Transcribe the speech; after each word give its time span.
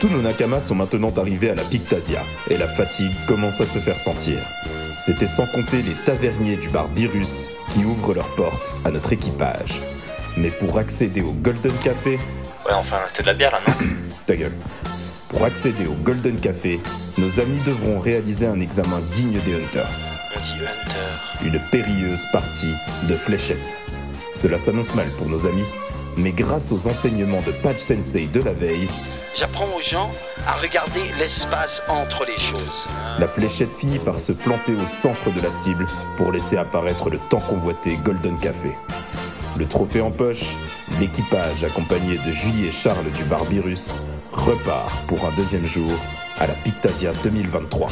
Tous 0.00 0.08
nos 0.08 0.22
nakamas 0.22 0.60
sont 0.60 0.76
maintenant 0.76 1.12
arrivés 1.16 1.50
à 1.50 1.54
la 1.56 1.62
Pictasia, 1.64 2.20
et 2.48 2.56
la 2.56 2.68
fatigue 2.68 3.12
commence 3.26 3.60
à 3.60 3.66
se 3.66 3.78
faire 3.78 3.98
sentir. 3.98 4.38
C'était 4.96 5.26
sans 5.26 5.46
compter 5.46 5.82
les 5.82 5.94
taverniers 6.04 6.56
du 6.56 6.68
bar 6.68 6.88
Birus 6.88 7.48
qui 7.72 7.84
ouvrent 7.84 8.14
leurs 8.14 8.32
portes 8.36 8.74
à 8.84 8.90
notre 8.90 9.12
équipage. 9.12 9.80
Mais 10.36 10.50
pour 10.50 10.78
accéder 10.78 11.20
au 11.20 11.32
Golden 11.32 11.72
Café, 11.82 12.18
Ouais, 12.66 12.74
enfin, 12.74 12.98
c'était 13.08 13.22
de 13.22 13.28
la 13.28 13.34
bière 13.34 13.50
là, 13.52 13.60
non 13.66 13.74
ta 14.26 14.36
gueule. 14.36 14.52
Pour 15.30 15.42
accéder 15.44 15.86
au 15.86 15.94
Golden 15.94 16.38
Café, 16.38 16.80
nos 17.16 17.40
amis 17.40 17.60
devront 17.66 17.98
réaliser 17.98 18.46
un 18.46 18.60
examen 18.60 19.00
digne 19.12 19.40
des 19.44 19.54
Hunters. 19.54 20.14
On 20.36 20.40
dit 20.40 20.64
Hunter. 20.64 21.46
Une 21.46 21.60
périlleuse 21.70 22.24
partie 22.32 22.72
de 23.08 23.14
fléchettes. 23.14 23.82
Cela 24.32 24.58
s'annonce 24.58 24.94
mal 24.94 25.08
pour 25.18 25.28
nos 25.28 25.46
amis, 25.46 25.64
mais 26.18 26.32
grâce 26.32 26.72
aux 26.72 26.88
enseignements 26.88 27.42
de 27.42 27.52
Patch 27.52 27.78
Sensei 27.78 28.26
de 28.26 28.40
la 28.40 28.52
veille, 28.52 28.88
J'apprends 29.36 29.68
aux 29.76 29.80
gens 29.80 30.10
à 30.46 30.54
regarder 30.54 31.00
l'espace 31.18 31.80
entre 31.88 32.24
les 32.24 32.38
choses. 32.38 32.86
la 33.20 33.28
fléchette 33.28 33.72
finit 33.72 34.00
par 34.00 34.18
se 34.18 34.32
planter 34.32 34.74
au 34.74 34.86
centre 34.86 35.30
de 35.30 35.40
la 35.40 35.52
cible 35.52 35.86
pour 36.16 36.32
laisser 36.32 36.56
apparaître 36.56 37.08
le 37.08 37.18
tant 37.30 37.38
convoité 37.38 37.96
Golden 38.02 38.36
Café. 38.36 38.72
Le 39.56 39.66
trophée 39.66 40.00
en 40.00 40.10
poche, 40.10 40.56
l'équipage 40.98 41.62
accompagné 41.62 42.18
de 42.18 42.32
Julie 42.32 42.66
et 42.66 42.72
Charles 42.72 43.10
du 43.16 43.24
Barbirus 43.24 43.92
repart 44.32 45.06
pour 45.06 45.24
un 45.24 45.30
deuxième 45.36 45.66
jour 45.66 45.92
à 46.38 46.46
la 46.46 46.54
Pictasia 46.54 47.12
2023. 47.22 47.88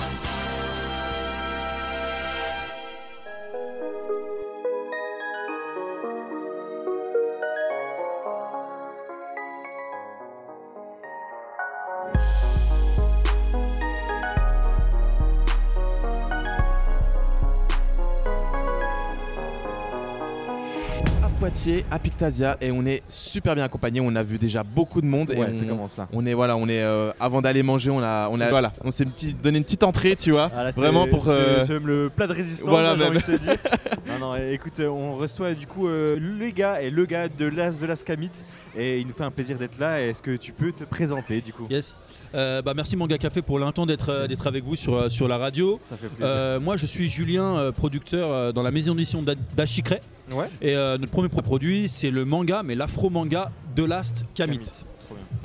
À 21.90 21.98
Pictasia, 21.98 22.56
et 22.60 22.70
on 22.70 22.84
est 22.86 23.02
super 23.08 23.54
bien 23.54 23.64
accompagné. 23.64 24.00
On 24.00 24.14
a 24.16 24.22
vu 24.22 24.38
déjà 24.38 24.62
beaucoup 24.62 25.00
de 25.00 25.06
monde. 25.06 25.30
et 25.30 25.36
on, 25.38 25.52
ça 25.52 25.64
commence 25.64 25.96
là. 25.96 26.08
On 26.12 26.24
est 26.26 26.34
voilà, 26.34 26.56
on 26.56 26.68
est 26.68 26.82
euh, 26.82 27.12
avant 27.20 27.42
d'aller 27.42 27.62
manger, 27.62 27.90
on 27.90 28.00
a, 28.02 28.28
on 28.30 28.40
a 28.40 28.48
voilà, 28.48 28.72
on 28.84 28.90
s'est 28.90 29.04
petit- 29.04 29.34
donné 29.34 29.58
une 29.58 29.64
petite 29.64 29.82
entrée, 29.84 30.16
tu 30.16 30.30
vois, 30.30 30.50
Ah, 30.54 30.64
là, 30.64 30.70
vraiment 30.70 31.06
pour. 31.08 31.28
euh, 31.28 31.62
C'est 31.64 31.74
même 31.74 31.86
le 31.86 32.10
plat 32.14 32.26
de 32.26 32.32
résistance, 32.32 32.68
voilà, 32.68 32.90
là, 32.90 32.96
j'ai 32.96 33.04
même. 33.10 33.16
envie 33.18 33.32
de 33.32 33.36
te 33.38 33.42
dire. 33.42 33.56
non, 34.08 34.18
non, 34.18 34.36
écoute, 34.36 34.80
euh, 34.80 34.88
on 34.88 35.16
reçoit 35.16 35.54
du 35.54 35.66
coup 35.66 35.88
euh, 35.88 36.16
le 36.18 36.50
gars 36.50 36.80
et 36.82 36.90
le 36.90 37.04
gars 37.06 37.28
de 37.28 37.46
l'As 37.46 37.80
de 37.80 37.86
l'Ascamit 37.86 38.30
et 38.76 39.00
il 39.00 39.06
nous 39.06 39.14
fait 39.14 39.24
un 39.24 39.30
plaisir 39.30 39.56
d'être 39.58 39.78
là. 39.78 40.00
Est-ce 40.02 40.22
que 40.22 40.36
tu 40.36 40.52
peux 40.52 40.72
te 40.72 40.84
présenter 40.84 41.40
du 41.40 41.52
coup? 41.52 41.66
Yes. 41.70 41.98
Euh, 42.34 42.62
bah, 42.62 42.72
merci 42.74 42.96
Manga 42.96 43.16
Café 43.18 43.42
pour 43.42 43.58
l'intention 43.58 43.86
d'être 43.86 44.10
euh, 44.10 44.26
d'être 44.26 44.46
avec 44.46 44.64
vous 44.64 44.76
sur, 44.76 45.10
sur 45.10 45.28
la 45.28 45.38
radio. 45.38 45.80
Ça 45.84 45.96
fait 45.96 46.08
plaisir. 46.08 46.26
Euh, 46.26 46.60
moi 46.60 46.76
je 46.76 46.86
suis 46.86 47.08
Julien, 47.08 47.56
euh, 47.56 47.72
producteur 47.72 48.30
euh, 48.30 48.52
dans 48.52 48.62
la 48.62 48.70
maison 48.70 48.94
d'édition 48.94 49.22
d'A- 49.22 49.34
d'Achicret. 49.56 50.00
ouais. 50.30 50.46
Et 50.60 50.74
euh, 50.76 50.98
notre 50.98 51.12
premier 51.12 51.28
pro- 51.28 51.42
produit 51.56 51.88
c'est 51.88 52.10
le 52.10 52.26
manga, 52.26 52.62
mais 52.62 52.74
l'afro-manga 52.74 53.50
de 53.74 53.82
Last 53.82 54.26
Kamit. 54.34 54.58
Bien. 54.58 54.68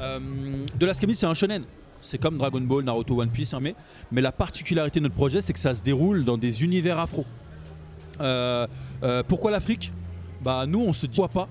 Euh, 0.01 0.19
de 0.77 0.85
Last 0.85 0.99
Kamit 0.99 1.15
c'est 1.15 1.25
un 1.25 1.33
shonen. 1.33 1.63
C'est 2.01 2.17
comme 2.17 2.37
Dragon 2.37 2.59
Ball, 2.59 2.83
Naruto, 2.83 3.21
One 3.21 3.29
Piece, 3.29 3.53
hein, 3.53 3.59
mais, 3.61 3.75
mais 4.11 4.19
la 4.19 4.33
particularité 4.33 4.99
de 4.99 5.03
notre 5.03 5.15
projet 5.15 5.39
c'est 5.39 5.53
que 5.53 5.59
ça 5.59 5.73
se 5.73 5.81
déroule 5.81 6.25
dans 6.25 6.37
des 6.37 6.65
univers 6.65 6.99
afro. 6.99 7.25
Euh, 8.19 8.67
euh, 9.03 9.23
pourquoi 9.25 9.51
l'Afrique? 9.51 9.93
Bah 10.41 10.65
nous 10.67 10.81
on 10.81 10.91
se 10.91 11.05
dit 11.05 11.21
pas 11.21 11.29
Bah, 11.33 11.47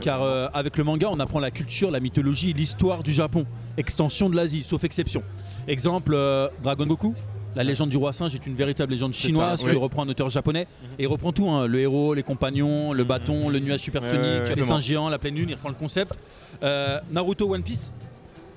car 0.00 0.22
euh, 0.22 0.46
avec 0.54 0.78
le 0.78 0.84
manga, 0.84 1.08
on 1.10 1.18
apprend 1.18 1.40
la 1.40 1.50
culture, 1.50 1.90
la 1.90 1.98
mythologie, 1.98 2.52
l'histoire 2.52 3.02
du 3.02 3.12
Japon. 3.12 3.46
Extension 3.76 4.30
de 4.30 4.36
l'Asie, 4.36 4.62
sauf 4.62 4.84
exception. 4.84 5.24
Exemple, 5.66 6.12
euh, 6.14 6.48
Dragon 6.62 6.86
Goku. 6.86 7.16
La 7.56 7.62
légende 7.64 7.88
du 7.90 7.96
roi 7.96 8.12
singe 8.12 8.34
est 8.34 8.46
une 8.46 8.54
véritable 8.56 8.90
légende 8.92 9.12
chinoise 9.12 9.60
ça, 9.60 9.66
qui 9.68 9.74
oui. 9.74 9.80
reprend 9.80 10.02
un 10.02 10.08
auteur 10.08 10.28
japonais. 10.28 10.66
Mhm. 10.82 10.88
Et 10.98 11.02
il 11.04 11.06
reprend 11.06 11.32
tout 11.32 11.48
hein, 11.48 11.66
le 11.66 11.78
héros, 11.80 12.14
les 12.14 12.22
compagnons, 12.22 12.92
le 12.92 13.04
bâton, 13.04 13.48
le 13.48 13.58
nuage 13.60 13.80
supersonique, 13.80 14.20
Ouais, 14.22 14.40
ouais, 14.42 14.48
ouais. 14.48 14.54
les 14.54 14.62
singes 14.62 14.84
géants, 14.84 15.08
la 15.08 15.18
pleine 15.18 15.34
lune. 15.36 15.48
Il 15.50 15.54
reprend 15.54 15.68
le 15.68 15.74
concept. 15.76 16.12
Euh, 16.62 16.98
Naruto 17.12 17.52
One 17.52 17.62
Piece. 17.62 17.92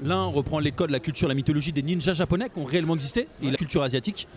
L'un 0.04 0.26
reprend 0.26 0.60
les 0.60 0.72
codes, 0.72 0.92
la 0.92 1.00
culture, 1.00 1.28
la 1.28 1.34
mythologie 1.34 1.72
des 1.72 1.82
ninjas 1.82 2.14
japonais 2.14 2.50
qui 2.54 2.60
ont 2.60 2.66
réellement 2.66 2.94
existé, 2.94 3.28
et 3.42 3.50
la 3.50 3.58
culture 3.58 3.82
asiatique. 3.82 4.28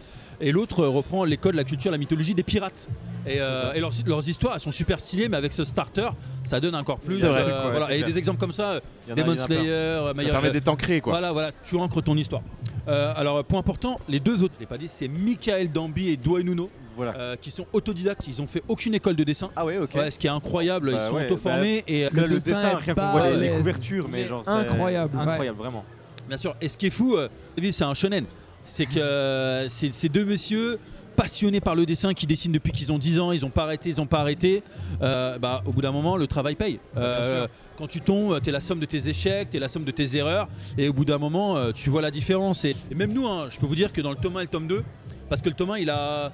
Et 0.40 0.52
l'autre 0.52 0.86
reprend 0.86 1.22
les 1.24 1.36
codes, 1.36 1.54
la 1.54 1.64
culture, 1.64 1.90
la 1.90 1.98
mythologie 1.98 2.34
des 2.34 2.42
pirates. 2.42 2.88
Et, 3.26 3.36
euh, 3.42 3.74
et 3.74 3.80
leurs, 3.80 3.90
leurs 4.06 4.26
histoires, 4.26 4.54
elles 4.54 4.60
sont 4.60 4.70
super 4.70 4.98
stylées, 5.00 5.28
mais 5.28 5.36
avec 5.36 5.52
ce 5.52 5.64
starter, 5.64 6.08
ça 6.44 6.60
donne 6.60 6.74
encore 6.74 6.98
plus. 6.98 7.22
Vrai. 7.22 7.42
euh, 7.42 7.64
Ouais, 7.66 7.70
voilà. 7.72 7.94
Et 7.94 7.98
clair. 7.98 8.08
des 8.08 8.18
exemples 8.18 8.40
comme 8.40 8.52
ça, 8.54 8.80
Demon. 9.14 9.36
Slayer, 9.36 9.98
ça 10.16 10.30
permet 10.30 10.50
d'être 10.50 10.68
ancré 10.68 11.02
quoi. 11.02 11.12
Voilà, 11.12 11.30
voilà, 11.32 11.50
tu 11.62 11.76
ancres 11.76 12.02
ton 12.02 12.16
histoire. 12.16 12.40
Euh, 12.88 13.12
alors, 13.16 13.44
point 13.44 13.60
important, 13.60 13.98
les 14.08 14.20
deux 14.20 14.42
autres, 14.42 14.54
je 14.56 14.60
l'ai 14.60 14.66
pas 14.66 14.78
dit, 14.78 14.88
c'est 14.88 15.08
Michael 15.08 15.70
Dambi 15.70 16.08
et 16.08 16.16
Dwayne 16.16 16.46
Nuno, 16.46 16.70
Voilà. 16.96 17.14
euh, 17.16 17.36
qui 17.40 17.50
sont 17.50 17.66
autodidactes, 17.72 18.26
ils 18.26 18.40
ont 18.40 18.46
fait 18.46 18.62
aucune 18.68 18.94
école 18.94 19.16
de 19.16 19.24
dessin. 19.24 19.50
Ah 19.56 19.64
ouais, 19.64 19.78
ok. 19.78 19.94
Ouais, 19.94 20.10
ce 20.10 20.18
qui 20.18 20.26
est 20.26 20.30
incroyable, 20.30 20.90
Bah 20.92 20.98
ils 20.98 21.08
sont 21.08 21.14
ouais, 21.14 21.26
auto-formés 21.26 21.84
et 21.86 22.04
euh, 22.04 22.08
Parce 22.08 22.14
que 22.14 22.20
là, 22.20 22.26
le 22.26 22.34
dessin 22.34 22.50
dessin, 22.50 22.68
est 22.70 22.76
rien 22.76 22.94
qu'on 22.94 23.10
voit 23.10 23.30
les, 23.30 23.50
couvertures, 23.50 24.08
mais 24.08 24.24
genre 24.26 24.42
c'est 24.44 24.50
incroyable, 24.50 25.16
ouais. 25.16 25.22
incroyable 25.22 25.58
vraiment. 25.58 25.84
Bien 26.28 26.36
sûr. 26.36 26.54
Et 26.60 26.68
ce 26.68 26.76
qui 26.76 26.86
est 26.86 26.90
fou, 26.90 27.16
euh, 27.16 27.28
c'est 27.72 27.84
un 27.84 27.94
shonen. 27.94 28.24
C'est 28.64 28.86
que 28.86 29.66
ces 29.68 30.08
deux 30.08 30.24
messieurs 30.24 30.78
passionnés 31.20 31.60
par 31.60 31.74
le 31.74 31.84
dessin 31.84 32.14
qui 32.14 32.26
dessinent 32.26 32.52
depuis 32.52 32.72
qu'ils 32.72 32.90
ont 32.92 32.98
10 32.98 33.20
ans, 33.20 33.30
ils 33.32 33.42
n'ont 33.42 33.50
pas 33.50 33.64
arrêté, 33.64 33.90
ils 33.90 33.96
n'ont 33.98 34.06
pas 34.06 34.20
arrêté. 34.20 34.62
Euh, 35.02 35.38
bah, 35.38 35.62
au 35.66 35.70
bout 35.72 35.82
d'un 35.82 35.92
moment, 35.92 36.16
le 36.16 36.26
travail 36.26 36.54
paye. 36.54 36.80
Euh, 36.96 37.46
quand 37.76 37.86
tu 37.86 38.00
tombes, 38.00 38.40
tu 38.42 38.48
es 38.48 38.52
la 38.52 38.60
somme 38.62 38.80
de 38.80 38.86
tes 38.86 39.06
échecs, 39.06 39.50
tu 39.50 39.58
es 39.58 39.60
la 39.60 39.68
somme 39.68 39.84
de 39.84 39.90
tes 39.90 40.16
erreurs. 40.16 40.48
Et 40.78 40.88
au 40.88 40.94
bout 40.94 41.04
d'un 41.04 41.18
moment, 41.18 41.56
euh, 41.58 41.72
tu 41.72 41.90
vois 41.90 42.00
la 42.00 42.10
différence. 42.10 42.64
Et, 42.64 42.74
et 42.90 42.94
même 42.94 43.12
nous, 43.12 43.26
hein, 43.26 43.48
je 43.50 43.58
peux 43.60 43.66
vous 43.66 43.74
dire 43.76 43.92
que 43.92 44.00
dans 44.00 44.10
le 44.10 44.16
tome 44.16 44.38
1 44.38 44.40
et 44.40 44.42
le 44.44 44.48
tome 44.48 44.66
2, 44.66 44.82
parce 45.28 45.42
que 45.42 45.50
le 45.50 45.54
tome 45.54 45.70
1, 45.72 45.78
il 45.78 45.90
a. 45.90 46.32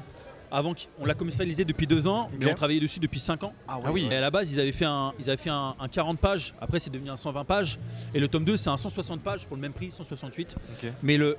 Avant 0.48 0.74
qu'on 0.74 1.04
l'a 1.04 1.14
commercialisé 1.14 1.64
depuis 1.64 1.88
deux 1.88 2.06
ans, 2.06 2.28
mais 2.38 2.47
Ok. 2.47 2.53
on 2.53 2.54
travaillait 2.54 2.80
dessus 2.80 3.00
depuis 3.00 3.18
5 3.18 3.42
ans. 3.42 3.53
Ah 3.66 3.80
oui. 3.92 4.06
Et 4.08 4.14
à 4.14 4.20
la 4.20 4.30
base, 4.30 4.53
ils 4.53 4.60
avaient 4.60 4.70
fait 4.70 4.84
un, 4.84 5.12
ils 5.18 5.28
avaient 5.28 5.36
fait 5.42 5.50
un, 5.50 5.74
un 5.80 5.88
40 5.88 6.20
pages. 6.20 6.54
Après, 6.60 6.78
c'est 6.78 6.88
devenu 6.91 7.10
un 7.10 7.16
120 7.16 7.44
pages. 7.44 7.80
Et 8.14 8.20
le 8.20 8.28
tome 8.28 8.44
2, 8.44 8.56
c'est 8.56 8.70
un 8.70 8.76
160 8.76 9.22
pages 9.22 9.44
pour 9.47 9.56
le 9.56 9.60
même 9.62 9.72
prix, 9.72 9.91
168. 9.91 10.54
Ok. 10.84 10.92
Mais 11.03 11.16
le- 11.16 11.36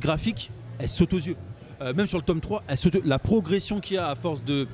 graphique, 0.00 0.50
elle 0.78 0.88
saute 0.88 1.12
aux 1.12 1.18
yeux. 1.18 1.36
Euh, 1.80 1.94
même 1.94 2.06
sur 2.06 2.18
le 2.18 2.24
tome 2.24 2.40
3, 2.40 2.64
elle 2.68 2.76
saute, 2.76 2.96
la 3.04 3.18
progression 3.18 3.80
qu'il 3.80 3.96
y 3.96 3.98
a 3.98 4.08
à 4.08 4.14
force 4.14 4.42
de, 4.44 4.66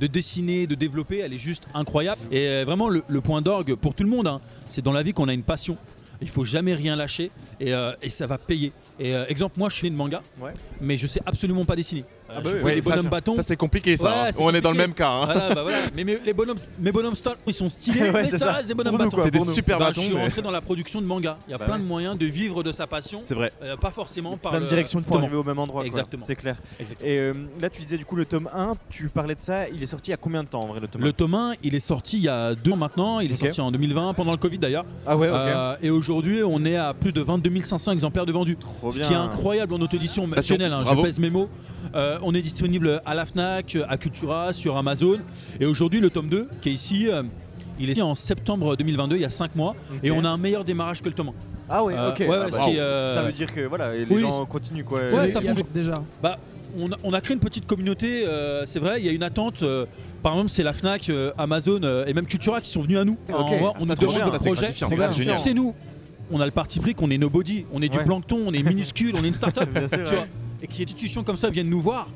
de 0.00 0.06
dessiner, 0.06 0.66
de 0.66 0.74
développer, 0.74 1.18
elle 1.18 1.32
est 1.32 1.38
juste 1.38 1.66
incroyable. 1.74 2.20
Et 2.30 2.46
euh, 2.46 2.64
vraiment, 2.64 2.88
le, 2.88 3.02
le 3.08 3.20
point 3.20 3.42
d'orgue 3.42 3.74
pour 3.74 3.94
tout 3.94 4.04
le 4.04 4.10
monde, 4.10 4.26
hein, 4.28 4.40
c'est 4.68 4.82
dans 4.82 4.92
la 4.92 5.02
vie 5.02 5.12
qu'on 5.12 5.28
a 5.28 5.32
une 5.34 5.42
passion. 5.42 5.76
Il 6.20 6.28
faut 6.28 6.44
jamais 6.44 6.74
rien 6.74 6.94
lâcher 6.94 7.32
et, 7.58 7.74
euh, 7.74 7.92
et 8.00 8.08
ça 8.08 8.28
va 8.28 8.38
payer. 8.38 8.72
Et 9.00 9.12
exemple, 9.28 9.58
moi, 9.58 9.68
je 9.68 9.74
suis 9.74 9.90
de 9.90 9.96
manga, 9.96 10.22
Ouais. 10.40 10.52
mais 10.80 10.96
je 10.96 11.08
sais 11.08 11.20
absolument 11.26 11.64
pas 11.64 11.74
dessiner. 11.74 12.04
Ah 12.34 12.40
bah 12.40 12.50
je 12.50 12.54
oui. 12.54 12.58
fais 12.60 12.64
Ouais, 12.66 12.74
des 12.76 12.82
ça, 12.82 12.90
bonhommes 12.90 13.04
ça- 13.04 13.10
bâtons. 13.10 13.34
Ça 13.34 13.42
c'est 13.42 13.56
compliqué 13.56 13.96
ça. 13.96 14.04
Ouais, 14.04 14.28
hein. 14.28 14.30
On 14.38 14.54
est 14.54 14.60
dans 14.60 14.70
le 14.70 14.76
même 14.76 14.92
cas. 14.94 15.08
hein. 15.10 15.24
Voilà, 15.26 15.54
bah 15.54 15.62
voilà. 15.62 15.78
Mais 15.94 16.04
les 16.24 16.32
bonhommes, 16.32 16.58
mes 16.78 16.92
bonhommes 16.92 17.14
Star, 17.14 17.34
ils 17.46 17.52
sont 17.54 17.68
stylés, 17.68 18.00
Ouais, 18.10 18.22
mais 18.22 18.26
ça, 18.26 18.38
ça. 18.38 18.52
reste 18.52 18.68
des 18.68 18.74
bonhommes 18.74 18.96
bâtons. 18.98 19.18
C'est 19.22 19.30
des 19.30 19.38
nous. 19.38 19.44
super 19.52 19.78
Bah, 19.78 19.86
bâtons. 19.86 20.00
je 20.00 20.06
suis 20.06 20.14
mais- 20.14 20.22
rentré 20.22 20.42
dans 20.42 20.50
la 20.50 20.60
production 20.60 21.00
de 21.00 21.06
manga. 21.06 21.36
Il 21.48 21.50
y 21.50 21.54
a 21.54 21.58
Bah 21.58 21.64
plein 21.66 21.78
de 21.78 21.84
moyens 21.84 22.16
de 22.18 22.26
vivre 22.26 22.62
de 22.62 22.72
sa 22.72 22.86
passion, 22.86 23.18
C'est 23.20 23.34
vrai. 23.34 23.52
euh, 23.62 23.76
pas 23.76 23.90
forcément 23.90 24.36
par 24.36 24.52
Plein 24.52 24.60
de 24.60 24.64
le- 24.64 24.68
directions 24.70 25.00
pour 25.02 25.16
Exactement. 25.16 25.24
arriver 25.26 25.36
au 25.36 25.44
même 25.44 25.58
endroit. 25.58 25.84
Exactement. 25.84 26.24
C'est 26.26 26.36
clair. 26.36 26.56
Exactement. 26.80 27.08
Et 27.08 27.18
euh, 27.18 27.32
là, 27.60 27.70
tu 27.70 27.80
disais 27.82 27.98
du 27.98 28.04
coup 28.04 28.16
le 28.16 28.24
tome 28.24 28.48
1, 28.54 28.74
tu 28.90 29.08
parlais 29.08 29.34
de 29.34 29.40
ça, 29.42 29.68
il 29.68 29.82
est 29.82 29.86
sorti 29.86 30.10
il 30.10 30.12
y 30.12 30.14
a 30.14 30.18
combien 30.18 30.42
de 30.42 30.48
temps 30.48 30.60
en 30.60 30.66
vrai 30.68 30.80
le 30.80 30.88
tome 30.88 31.02
1 31.02 31.04
Le 31.04 31.12
tome 31.12 31.34
1, 31.34 31.52
il 31.62 31.74
est 31.74 31.80
sorti 31.80 32.16
il 32.18 32.22
y 32.24 32.28
a 32.28 32.54
deux 32.54 32.72
ans 32.72 32.76
maintenant. 32.76 33.20
Il 33.20 33.30
est 33.32 33.36
sorti 33.36 33.60
en 33.60 33.70
2020, 33.70 34.14
pendant 34.14 34.32
le 34.32 34.38
Covid 34.38 34.58
d'ailleurs. 34.58 34.84
Ah 35.06 35.16
ouais. 35.16 35.28
Euh, 35.30 35.76
et 35.82 35.90
aujourd'hui, 35.90 36.42
on 36.44 36.64
est 36.64 36.76
à 36.76 36.94
plus 36.94 37.12
de 37.12 37.20
22 37.20 37.62
500 37.62 37.92
exemplaires 37.92 38.26
de 38.26 38.32
vendus. 38.32 38.56
Ce 38.90 39.00
qui 39.00 39.12
est 39.12 39.16
incroyable 39.16 39.74
en 39.74 39.80
auto-édition 39.80 40.24
hein, 40.24 40.40
je 40.40 41.02
pèse 41.02 41.18
mes 41.18 41.30
mots. 41.30 41.48
Euh, 41.94 42.18
on 42.22 42.34
est 42.34 42.42
disponible 42.42 43.00
à 43.04 43.14
la 43.14 43.26
Fnac, 43.26 43.76
à 43.88 43.96
Cultura, 43.96 44.52
sur 44.52 44.76
Amazon. 44.76 45.18
Et 45.60 45.66
aujourd'hui, 45.66 46.00
le 46.00 46.10
tome 46.10 46.28
2, 46.28 46.48
qui 46.60 46.70
est 46.70 46.72
ici, 46.72 47.08
euh, 47.08 47.22
il 47.78 47.90
est 47.90 47.94
sorti 47.94 48.02
en 48.02 48.14
septembre 48.14 48.76
2022, 48.76 49.16
il 49.16 49.22
y 49.22 49.24
a 49.24 49.30
5 49.30 49.54
mois. 49.56 49.74
Et 50.02 50.10
on 50.10 50.24
a 50.24 50.28
un 50.28 50.36
meilleur 50.36 50.64
démarrage 50.64 51.00
que 51.02 51.08
le 51.08 51.14
tome 51.14 51.28
1. 51.28 51.32
Ah 51.68 51.84
ouais, 51.84 51.94
Euh, 51.96 52.10
ok. 52.10 52.18
ouais, 52.20 52.26
Ah 52.30 52.48
bah, 52.50 52.58
euh, 52.68 53.14
Ça 53.14 53.22
veut 53.22 53.32
dire 53.32 53.52
que 53.52 53.60
voilà, 53.62 53.94
les 53.94 54.04
oui, 54.04 54.20
gens 54.20 54.44
continuent 54.46 54.84
quoi. 54.84 55.00
Ouais, 55.12 55.28
ça 55.28 55.40
fonctionne. 55.40 55.66
déjà. 55.74 55.94
Bah, 56.22 56.38
on 56.78 56.90
a, 56.90 56.96
on 57.04 57.12
a 57.12 57.20
créé 57.20 57.34
une 57.34 57.40
petite 57.40 57.66
communauté, 57.66 58.26
euh, 58.26 58.64
c'est 58.66 58.78
vrai, 58.78 59.00
il 59.00 59.06
y 59.06 59.08
a 59.08 59.12
une 59.12 59.22
attente. 59.22 59.62
euh, 59.62 59.84
par 60.22 60.32
exemple, 60.32 60.50
c'est 60.50 60.62
la 60.62 60.72
Fnac, 60.72 61.08
euh, 61.10 61.32
Amazon 61.36 61.80
euh, 61.82 62.04
et 62.06 62.12
même 62.14 62.26
Cultura 62.26 62.60
qui 62.60 62.70
sont 62.70 62.82
venus 62.82 62.98
à 62.98 63.04
nous. 63.04 63.16
En- 63.32 63.34
on 63.34 63.44
Ah, 63.46 63.94
demande 63.94 64.14
bien, 64.14 64.26
des 64.30 64.38
projets. 64.38 65.36
c'est 65.36 65.54
nous. 65.54 65.74
On 66.30 66.40
a 66.40 66.46
le 66.46 66.50
parti 66.52 66.80
pris 66.80 66.94
qu'on 66.94 67.10
est 67.10 67.18
nobody, 67.18 67.66
on 67.72 67.82
est 67.82 67.88
du 67.90 67.98
plancton, 67.98 68.40
on 68.46 68.52
est 68.54 68.62
minuscule, 68.62 69.14
on 69.18 69.22
est 69.24 69.28
une 69.28 69.34
start-up. 69.34 69.68
Et 70.62 70.66
qui 70.66 70.82
institutions 70.82 71.24
comme 71.24 71.36
ça 71.36 71.50
viennent 71.50 71.68
nous 71.70 71.80
voir. 71.80 72.08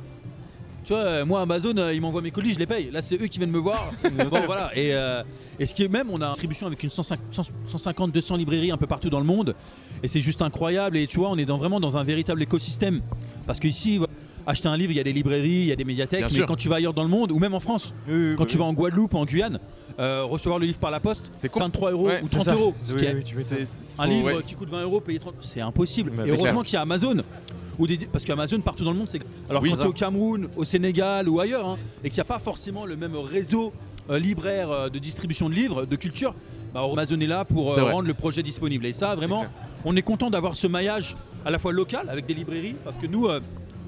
Tu 0.84 0.92
vois, 0.92 1.02
euh, 1.02 1.26
moi 1.26 1.40
Amazon, 1.40 1.76
euh, 1.78 1.92
ils 1.92 2.00
m'envoient 2.00 2.22
mes 2.22 2.30
colis, 2.30 2.52
je 2.52 2.60
les 2.60 2.66
paye. 2.66 2.90
Là, 2.92 3.02
c'est 3.02 3.20
eux 3.20 3.26
qui 3.26 3.38
viennent 3.38 3.50
me 3.50 3.58
voir. 3.58 3.90
bon, 4.04 4.40
voilà. 4.46 4.70
Et, 4.76 4.94
euh, 4.94 5.24
et 5.58 5.66
ce 5.66 5.74
qui 5.74 5.82
est 5.82 5.88
même, 5.88 6.08
on 6.10 6.20
a 6.22 6.26
une 6.26 6.32
distribution 6.32 6.66
avec 6.68 6.80
une 6.84 6.90
150, 6.90 8.12
200 8.12 8.36
librairies 8.36 8.70
un 8.70 8.76
peu 8.76 8.86
partout 8.86 9.10
dans 9.10 9.18
le 9.18 9.26
monde. 9.26 9.56
Et 10.04 10.06
c'est 10.08 10.20
juste 10.20 10.42
incroyable. 10.42 10.96
Et 10.96 11.08
tu 11.08 11.18
vois, 11.18 11.30
on 11.30 11.36
est 11.38 11.44
dans, 11.44 11.58
vraiment 11.58 11.80
dans 11.80 11.96
un 11.96 12.04
véritable 12.04 12.40
écosystème. 12.40 13.00
Parce 13.48 13.58
qu'ici, 13.58 13.98
acheter 14.46 14.68
un 14.68 14.76
livre, 14.76 14.92
il 14.92 14.96
y 14.96 15.00
a 15.00 15.04
des 15.04 15.12
librairies, 15.12 15.50
il 15.50 15.66
y 15.66 15.72
a 15.72 15.76
des 15.76 15.84
médiathèques, 15.84 16.20
Bien 16.20 16.28
mais 16.28 16.34
sûr. 16.34 16.46
quand 16.46 16.54
tu 16.54 16.68
vas 16.68 16.76
ailleurs 16.76 16.94
dans 16.94 17.02
le 17.02 17.08
monde, 17.08 17.32
ou 17.32 17.40
même 17.40 17.54
en 17.54 17.60
France, 17.60 17.92
Oui, 18.08 18.14
oui, 18.14 18.34
quand 18.38 18.46
tu 18.46 18.56
vas 18.58 18.64
en 18.64 18.72
Guadeloupe 18.72 19.14
ou 19.14 19.18
en 19.18 19.24
Guyane, 19.24 19.58
euh, 19.98 20.22
recevoir 20.24 20.60
le 20.60 20.66
livre 20.66 20.78
par 20.78 20.92
la 20.92 21.00
poste, 21.00 21.24
C'est 21.28 21.40
c'est 21.42 21.48
con- 21.48 21.60
23 21.60 21.90
euros 21.90 22.06
Ouais, 22.06 22.20
ou 22.22 22.26
c'est 22.28 22.36
30 22.36 22.44
ça. 22.44 22.52
euros. 22.54 22.74
ce 22.84 22.94
qui 22.94 23.04
est- 23.06 23.98
un 23.98 24.06
livre 24.06 24.26
ouais. 24.36 24.42
qui 24.46 24.54
coûte 24.54 24.68
20 24.70 24.82
euros, 24.82 25.00
payer 25.00 25.18
30, 25.18 25.34
c'est 25.40 25.60
impossible. 25.60 26.12
Bah, 26.16 26.24
et 26.26 26.30
heureusement 26.30 26.62
qu'il 26.62 26.74
y 26.74 26.76
a 26.76 26.82
Amazon. 26.82 27.16
Ou 27.78 27.86
des, 27.86 27.98
parce 27.98 28.24
qu'Amazon 28.24 28.60
partout 28.60 28.84
dans 28.84 28.92
le 28.92 28.98
monde, 28.98 29.08
c'est. 29.08 29.20
Alors 29.50 29.62
Oui, 29.62 29.70
quand 29.70 29.76
ça. 29.76 29.82
tu 29.82 29.88
es 29.88 29.90
au 29.90 29.94
Cameroun, 29.94 30.48
au 30.56 30.64
Sénégal 30.64 31.28
ou 31.28 31.40
ailleurs, 31.40 31.66
hein, 31.68 31.78
et 32.02 32.08
qu'il 32.10 32.16
n'y 32.16 32.22
a 32.22 32.24
pas 32.24 32.38
forcément 32.38 32.86
le 32.86 32.96
même 32.96 33.16
réseau 33.16 33.72
euh, 34.10 34.18
libraire 34.18 34.70
euh, 34.70 34.88
de 34.88 34.98
distribution 34.98 35.48
de 35.50 35.54
livres, 35.54 35.84
de 35.84 35.96
culture, 35.96 36.34
bah, 36.72 36.82
Amazon 36.90 37.20
est 37.20 37.26
là 37.26 37.44
pour 37.44 37.72
euh, 37.76 37.92
rendre 37.92 38.08
le 38.08 38.14
projet 38.14 38.42
disponible. 38.42 38.86
Et 38.86 38.92
ça, 38.92 39.14
vraiment, 39.14 39.44
on 39.84 39.94
est 39.96 40.02
content 40.02 40.30
d'avoir 40.30 40.56
ce 40.56 40.66
maillage 40.66 41.16
à 41.44 41.50
la 41.50 41.58
fois 41.58 41.72
local 41.72 42.08
avec 42.08 42.26
des 42.26 42.34
librairies, 42.34 42.76
parce 42.84 42.96
que 42.96 43.06
nous, 43.06 43.26
euh, 43.26 43.40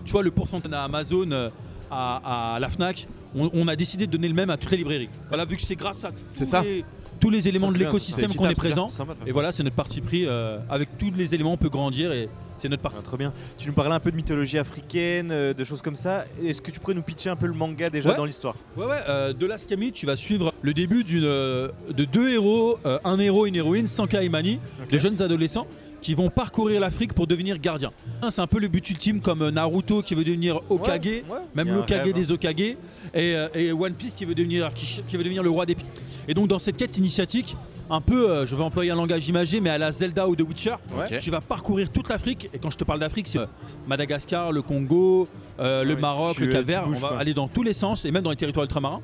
tu 0.05 0.13
vois, 0.13 0.23
le 0.23 0.31
pourcentage 0.31 0.73
à 0.73 0.85
Amazon, 0.85 1.51
à, 1.91 2.55
à 2.55 2.59
la 2.61 2.69
Fnac, 2.69 3.09
on, 3.35 3.51
on 3.53 3.69
a 3.69 3.77
décidé 3.77 4.07
de 4.07 4.13
donner 4.13 4.29
le 4.29 4.35
même 4.35 4.51
à 4.51 4.57
toutes 4.57 4.71
les 4.71 4.77
librairies. 4.79 5.09
Voilà, 5.29 5.45
vu 5.45 5.57
que 5.57 5.63
c'est 5.63 5.77
grâce 5.77 6.05
à 6.05 6.11
tous 6.13 6.45
ça. 6.45 6.63
les, 6.63 6.85
tous 7.21 7.31
les 7.31 7.49
éléments 7.49 7.69
Ça, 7.69 7.75
de 7.75 7.79
l'écosystème 7.79 8.35
qu'on 8.35 8.49
est 8.49 8.55
présent. 8.55 8.89
Et 9.27 9.33
voilà, 9.33 9.53
c'est 9.53 9.63
notre 9.63 9.77
parti 9.77 10.01
pris. 10.01 10.25
euh, 10.27 10.59
avec 10.71 10.97
tous 10.99 11.13
les 11.17 11.35
éléments, 11.35 11.53
on 11.53 11.57
peut 11.57 11.69
grandir 11.69 12.13
et 12.13 12.29
c'est 12.57 12.69
notre 12.69 12.83
parti. 12.83 12.99
Ah, 13.01 13.03
très 13.03 13.17
bien. 13.17 13.33
Tu 13.57 13.69
nous 13.69 13.73
parlais 13.75 13.95
un 13.95 14.01
peu 14.01 14.11
de 14.11 14.17
mythologie 14.17 14.59
africaine, 14.59 15.31
euh, 15.31 15.55
de 15.55 15.65
choses 15.65 15.81
comme 15.83 15.97
ça. 15.97 16.25
Est-ce 16.45 16.61
que 16.61 16.71
tu 16.71 16.81
pourrais 16.81 16.95
nous 16.95 17.03
pitcher 17.03 17.31
un 17.31 17.37
peu 17.37 17.47
le 17.47 17.53
manga 17.53 17.89
déjà 17.91 18.11
Ouais. 18.11 18.17
dans 18.17 18.25
l'histoire? 18.25 18.55
Ouais, 18.77 18.85
ouais, 18.87 19.01
euh, 19.09 19.33
de 19.33 19.47
Last 19.47 19.69
Kami, 19.69 19.93
tu 19.93 20.07
vas 20.07 20.17
suivre 20.17 20.53
le 20.63 20.75
début 20.75 21.05
d'une, 21.05 21.25
euh, 21.25 21.69
de 21.93 22.05
deux 22.05 22.31
héros, 22.31 22.79
un 23.05 23.19
héros 23.19 23.47
et 23.47 23.51
une 23.51 23.57
héroïne, 23.57 23.87
Sanka 23.87 24.23
et 24.23 24.29
Mani, 24.29 24.59
Ok. 24.83 24.91
de 24.91 24.99
jeunes 24.99 25.23
adolescents 25.23 25.67
qui 26.01 26.15
vont 26.15 26.31
parcourir 26.31 26.81
l'Afrique 26.81 27.13
pour 27.13 27.27
devenir 27.27 27.59
gardiens. 27.59 27.91
C'est 28.31 28.41
un 28.41 28.47
peu 28.47 28.59
le 28.61 28.69
but 28.69 28.89
ultime 28.91 29.21
comme 29.21 29.43
euh, 29.43 29.51
Naruto 29.51 30.03
qui 30.03 30.15
veut 30.15 30.25
devenir 30.25 30.61
Okage, 30.69 31.05
Ouais, 31.07 31.23
ouais. 31.29 31.39
même 31.55 31.69
l'Okage 31.75 31.99
rêve, 32.05 32.09
hein. 32.09 32.13
des 32.21 32.33
Okage, 32.33 32.61
et, 32.61 32.77
euh, 33.15 33.49
et 33.55 33.73
One 33.73 33.95
Piece 33.95 34.15
qui 34.15 34.25
veut, 34.25 34.35
devenir, 34.35 34.73
qui, 34.75 35.03
qui 35.09 35.17
veut 35.17 35.23
devenir 35.25 35.43
le 35.43 35.51
roi 35.51 35.67
des 35.67 35.75
pi- 35.75 35.85
Et 36.29 36.35
donc 36.35 36.49
dans 36.49 36.59
cette 36.59 36.77
quête 36.77 36.97
initiatique, 36.99 37.57
un 37.91 38.01
peu, 38.03 38.31
euh, 38.31 38.47
je 38.47 38.55
vais 38.55 38.63
employer 38.63 38.91
un 38.91 38.97
langage 38.97 39.27
imagé, 39.29 39.61
mais 39.61 39.71
à 39.71 39.79
la 39.79 39.91
Zelda 39.93 40.29
ou 40.29 40.37
The 40.37 40.43
Witcher, 40.43 40.75
Ouais. 40.97 41.19
tu 41.19 41.31
vas 41.31 41.41
parcourir 41.41 41.91
toute 41.91 42.09
l'Afrique. 42.11 42.51
Et 42.53 42.59
quand 42.59 42.71
je 42.71 42.77
te 42.77 42.85
parle 42.85 43.01
d'Afrique, 43.01 43.29
c'est 43.29 43.39
Madagascar, 43.87 44.53
le 44.53 44.61
Congo, 44.63 45.27
euh, 45.59 45.85
le 45.85 45.95
Ouais, 45.95 46.01
Maroc, 46.01 46.35
tu- 46.37 46.43
le 46.43 46.49
tu 46.49 46.53
Cap-Vert. 46.53 46.85
On 46.87 46.91
va 46.93 47.17
aller 47.19 47.33
dans 47.35 47.49
tous 47.49 47.63
les 47.63 47.73
sens 47.73 48.05
et 48.05 48.11
même 48.11 48.23
dans 48.23 48.31
les 48.31 48.37
territoires 48.37 48.65
ultramarins. 48.65 49.01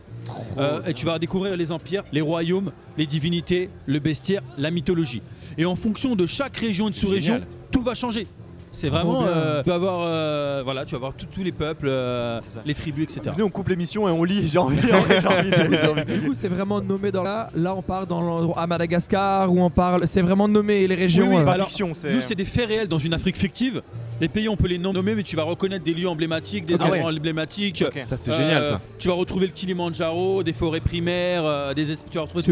Euh, 0.58 0.82
et 0.86 0.92
tu 0.94 1.06
vas 1.06 1.18
découvrir 1.18 1.56
les 1.56 1.72
empires, 1.72 2.04
les 2.12 2.20
royaumes, 2.20 2.72
les 2.98 3.06
divinités, 3.06 3.70
le 3.86 3.98
bestiaire, 3.98 4.42
la 4.58 4.70
mythologie. 4.70 5.22
Et 5.58 5.64
en 5.64 5.76
fonction 5.76 6.16
de 6.16 6.26
chaque 6.26 6.56
région 6.56 6.88
et 6.88 6.90
de 6.90 6.96
sous-région, 6.96 7.40
tout 7.70 7.82
va 7.82 7.94
changer. 7.94 8.26
C'est 8.74 8.88
vraiment, 8.88 9.22
euh, 9.24 9.62
tu 9.62 9.68
vas 9.68 9.76
avoir, 9.76 10.00
euh, 10.06 10.62
voilà, 10.64 10.84
tu 10.84 10.92
vas 10.94 10.98
voir 10.98 11.12
tous- 11.16 11.26
tous 11.26 11.44
les 11.44 11.52
peuples, 11.52 11.86
euh, 11.88 12.38
C'est 12.40 12.50
ça. 12.54 12.60
les 12.66 12.74
tribus, 12.74 13.04
etc. 13.04 13.20
Venez, 13.30 13.42
on 13.44 13.48
coupe 13.48 13.68
l'émission 13.68 14.08
et 14.08 14.10
on 14.10 14.24
lit. 14.24 14.48
J'ai 14.48 14.58
envie, 14.58 14.76
j'ai 14.82 14.92
envie, 14.92 15.14
j'ai 15.20 15.28
envie 15.28 15.50
de- 15.70 15.76
j'ai 15.76 15.88
envie 15.88 16.04
de- 16.04 16.12
Du 16.14 16.20
coup, 16.26 16.34
c'est 16.34 16.48
vraiment 16.48 16.80
nommé 16.80 17.12
dans 17.12 17.22
là. 17.22 17.50
Là, 17.54 17.74
on 17.76 17.82
part 17.82 18.06
dans 18.06 18.20
l'endroit 18.20 18.58
à 18.60 18.66
Madagascar 18.66 19.52
où 19.52 19.60
on 19.62 19.70
parle. 19.70 20.06
C'est 20.08 20.22
vraiment 20.22 20.48
nommé 20.48 20.86
les 20.88 20.94
régions. 20.96 21.24
Oui, 21.26 21.34
oui, 21.36 21.40
euh, 21.40 21.44
pas 21.44 21.52
alors, 21.52 21.68
fiction. 21.68 21.94
c'est- 21.94 22.12
Nous, 22.12 22.20
c'est 22.20 22.34
des 22.34 22.44
faits 22.44 22.66
réels 22.68 22.88
dans 22.88 22.98
une 22.98 23.14
Afrique 23.14 23.36
fictive. 23.38 23.80
Les 24.20 24.28
pays, 24.28 24.48
on 24.48 24.56
peut 24.56 24.68
les 24.68 24.78
nommer, 24.78 25.14
mais 25.14 25.22
tu 25.22 25.36
vas 25.36 25.42
reconnaître 25.44 25.84
des 25.84 25.94
lieux 25.94 26.08
emblématiques, 26.08 26.64
des 26.66 26.74
Ah 26.80 26.84
ouais. 26.90 26.98
endroits 26.98 27.12
emblématiques. 27.12 27.84
Ok. 27.86 28.00
Ça, 28.04 28.16
c'est 28.16 28.30
Euh, 28.32 28.36
génial, 28.36 28.64
ça. 28.64 28.80
Tu 28.98 29.08
vas 29.08 29.14
retrouver 29.14 29.46
le 29.46 29.52
Kilimandjaro, 29.52 30.42
des 30.42 30.52
forêts 30.52 30.80
primaires, 30.80 31.44
euh, 31.44 31.74
des 31.74 31.92
es- 31.92 31.96
tu 32.10 32.18
vas 32.18 32.22
retrouver 32.22 32.44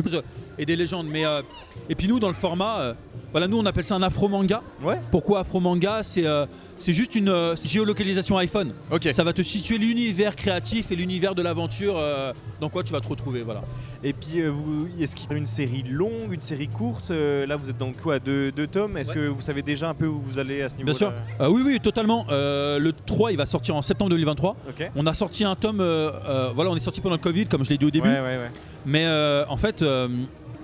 et 0.58 0.66
des 0.66 0.76
légendes. 0.76 1.06
Mais 1.08 1.24
euh, 1.24 1.40
et 1.88 1.94
puis 1.94 2.08
nous, 2.08 2.18
dans 2.20 2.28
le 2.28 2.34
format, 2.34 2.78
euh, 2.80 2.94
voilà, 3.32 3.48
nous 3.48 3.58
on 3.58 3.66
appelle 3.66 3.84
ça 3.84 3.94
un 3.96 4.02
afro-manga. 4.02 4.62
Ouais. 4.82 5.00
Pourquoi 5.10 5.40
afro-manga 5.40 6.02
C'est 6.02 6.26
euh, 6.26 6.46
c'est 6.78 6.92
juste 6.92 7.14
une 7.14 7.28
euh, 7.28 7.56
géolocalisation 7.56 8.36
iPhone. 8.38 8.72
Ok. 8.90 9.08
Ça 9.12 9.24
va 9.24 9.32
te 9.32 9.42
situer 9.42 9.78
l'univers 9.78 10.34
créatif 10.36 10.90
et 10.90 10.96
l'univers 10.96 11.34
de 11.34 11.42
l'aventure 11.42 11.94
euh, 11.96 12.32
dans 12.60 12.68
quoi 12.68 12.82
tu 12.82 12.92
vas 12.92 13.00
te 13.00 13.08
retrouver. 13.08 13.42
Voilà. 13.42 13.62
Et 14.04 14.12
puis, 14.12 14.40
euh, 14.40 14.48
vous, 14.50 14.88
est-ce 15.00 15.14
qu'il 15.14 15.30
y 15.30 15.34
a 15.34 15.36
une 15.36 15.46
série 15.46 15.84
longue, 15.88 16.32
une 16.32 16.40
série 16.40 16.66
courte 16.68 17.10
Euh, 17.10 17.46
Là, 17.46 17.56
vous 17.56 17.70
êtes 17.70 17.78
dans 17.78 17.92
quoi 17.92 18.18
Deux, 18.18 18.50
deux 18.52 18.66
tomes? 18.66 18.96
Est-ce 18.96 19.10
Ouais. 19.10 19.14
que 19.14 19.26
vous 19.28 19.40
savez 19.40 19.62
déjà 19.62 19.88
un 19.90 19.94
peu 19.94 20.06
où 20.06 20.18
vous 20.20 20.38
allez 20.38 20.62
à 20.62 20.68
ce 20.68 20.76
niveau-là? 20.76 20.92
Bien 20.92 20.98
sûr. 20.98 21.12
Euh, 21.40 21.48
oui, 21.48 21.62
oui, 21.64 21.80
totalement. 21.80 22.26
Euh, 22.30 22.78
le 22.80 22.92
3, 22.92 23.30
il 23.32 23.36
va 23.38 23.46
sortir 23.46 23.76
en 23.76 23.82
septembre 23.82 24.10
2023. 24.10 24.56
Ok. 24.68 24.90
On 24.96 25.06
a 25.06 25.14
sorti 25.14 25.44
un 25.44 25.54
tome. 25.54 25.80
euh, 25.80 26.10
euh, 26.28 26.50
voilà, 26.54 26.70
on 26.70 26.76
est 26.76 26.80
sorti 26.80 27.00
pendant 27.00 27.14
le 27.16 27.20
Covid, 27.22 27.46
comme 27.46 27.64
je 27.64 27.70
l'ai 27.70 27.78
dit 27.78 27.84
au 27.84 27.90
début. 27.90 28.08
Ouais, 28.08 28.14
ouais, 28.20 28.38
ouais. 28.38 28.50
Mais 28.84 29.04
euh, 29.06 29.44
en 29.48 29.56
fait, 29.56 29.82
euh, 29.82 30.08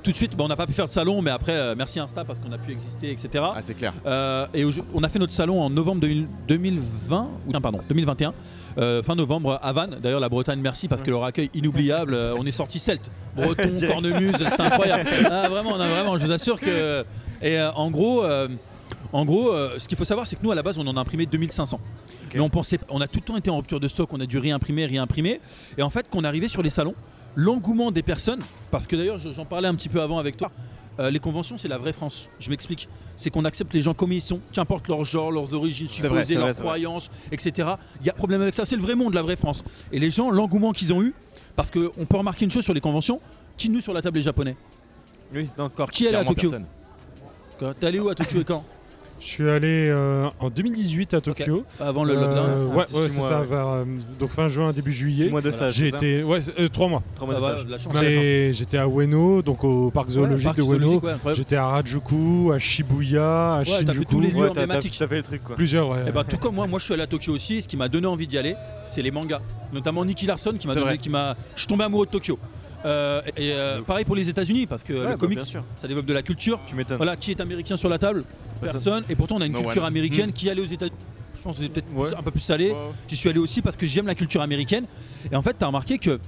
tout 0.02 0.10
de 0.10 0.16
suite, 0.16 0.36
bon, 0.36 0.44
on 0.44 0.48
n'a 0.48 0.56
pas 0.56 0.66
pu 0.66 0.72
faire 0.72 0.86
de 0.86 0.90
salon, 0.90 1.22
mais 1.22 1.30
après, 1.30 1.52
euh, 1.52 1.74
merci 1.76 2.00
Insta 2.00 2.24
parce 2.24 2.38
qu'on 2.38 2.52
a 2.52 2.58
pu 2.58 2.72
exister, 2.72 3.10
etc. 3.10 3.44
Ah, 3.54 3.62
c'est 3.62 3.74
clair. 3.74 3.92
Euh, 4.06 4.46
et 4.54 4.64
on 4.94 5.02
a 5.02 5.08
fait 5.08 5.18
notre 5.18 5.32
salon 5.32 5.60
en 5.60 5.70
novembre 5.70 6.00
2000 6.00 6.26
2020, 6.46 7.28
ou 7.46 7.52
non, 7.52 7.60
pardon, 7.60 7.80
2021, 7.88 8.34
euh, 8.78 9.02
fin 9.02 9.14
novembre 9.14 9.58
à 9.62 9.72
Vannes. 9.72 9.98
D'ailleurs, 10.02 10.20
la 10.20 10.28
Bretagne, 10.28 10.60
merci 10.60 10.88
parce 10.88 11.02
que 11.02 11.10
leur 11.10 11.24
accueil 11.24 11.50
inoubliable. 11.54 12.14
on 12.38 12.44
est 12.46 12.50
sorti 12.50 12.78
celte, 12.78 13.10
breton, 13.36 13.74
cornemuse, 13.86 14.36
c'est 14.36 14.60
incroyable. 14.60 15.08
Ah, 15.30 15.48
vraiment, 15.48 15.70
on 15.74 15.80
a 15.80 15.88
vraiment, 15.88 16.16
je 16.16 16.24
vous 16.24 16.32
assure 16.32 16.58
que. 16.58 17.04
Et 17.42 17.58
euh, 17.58 17.70
en 17.72 17.90
gros. 17.90 18.24
euh, 18.24 18.48
en 19.12 19.24
gros, 19.24 19.52
euh, 19.52 19.78
ce 19.78 19.88
qu'il 19.88 19.96
faut 19.96 20.04
savoir, 20.04 20.26
c'est 20.26 20.36
que 20.36 20.42
nous, 20.42 20.50
à 20.50 20.54
la 20.54 20.62
base, 20.62 20.78
on 20.78 20.86
en 20.86 20.96
a 20.96 21.00
imprimé 21.00 21.24
2500. 21.24 21.80
Mais 22.34 22.40
on 22.40 22.50
pensait, 22.50 22.78
on 22.90 23.00
a 23.00 23.08
tout 23.08 23.20
le 23.20 23.24
temps 23.24 23.36
été 23.36 23.50
en 23.50 23.56
rupture 23.56 23.80
de 23.80 23.88
stock, 23.88 24.12
on 24.12 24.20
a 24.20 24.26
dû 24.26 24.38
réimprimer, 24.38 24.84
réimprimer. 24.84 25.40
Et 25.78 25.82
en 25.82 25.88
fait, 25.88 26.06
quand 26.10 26.18
on 26.18 26.24
arrivait 26.24 26.48
sur 26.48 26.62
les 26.62 26.70
salons, 26.70 26.94
l'engouement 27.34 27.90
des 27.90 28.02
personnes, 28.02 28.40
parce 28.70 28.86
que 28.86 28.96
d'ailleurs, 28.96 29.18
j'en 29.18 29.44
parlais 29.44 29.68
un 29.68 29.74
petit 29.74 29.88
peu 29.88 30.00
avant 30.00 30.18
avec 30.18 30.36
toi, 30.36 30.50
euh, 31.00 31.10
les 31.10 31.20
conventions, 31.20 31.56
c'est 31.58 31.68
la 31.68 31.78
vraie 31.78 31.92
France. 31.92 32.28
Je 32.40 32.50
m'explique. 32.50 32.88
C'est 33.16 33.30
qu'on 33.30 33.44
accepte 33.44 33.72
les 33.72 33.80
gens 33.80 33.94
comme 33.94 34.12
ils 34.12 34.20
sont, 34.20 34.40
qu'importe 34.52 34.88
leur 34.88 35.04
genre, 35.04 35.30
leurs 35.30 35.54
origines 35.54 35.88
supposées, 35.88 36.34
leurs 36.34 36.54
croyances, 36.54 37.10
etc. 37.30 37.70
Il 38.00 38.06
y 38.06 38.10
a 38.10 38.12
problème 38.12 38.42
avec 38.42 38.54
ça. 38.54 38.64
C'est 38.64 38.76
le 38.76 38.82
vrai 38.82 38.96
monde, 38.96 39.14
la 39.14 39.22
vraie 39.22 39.36
France. 39.36 39.62
Et 39.92 40.00
les 40.00 40.10
gens, 40.10 40.30
l'engouement 40.30 40.72
qu'ils 40.72 40.92
ont 40.92 41.02
eu, 41.02 41.14
parce 41.54 41.70
qu'on 41.70 42.06
peut 42.08 42.16
remarquer 42.16 42.44
une 42.44 42.50
chose 42.50 42.64
sur 42.64 42.74
les 42.74 42.80
conventions, 42.80 43.20
qui 43.56 43.70
nous 43.70 43.80
sur 43.80 43.92
la 43.92 44.02
table 44.02 44.18
les 44.18 44.24
Japonais 44.24 44.56
Oui, 45.32 45.48
Encore 45.58 45.90
Qui 45.90 46.06
est 46.06 46.08
allé 46.08 46.18
à 46.18 46.24
Tokyo. 46.24 46.52
T'es 47.78 47.86
allé 47.86 48.00
où 48.00 48.08
à 48.08 48.14
Tokyo 48.14 48.40
et 48.40 48.44
quand? 48.44 48.64
Je 49.20 49.26
suis 49.26 49.48
allé 49.48 49.88
euh, 49.90 50.28
en 50.38 50.48
2018 50.48 51.14
à 51.14 51.20
Tokyo. 51.20 51.64
Avant 51.80 52.04
le 52.04 52.14
Euh, 52.14 52.20
lockdown 52.20 52.76
ouais, 52.76 52.84
Ah, 52.88 52.92
c'est 52.92 53.08
ça, 53.08 53.40
ouais. 53.40 53.46
vers 53.46 53.66
euh, 53.68 53.84
donc 54.18 54.30
fin 54.30 54.46
juin, 54.46 54.70
début 54.72 54.92
juillet. 54.92 55.24
Six 55.24 55.30
mois 55.30 55.40
de 55.40 55.50
stage. 55.50 55.74
J'ai 55.74 55.88
été, 55.88 56.22
ouais, 56.22 56.38
euh, 56.58 56.68
trois 56.68 56.88
mois. 56.88 57.02
Trois 57.16 57.26
mois 57.26 57.36
Ah, 57.36 57.40
de 57.40 57.56
stage. 57.58 57.66
la 57.68 57.78
chance. 57.78 57.96
J'ai- 58.00 58.52
J'étais 58.54 58.78
à 58.78 58.86
Ueno, 58.86 59.42
donc 59.42 59.64
au 59.64 59.90
parc 59.90 60.10
zoologique 60.10 60.44
parc 60.46 60.58
de 60.58 60.62
Ueno. 60.62 61.02
J'étais 61.32 61.56
à 61.56 61.64
Harajuku, 61.66 62.52
à 62.54 62.58
Shibuya, 62.60 63.54
à 63.54 63.58
Ouais, 63.58 63.64
t'as 63.64 63.72
fait 63.78 63.86
Shinjuku. 63.86 64.04
tous 64.04 64.20
les 64.20 64.30
lieux 64.30 64.50
emblématiques. 64.50 64.94
t'as 64.98 65.08
fait 65.08 65.16
le 65.16 65.22
truc 65.22 65.42
quoi. 65.42 65.56
Plusieurs, 65.56 65.88
ouais. 65.90 65.98
Eh 66.06 66.12
ben, 66.12 66.22
tout 66.24 66.38
comme 66.38 66.54
moi, 66.54 66.66
moi 66.68 66.78
je 66.78 66.84
suis 66.84 66.94
allé 66.94 67.02
à 67.02 67.06
Tokyo 67.08 67.32
aussi. 67.34 67.56
et 67.56 67.60
Ce 67.60 67.66
qui 67.68 67.76
m'a 67.76 67.88
donné 67.88 68.06
envie 68.06 68.26
d'y 68.28 68.38
aller, 68.38 68.54
c'est 68.84 69.02
les 69.02 69.10
mangas. 69.10 69.40
Notamment 69.72 70.04
Nicky 70.04 70.26
Larson 70.26 70.54
qui 70.58 70.66
m'a 70.68 70.74
donné, 70.74 70.96
qui 70.98 71.10
m'a. 71.10 71.36
Je 71.54 71.60
suis 71.60 71.66
tombé 71.66 71.84
amoureux 71.84 72.06
de 72.06 72.10
Tokyo. 72.12 72.38
Euh, 72.84 73.22
et 73.36 73.52
euh, 73.52 73.82
pareil 73.82 74.04
pour 74.04 74.14
les 74.16 74.28
États-Unis 74.28 74.66
parce 74.66 74.84
que 74.84 74.92
le 74.92 75.02
bah, 75.04 75.16
comics, 75.16 75.38
bien 75.38 75.46
sûr. 75.46 75.64
ça 75.80 75.88
développe 75.88 76.06
de 76.06 76.12
la 76.12 76.22
culture. 76.22 76.60
Tu 76.66 76.74
m'étonnes. 76.74 76.96
Voilà, 76.96 77.16
qui 77.16 77.30
est 77.32 77.40
américain 77.40 77.76
sur 77.76 77.88
la 77.88 77.98
table 77.98 78.24
Personne. 78.60 79.04
Et 79.08 79.14
pourtant 79.16 79.36
on 79.36 79.40
a 79.40 79.46
une 79.46 79.52
No 79.52 79.60
culture 79.60 79.82
one. 79.82 79.88
américaine 79.88 80.32
qui 80.32 80.48
allait 80.48 80.62
aux 80.62 80.66
États-Unis. 80.66 80.96
Je 81.36 81.42
pense 81.42 81.56
que 81.56 81.62
c'est 81.62 81.68
peut-être 81.68 81.86
Ouais. 81.94 82.10
un 82.16 82.22
peu 82.22 82.30
plus 82.30 82.40
salé. 82.40 82.74
J'y 83.08 83.16
suis 83.16 83.28
allé 83.28 83.38
aussi 83.38 83.62
parce 83.62 83.76
que 83.76 83.86
j'aime 83.86 84.06
la 84.06 84.14
culture 84.14 84.42
américaine. 84.42 84.84
Et 85.30 85.36
en 85.36 85.42
fait, 85.42 85.56
tu 85.58 85.64
as 85.64 85.68
remarqué 85.68 85.98
que 85.98 86.18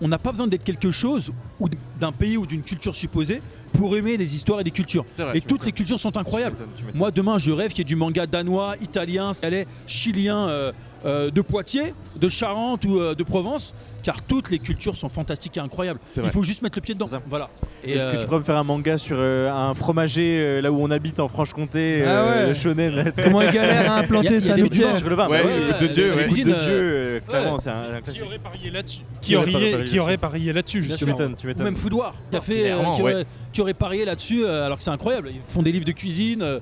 on 0.00 0.08
n'a 0.08 0.18
pas 0.18 0.32
besoin 0.32 0.46
d'être 0.48 0.64
quelque 0.64 0.90
chose 0.90 1.32
ou 1.60 1.68
d'un 2.00 2.10
pays 2.12 2.36
ou 2.36 2.46
d'une 2.46 2.62
culture 2.62 2.94
supposée 2.96 3.40
pour 3.74 3.96
aimer 3.96 4.16
des 4.16 4.34
histoires 4.34 4.60
et 4.60 4.64
des 4.64 4.70
cultures. 4.72 5.04
C'est 5.16 5.22
vrai. 5.22 5.38
Et 5.38 5.40
toutes 5.40 5.64
les 5.64 5.72
cultures 5.72 6.00
sont 6.00 6.16
incroyables. 6.16 6.56
Tu 6.56 6.62
m'étonnes, 6.62 6.74
tu 6.78 6.84
m'étonnes. 6.84 6.98
Moi 6.98 7.10
demain 7.12 7.38
je 7.38 7.52
rêve 7.52 7.70
qu'il 7.70 7.78
y 7.78 7.82
ait 7.82 7.84
du 7.84 7.96
manga 7.96 8.26
danois, 8.26 8.74
italien, 8.82 9.32
salais, 9.32 9.66
chilien, 9.86 10.48
euh, 10.48 10.72
euh, 11.04 11.30
de 11.30 11.40
Poitiers, 11.40 11.94
de 12.16 12.28
Charente 12.28 12.84
ou 12.84 12.98
euh, 13.00 13.14
de 13.14 13.22
Provence, 13.22 13.74
car 14.02 14.20
toutes 14.22 14.50
les 14.50 14.58
cultures 14.58 14.96
sont 14.96 15.08
fantastiques 15.08 15.56
et 15.56 15.60
incroyables. 15.60 15.98
Il 16.16 16.24
faut 16.30 16.42
juste 16.42 16.60
mettre 16.62 16.76
le 16.76 16.82
pied 16.82 16.94
dedans. 16.94 17.06
Voilà. 17.26 17.48
Est-ce 17.82 18.00
que 18.02 18.04
euh, 18.16 18.18
tu 18.18 18.26
pourrais 18.26 18.38
me 18.40 18.44
faire 18.44 18.56
un 18.56 18.62
manga 18.64 18.98
sur 18.98 19.16
euh, 19.18 19.50
un 19.50 19.72
fromager 19.74 20.38
euh, 20.38 20.60
là 20.60 20.70
où 20.70 20.78
on 20.82 20.90
habite 20.90 21.20
en 21.20 21.28
Franche-Comté, 21.28 22.04
Ah 22.06 22.26
ouais. 22.28 22.48
le 22.48 22.54
shonen 22.54 22.94
là. 22.94 23.04
Comment 23.24 23.40
il 23.40 23.50
galère 23.50 23.90
à 23.92 23.96
a- 23.96 23.98
implanter 24.00 24.40
sa 24.40 24.54
dimanches 24.56 24.98
sur 24.98 25.08
le 25.08 25.14
vin 25.16 25.28
Ouais, 25.28 25.42
bah 25.70 25.78
de 25.78 25.86
Dieu, 25.86 26.14
de 26.14 26.32
Dieu, 26.34 26.52
euh, 26.68 27.20
clairement, 27.26 27.58
c'est 27.58 27.70
un, 27.70 27.92
un 27.94 27.96
Qui 27.96 28.02
classique. 28.02 28.22
aurait 28.24 28.38
parié 28.38 28.70
là-dessus 28.70 28.98
Qui 29.22 29.28
Qui 29.28 29.36
aurait 29.36 29.54
aurait, 29.54 29.70
parié 29.70 29.84
qui 29.84 29.98
aurait 30.00 30.16
parié 30.18 30.52
là-dessus, 30.52 30.80
Tu 30.82 30.84
justement 30.88 31.10
m'étonnes, 31.12 31.34
tu 31.36 31.46
ou 31.46 31.48
m'étonnes. 31.48 31.64
même 31.64 31.76
Foudoir, 31.76 32.14
qui, 32.30 32.36
a 32.36 32.40
fait, 32.42 32.52
euh, 32.70 32.74
Clairement, 32.76 32.96
qui, 32.96 33.02
ouais. 33.02 33.14
aurait, 33.14 33.26
qui 33.54 33.60
aurait 33.62 33.74
parié 33.74 34.04
là-dessus, 34.04 34.44
euh, 34.44 34.66
alors 34.66 34.76
que 34.78 34.84
c'est 34.84 34.90
incroyable. 34.90 35.30
Ils 35.34 35.40
font 35.46 35.62
des 35.62 35.72
livres 35.72 35.84
de 35.86 35.92
cuisine. 35.92 36.60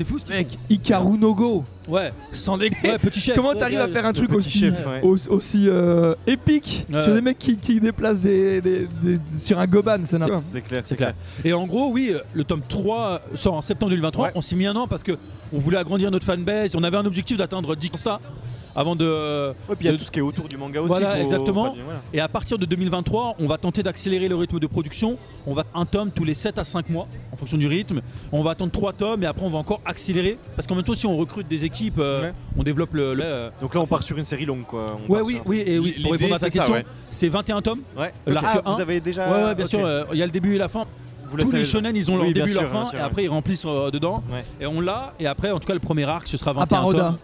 Euh, 0.00 0.04
c'est 0.04 0.04
fou 0.04 0.18
ce 0.18 0.28
Mec, 0.28 0.46
font. 0.46 0.56
Ikaru 0.70 1.18
no 1.18 1.34
Go. 1.34 1.64
Ouais, 1.88 2.12
Sans 2.32 2.58
déconner. 2.58 2.92
ouais, 2.92 2.98
petit 2.98 3.18
chef. 3.20 3.34
Comment 3.34 3.50
Ouais, 3.50 3.56
t'arrives 3.56 3.78
ouais, 3.78 3.84
à 3.84 3.88
faire 3.88 4.04
un 4.06 4.12
truc 4.12 4.32
aussi, 4.32 4.58
chef, 4.60 4.86
ouais. 4.86 5.00
aussi, 5.02 5.28
aussi, 5.28 5.64
euh, 5.68 6.14
épique 6.26 6.86
Ouais. 6.92 7.02
sur 7.02 7.14
des 7.14 7.20
mecs 7.22 7.38
qui, 7.38 7.56
qui 7.56 7.80
déplacent 7.80 8.20
des, 8.20 8.60
des- 8.60 8.86
des- 9.02 9.18
sur 9.40 9.58
un 9.58 9.66
goban 9.66 9.98
C'est 10.04 10.18
n'importe 10.18 10.42
C'est 10.42 10.60
clair, 10.60 10.82
C'est 10.84 10.96
clair. 10.96 11.14
Et 11.44 11.52
en 11.54 11.66
gros, 11.66 11.90
oui, 11.90 12.10
euh, 12.12 12.20
le 12.34 12.44
tome 12.44 12.60
3 12.68 13.22
sort 13.34 13.54
en 13.54 13.62
septembre 13.62 13.90
2023. 13.90 14.26
Ouais. 14.26 14.32
On 14.34 14.42
s'est 14.42 14.56
mis 14.56 14.66
un 14.66 14.76
an 14.76 14.86
parce 14.86 15.02
que 15.02 15.12
on 15.52 15.58
voulait 15.58 15.78
agrandir 15.78 16.10
notre 16.10 16.26
fanbase. 16.26 16.76
On 16.76 16.82
avait 16.84 16.98
un 16.98 17.06
objectif 17.06 17.36
d'atteindre 17.38 17.74
10 17.74 17.88
constats. 17.90 18.20
Avant 18.80 18.94
de. 18.94 19.48
Ouais, 19.68 19.74
puis 19.76 19.76
il 19.80 19.86
y 19.86 19.88
a 19.88 19.92
de- 19.92 19.96
tout 19.96 20.04
ce 20.04 20.10
qui 20.10 20.20
est 20.20 20.22
autour 20.22 20.46
du 20.46 20.56
manga 20.56 20.80
aussi. 20.80 20.88
Voilà, 20.88 21.16
faut- 21.16 21.20
exactement. 21.22 21.62
enfin, 21.72 21.80
voilà. 21.84 22.00
Et 22.12 22.20
à 22.20 22.28
partir 22.28 22.58
de 22.58 22.64
2023, 22.64 23.34
on 23.40 23.46
va 23.48 23.58
tenter 23.58 23.82
d'accélérer 23.82 24.28
le 24.28 24.36
rythme 24.36 24.60
de 24.60 24.66
production. 24.68 25.18
On 25.46 25.52
va 25.54 25.64
un 25.74 25.84
tome 25.84 26.10
tous 26.12 26.22
les 26.24 26.34
7 26.34 26.58
à 26.58 26.64
5 26.64 26.88
mois 26.88 27.08
en 27.32 27.36
fonction 27.36 27.56
du 27.58 27.66
rythme. 27.66 28.00
On 28.30 28.42
va 28.42 28.52
attendre 28.52 28.70
3 28.70 28.92
tomes 28.92 29.22
et 29.24 29.26
après 29.26 29.44
on 29.44 29.50
va 29.50 29.58
encore 29.58 29.80
accélérer. 29.84 30.38
Parce 30.54 30.66
qu'en 30.68 30.76
même 30.76 30.84
temps, 30.84 30.94
si 30.94 31.06
on 31.06 31.16
recrute 31.16 31.48
des 31.48 31.64
équipes, 31.64 31.98
euh, 31.98 32.22
Ouais. 32.28 32.32
on 32.56 32.62
développe 32.62 32.94
le. 32.94 33.14
le, 33.14 33.22
euh, 33.24 33.50
Donc 33.60 33.74
là, 33.74 33.80
on 33.80 33.86
part 33.86 34.02
sur 34.04 34.16
une 34.16 34.24
série 34.24 34.46
longue, 34.46 34.64
quoi. 34.64 34.96
On 35.08 35.12
Ouais, 35.12 35.20
oui, 35.22 35.34
sur 35.34 35.46
oui, 35.48 35.62
et 35.66 35.78
oui. 35.78 35.96
Pour 36.02 36.12
répondre 36.12 36.34
à 36.34 36.38
ta 36.38 36.48
question, 36.50 36.74
ouais. 36.74 36.84
c'est 37.10 37.28
21 37.28 37.60
tomes. 37.62 37.80
Ouais. 37.96 38.12
L'arc 38.26 38.46
Ah, 38.48 38.62
un. 38.64 38.74
vous 38.74 38.80
avez 38.80 39.00
déjà. 39.00 39.28
Ouais, 39.28 39.44
ouais, 39.44 39.54
bien 39.56 39.64
sûr. 39.64 39.80
euh, 39.84 40.04
Il 40.12 40.18
y 40.18 40.22
a 40.22 40.26
le 40.26 40.32
début 40.32 40.54
et 40.54 40.58
la 40.58 40.68
fin. 40.68 40.84
Vous 41.30 41.36
Tous 41.36 41.52
les 41.52 41.64
shonen, 41.64 41.94
ils 41.94 42.10
ont 42.10 42.16
leur 42.16 42.26
Oui, 42.26 42.32
début 42.32 42.50
et 42.50 42.54
leur 42.54 42.62
sûr, 42.62 42.72
bien 42.72 42.84
fin, 42.84 42.90
sûr, 42.90 42.98
et 42.98 43.02
ouais. 43.02 43.06
après 43.08 43.24
ils 43.24 43.28
remplissent 43.28 43.64
euh, 43.66 43.90
dedans. 43.90 44.22
Ouais. 44.32 44.44
Et 44.62 44.66
on 44.66 44.80
l'a, 44.80 45.12
et 45.20 45.26
après, 45.26 45.50
en 45.50 45.58
tout 45.58 45.66
cas, 45.66 45.74
le 45.74 45.78
premier 45.80 46.04
arc, 46.04 46.26
ce 46.26 46.38
sera 46.38 46.54
21 46.54 46.62
À 46.62 46.66
part 46.80 46.86
Oda. 46.86 46.98
tomes. 46.98 47.18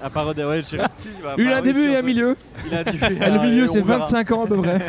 À 0.00 0.10
part 0.10 0.28
ouais, 0.36 0.62
Chirac, 0.62 0.92
si, 0.96 1.08
bah, 1.22 1.34
Il 1.38 1.46
a 1.48 1.56
un 1.56 1.60
oui, 1.60 1.66
début 1.72 1.88
et 1.90 1.96
un 1.96 2.02
milieu. 2.02 2.36
Il 2.66 2.74
a 2.74 2.82
le 3.30 3.40
milieu, 3.50 3.64
on 3.64 3.72
c'est 3.72 3.80
verra. 3.80 3.98
25 4.00 4.30
ans 4.32 4.44
à 4.44 4.46
peu 4.46 4.56
près. 4.56 4.78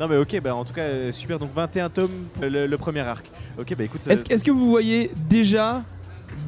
Non, 0.00 0.06
mais 0.06 0.16
ok, 0.16 0.40
bah 0.40 0.54
en 0.54 0.64
tout 0.64 0.72
cas, 0.72 0.82
euh, 0.82 1.10
super. 1.10 1.40
Donc 1.40 1.50
21 1.56 1.88
tomes, 1.88 2.26
le, 2.40 2.68
le 2.68 2.78
premier 2.78 3.00
arc. 3.00 3.26
Ok, 3.58 3.74
bah 3.76 3.82
écoute. 3.82 4.06
Est-ce 4.06 4.32
est-ce 4.32 4.44
que 4.44 4.52
vous 4.52 4.70
voyez 4.70 5.10
déjà 5.28 5.82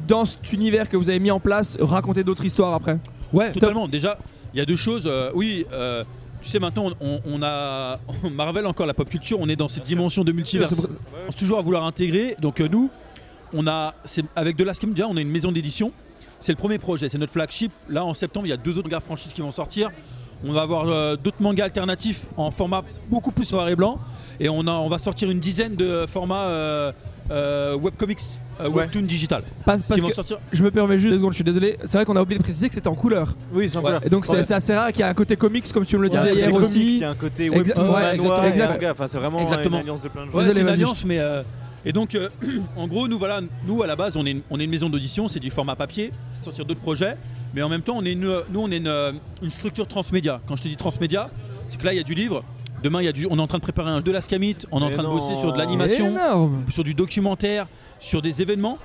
dans 0.07 0.23
cet 0.23 0.53
univers 0.53 0.87
que 0.87 0.95
vous 0.95 1.09
avez 1.09 1.19
mis 1.19 1.31
en 1.31 1.41
place 1.41 1.77
raconter 1.81 2.23
d'autres 2.23 2.45
histoires 2.45 2.73
après? 2.73 2.97
Ouais, 3.33 3.51
totalement. 3.51 3.89
Déjà, 3.89 4.17
il 4.53 4.59
y 4.59 4.61
a 4.61 4.65
deux 4.65 4.77
choses. 4.77 5.03
euh, 5.05 5.31
oui, 5.35 5.65
euh, 5.73 6.05
tu 6.41 6.47
sais, 6.49 6.59
maintenant, 6.59 6.91
on, 7.01 7.19
on 7.25 7.43
a 7.43 7.99
Marvel 8.33 8.65
encore 8.65 8.85
la 8.85 8.93
pop 8.93 9.09
culture. 9.09 9.37
On 9.41 9.49
est 9.49 9.57
dans 9.57 9.67
cette 9.67 9.83
dimension 9.83 10.23
de 10.23 10.31
multivers. 10.31 10.69
C'est 10.69 10.75
pour- 10.77 10.87
On 11.21 11.25
pense 11.25 11.35
toujours 11.35 11.57
à 11.59 11.61
vouloir 11.61 11.83
intégrer. 11.83 12.37
Donc 12.39 12.61
euh, 12.61 12.69
nous, 12.71 12.89
on 13.51 13.67
a, 13.67 13.95
c'est- 14.05 14.23
avec 14.37 14.55
de 14.55 14.63
la 14.63 14.73
Skim, 14.73 14.93
déjà, 14.93 15.09
on 15.09 15.17
a 15.17 15.21
une 15.21 15.29
maison 15.29 15.51
d'édition. 15.51 15.91
C'est 16.41 16.51
le 16.51 16.57
premier 16.57 16.77
projet, 16.79 17.07
c'est 17.07 17.17
notre 17.17 17.31
flagship. 17.31 17.71
Là, 17.87 18.03
en 18.03 18.13
septembre, 18.13 18.47
il 18.47 18.49
y 18.49 18.53
a 18.53 18.57
deux 18.57 18.77
autres 18.77 18.89
gars 18.89 18.99
franchises 18.99 19.31
qui 19.31 19.41
vont 19.41 19.51
sortir. 19.51 19.89
On 20.45 20.51
va 20.53 20.63
avoir 20.63 20.89
euh, 20.89 21.15
d'autres 21.15 21.39
mangas 21.39 21.65
alternatifs 21.65 22.23
en 22.35 22.49
format 22.51 22.81
beaucoup 23.09 23.31
plus 23.31 23.51
noir 23.53 23.69
et 23.69 23.75
blanc. 23.75 23.99
Et 24.39 24.49
on, 24.49 24.61
a, 24.67 24.71
on 24.71 24.89
va 24.89 24.97
sortir 24.97 25.29
une 25.29 25.39
dizaine 25.39 25.75
de 25.75 26.05
formats 26.07 26.47
euh, 26.47 26.91
euh, 27.29 27.75
webcomics, 27.77 28.19
euh, 28.59 28.67
Ouais. 28.69 28.83
webtoon 28.85 29.03
digital. 29.03 29.43
Parce, 29.65 29.83
parce 29.83 29.99
qui 29.99 30.01
vont 30.01 30.09
que 30.09 30.15
sortir. 30.15 30.39
je 30.51 30.63
me 30.63 30.71
permets 30.71 30.97
juste 30.97 31.11
deux 31.11 31.17
secondes, 31.19 31.31
je 31.33 31.35
suis 31.35 31.43
désolé. 31.43 31.77
C'est 31.85 31.97
vrai 31.97 32.05
qu'on 32.05 32.15
a 32.15 32.21
oublié 32.23 32.39
de 32.39 32.43
préciser 32.43 32.69
que 32.69 32.73
c'était 32.75 32.87
en 32.87 32.95
couleur. 32.95 33.35
Oui, 33.53 33.69
c'est 33.69 33.77
en 33.77 33.81
Ouais. 33.81 33.85
couleur. 33.85 34.05
Et 34.05 34.09
donc 34.09 34.25
c'est 34.25 34.33
Ouais. 34.37 34.43
c'est 34.43 34.55
assez 34.55 34.73
rare 34.75 34.87
qu'il 34.91 35.01
y 35.01 35.03
ait 35.03 35.09
un 35.11 35.13
côté 35.13 35.35
comics 35.35 35.71
comme 35.71 35.85
tu 35.85 35.95
me 35.97 36.01
le 36.03 36.07
Il 36.09 36.13
y 36.13 36.17
a 36.17 36.21
un 36.21 36.23
disais 36.23 36.33
côté 36.33 36.41
hier 36.47 36.51
comics, 36.53 36.67
aussi. 36.67 36.95
il 36.95 36.97
y 36.97 37.03
a 37.03 37.09
un 37.11 37.15
côté 37.15 37.49
Exa- 37.49 37.57
webtoon, 37.57 37.81
ouais, 37.83 37.87
manoir 37.87 38.05
exactement, 38.13 38.43
et 38.43 38.47
exact. 38.49 38.69
manga. 38.73 38.91
Enfin, 38.93 39.07
c'est 39.07 39.17
vraiment 39.19 39.39
Exactement. 39.41 39.77
une 39.77 39.81
alliance 39.83 40.01
de 40.01 40.07
plein 40.09 40.21
de 40.25 40.27
Ouais, 40.27 40.33
choses. 40.33 40.41
Désolé, 40.43 40.53
c'est 40.55 40.61
une 40.61 40.65
vas-y. 40.67 40.73
alliance, 40.75 41.05
mais 41.05 41.19
euh, 41.19 41.43
et 41.85 41.91
donc 41.91 42.15
euh, 42.15 42.29
en 42.75 42.87
gros 42.87 43.07
nous 43.07 43.17
voilà, 43.17 43.41
nous 43.65 43.83
à 43.83 43.87
la 43.87 43.95
base 43.95 44.17
on 44.17 44.25
est 44.25 44.31
une, 44.31 44.41
on 44.49 44.59
est 44.59 44.63
une 44.65 44.69
maison 44.69 44.89
d'audition, 44.89 45.27
c'est 45.27 45.39
du 45.39 45.49
format 45.49 45.75
papier, 45.75 46.11
sortir 46.41 46.65
d'autres 46.65 46.81
projets, 46.81 47.17
mais 47.53 47.61
en 47.61 47.69
même 47.69 47.81
temps 47.81 47.95
on 47.97 48.05
est 48.05 48.13
une, 48.13 48.41
nous 48.49 48.59
on 48.59 48.71
est 48.71 48.77
une, 48.77 48.87
euh, 48.87 49.11
une 49.41 49.49
structure 49.49 49.87
transmédia. 49.87 50.41
Quand 50.47 50.55
je 50.55 50.63
te 50.63 50.67
dis 50.67 50.77
transmédia, 50.77 51.29
c'est 51.67 51.79
que 51.79 51.85
là 51.85 51.93
il 51.93 51.97
y 51.97 51.99
a 51.99 52.03
du 52.03 52.13
livre. 52.13 52.43
Demain 52.83 53.01
il 53.01 53.05
y 53.05 53.09
a 53.09 53.11
du, 53.11 53.27
on 53.29 53.37
est 53.37 53.41
en 53.41 53.47
train 53.47 53.59
de 53.59 53.63
préparer 53.63 53.91
un 53.91 54.01
de 54.01 54.11
la 54.11 54.21
Scamit, 54.21 54.57
on 54.71 54.81
est 54.81 54.85
en 54.85 54.89
train 54.89 55.03
de 55.03 55.07
bosser 55.07 55.35
sur 55.35 55.53
de 55.53 55.57
l'animation, 55.57 56.15
sur 56.69 56.83
du 56.83 56.93
documentaire, 56.93 57.67
sur 57.99 58.21
des 58.21 58.41
événements. 58.41 58.77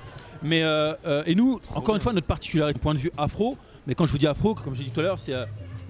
Mais 0.43 0.61
euh, 0.61 0.93
euh, 1.05 1.23
et 1.25 1.33
nous, 1.33 1.59
encore 1.73 1.95
une 1.95 2.01
fois, 2.01 2.13
notre 2.13 2.27
particularité, 2.27 2.79
point 2.79 2.93
de 2.93 2.99
vue 2.99 3.11
afro. 3.17 3.57
Mais 3.87 3.95
quand 3.95 4.05
je 4.05 4.11
vous 4.11 4.19
dis 4.19 4.27
afro, 4.27 4.53
comme 4.53 4.75
je 4.75 4.79
l'ai 4.79 4.85
dit 4.85 4.91
tout 4.91 4.99
à 4.99 5.03
l'heure, 5.03 5.17
c'est 5.19 5.33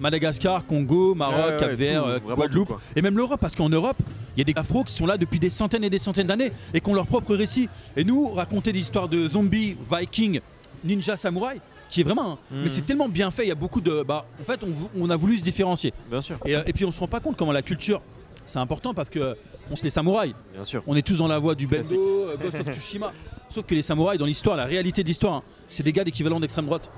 Madagascar, 0.00 0.64
Congo, 0.66 1.14
Maroc, 1.14 1.58
Cap 1.58 1.70
Vert, 1.72 2.04
euh, 2.04 2.18
Guadeloupe, 2.18 2.74
et 2.94 3.02
même 3.02 3.16
l'Europe, 3.16 3.40
parce 3.40 3.54
qu'en 3.54 3.68
Europe, 3.68 3.96
il 4.36 4.38
y 4.38 4.42
a 4.42 4.44
des 4.44 4.58
afros 4.58 4.84
qui 4.84 4.94
sont 4.94 5.06
là 5.06 5.16
depuis 5.16 5.38
des 5.38 5.50
centaines 5.50 5.84
et 5.84 5.90
des 5.90 5.98
centaines 5.98 6.26
d'années 6.26 6.52
et 6.72 6.80
qui 6.80 6.88
ont 6.88 6.94
leur 6.94 7.06
propre 7.06 7.34
récit. 7.34 7.68
Et 7.96 8.04
nous, 8.04 8.28
raconter 8.30 8.72
des 8.72 8.78
histoires 8.78 9.08
de 9.08 9.26
zombies, 9.26 9.76
vikings, 9.90 10.40
ninja, 10.84 11.16
samouraï, 11.16 11.60
qui 11.90 12.02
est 12.02 12.04
vraiment. 12.04 12.38
Mhm. 12.50 12.62
Mais 12.62 12.68
c'est 12.68 12.82
tellement 12.82 13.08
bien 13.08 13.30
fait, 13.30 13.44
il 13.44 13.48
y 13.48 13.52
a 13.52 13.56
beaucoup 13.56 13.80
de. 13.80 14.02
Bah, 14.02 14.26
en 14.40 14.44
fait, 14.44 14.60
on, 14.96 15.10
a 15.10 15.16
voulu 15.16 15.38
se 15.38 15.42
différencier. 15.42 15.92
Bien 16.10 16.20
sûr, 16.20 16.38
Et, 16.44 16.54
euh, 16.54 16.62
et 16.66 16.72
puis 16.72 16.84
on 16.84 16.92
se 16.92 17.00
rend 17.00 17.08
pas 17.08 17.20
compte 17.20 17.36
comment 17.36 17.52
la 17.52 17.62
culture, 17.62 18.00
c'est 18.46 18.58
important 18.58 18.94
parce 18.94 19.10
que 19.10 19.36
on 19.70 19.76
se 19.76 19.84
les 19.84 19.90
samouraïs. 19.90 20.34
bien 20.52 20.64
sûr. 20.64 20.82
On 20.86 20.96
est 20.96 21.02
tous 21.02 21.18
dans 21.18 21.28
la 21.28 21.38
voie 21.38 21.54
du. 21.54 21.66
Bendo, 21.66 21.94
euh, 21.94 22.36
Ghost 22.36 22.54
of 22.54 22.74
Tsushima. 22.74 23.12
Sauf 23.50 23.66
que 23.66 23.74
les 23.74 23.82
samouraïs, 23.82 24.18
dans 24.18 24.26
l'histoire, 24.26 24.56
la 24.56 24.64
réalité 24.64 25.02
de 25.02 25.08
l'histoire, 25.08 25.34
hein, 25.34 25.42
c'est 25.68 25.82
des 25.82 25.92
gars 25.92 26.04
d'équivalent 26.04 26.40
d'extrême 26.40 26.66
droite. 26.66 26.90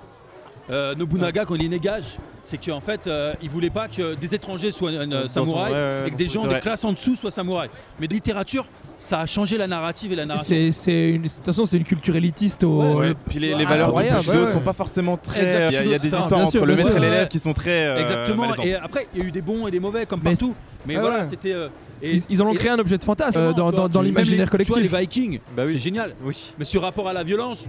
Euh, 0.70 0.94
Nobunaga, 0.94 1.44
quand 1.44 1.54
il 1.56 1.64
est 1.64 1.68
négage, 1.68 2.18
c'est 2.42 2.64
qu'en 2.64 2.80
fait, 2.80 3.06
euh, 3.06 3.32
il 3.42 3.50
voulait 3.50 3.70
pas 3.70 3.88
que 3.88 4.14
des 4.14 4.34
étrangers 4.34 4.70
soient 4.70 4.90
euh, 4.90 5.28
samouraïs 5.28 5.72
ouais, 5.72 5.78
ouais, 5.78 6.02
et 6.06 6.10
que 6.12 6.16
des 6.16 6.28
gens 6.28 6.46
de 6.46 6.54
classe 6.58 6.84
en 6.84 6.92
dessous 6.92 7.16
soient 7.16 7.30
samouraïs. 7.30 7.70
Mais 7.98 8.06
de 8.08 8.14
littérature, 8.14 8.66
ça 8.98 9.20
a 9.20 9.26
changé 9.26 9.56
la 9.58 9.66
narrative 9.66 10.12
et 10.12 10.16
la 10.16 10.26
narration. 10.26 10.54
C'est 10.70 11.10
une 11.10 11.22
de 11.22 11.28
toute 11.28 11.44
façon 11.44 11.64
c'est 11.64 11.78
une 11.78 11.84
culture 11.84 12.14
élitiste 12.16 12.64
au 12.64 12.82
Ouais, 12.82 12.94
Ouais, 12.94 13.14
Puis 13.28 13.38
les, 13.38 13.54
les 13.54 13.64
Ah, 13.66 13.68
valeurs 13.70 13.94
du 13.94 14.02
Bushido 14.10 14.44
ouais. 14.44 14.52
sont 14.52 14.60
pas 14.60 14.72
forcément 14.74 15.16
très. 15.16 15.42
Il 15.42 15.48
y 15.72 15.76
a, 15.76 15.82
il 15.82 15.88
y 15.90 15.94
a 15.94 15.98
des 15.98 16.06
histoires 16.08 16.28
bien 16.28 16.42
entre 16.42 16.50
sûr, 16.52 16.66
le 16.66 16.76
maître 16.76 16.96
et 16.96 17.00
l'élève 17.00 17.22
Ouais. 17.22 17.28
qui 17.28 17.38
sont 17.38 17.52
très. 17.54 17.86
euh, 17.86 18.00
Exactement. 18.00 18.42
malaisantes. 18.48 18.66
Et 18.66 18.74
après, 18.76 19.06
il 19.14 19.20
y 19.20 19.24
a 19.24 19.26
eu 19.28 19.30
des 19.32 19.40
bons 19.42 19.66
et 19.66 19.70
des 19.70 19.80
mauvais 19.80 20.06
comme 20.06 20.20
Mais 20.22 20.30
partout. 20.32 20.54
Mais 20.86 20.96
Ah 20.96 21.00
voilà, 21.00 21.18
ouais. 21.20 21.26
c'était. 21.30 21.52
euh, 21.52 21.68
et- 22.02 22.14
Ils, 22.16 22.22
ils 22.30 22.42
en 22.42 22.46
ont 22.46 22.54
créé 22.54 22.70
un 22.70 22.78
objet 22.78 22.96
de 22.98 23.04
fantasme 23.04 23.38
euh, 23.40 23.52
tu 23.52 23.88
dans, 23.90 24.02
l'imaginaire 24.02 24.46
les- 24.52 24.64
tu 24.64 24.70
vois, 24.70 24.76
collectif. 24.76 24.92
les 24.92 25.00
Vikings, 25.00 25.40
Bah 25.56 25.62
oui. 25.66 25.72
c'est 25.74 25.78
génial. 25.78 26.14
Oui, 26.22 26.52
Mais 26.58 26.64
ce 26.64 26.78
rapport 26.78 27.08
à 27.08 27.12
la 27.12 27.24
violence, 27.24 27.66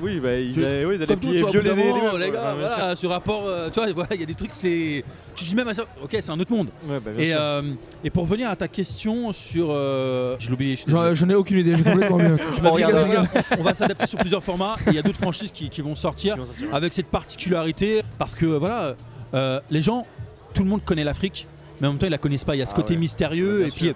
oui, 0.00 0.20
bah, 0.20 0.36
ils 0.36 0.64
allaient, 0.64 0.84
oui, 0.84 0.94
ils 0.96 1.02
allaient 1.02 1.06
Comme 1.06 1.20
tout, 1.20 1.28
piller 1.28 1.44
violer 1.50 1.74
moment, 1.74 2.16
les 2.16 2.30
gars, 2.30 2.54
voilà, 2.54 2.96
ce 2.96 3.06
rapport, 3.06 3.44
euh, 3.46 3.68
tu 3.70 3.80
vois, 3.80 3.92
voilà, 3.92 4.08
il 4.14 4.20
y 4.20 4.22
a 4.22 4.26
des 4.26 4.34
trucs, 4.34 4.52
c'est. 4.52 5.04
Tu 5.34 5.44
te 5.44 5.48
dis 5.48 5.54
même 5.54 5.68
à 5.68 5.74
ça, 5.74 5.84
ok, 6.02 6.16
c'est 6.18 6.30
un 6.30 6.38
autre 6.40 6.52
monde. 6.52 6.68
Ouais, 6.88 6.98
bah, 7.04 7.10
Et, 7.18 7.32
euh, 7.34 7.62
et 8.04 8.10
pour 8.10 8.24
revenir 8.24 8.50
à 8.50 8.56
ta 8.56 8.68
question 8.68 9.32
sur. 9.32 9.68
euh, 9.70 10.36
je 10.38 10.48
l'ai 10.48 10.54
oublié, 10.54 10.76
je. 10.76 11.14
Je 11.14 11.24
n'ai 11.26 11.34
aucune 11.34 11.58
idée, 11.58 11.74
j'ai 11.76 11.82
complètement. 11.84 12.18
Tu 12.54 12.62
m'as 12.62 12.70
voilà, 12.70 13.24
on 13.58 13.62
va 13.62 13.74
s'adapter 13.74 14.06
sur 14.06 14.18
plusieurs 14.18 14.42
formats. 14.42 14.76
Il 14.86 14.94
y 14.94 14.98
a 14.98 15.02
d'autres 15.02 15.18
franchises 15.18 15.50
qui, 15.52 15.68
qui 15.70 15.80
vont 15.82 15.94
sortir 15.94 16.34
Qui 16.34 16.40
vont 16.40 16.44
sortir. 16.46 16.74
avec 16.74 16.92
cette 16.92 17.06
particularité 17.06 18.02
parce 18.18 18.34
que 18.34 18.46
voilà, 18.46 18.94
euh, 19.34 19.60
les 19.70 19.80
gens, 19.82 20.06
tout 20.54 20.62
le 20.62 20.68
monde 20.68 20.84
connaît 20.84 21.04
l'Afrique, 21.04 21.46
mais 21.80 21.86
en 21.86 21.90
même 21.92 21.98
temps 21.98 22.06
ils 22.06 22.10
la 22.10 22.18
connaissent 22.18 22.44
pas. 22.44 22.54
Il 22.56 22.58
y 22.58 22.62
a 22.62 22.66
ce 22.66 22.72
Ah 22.72 22.76
côté 22.76 22.94
ouais. 22.94 23.00
mystérieux 23.00 23.66
et 23.66 23.70
sûr. 23.70 23.76
puis 23.76 23.94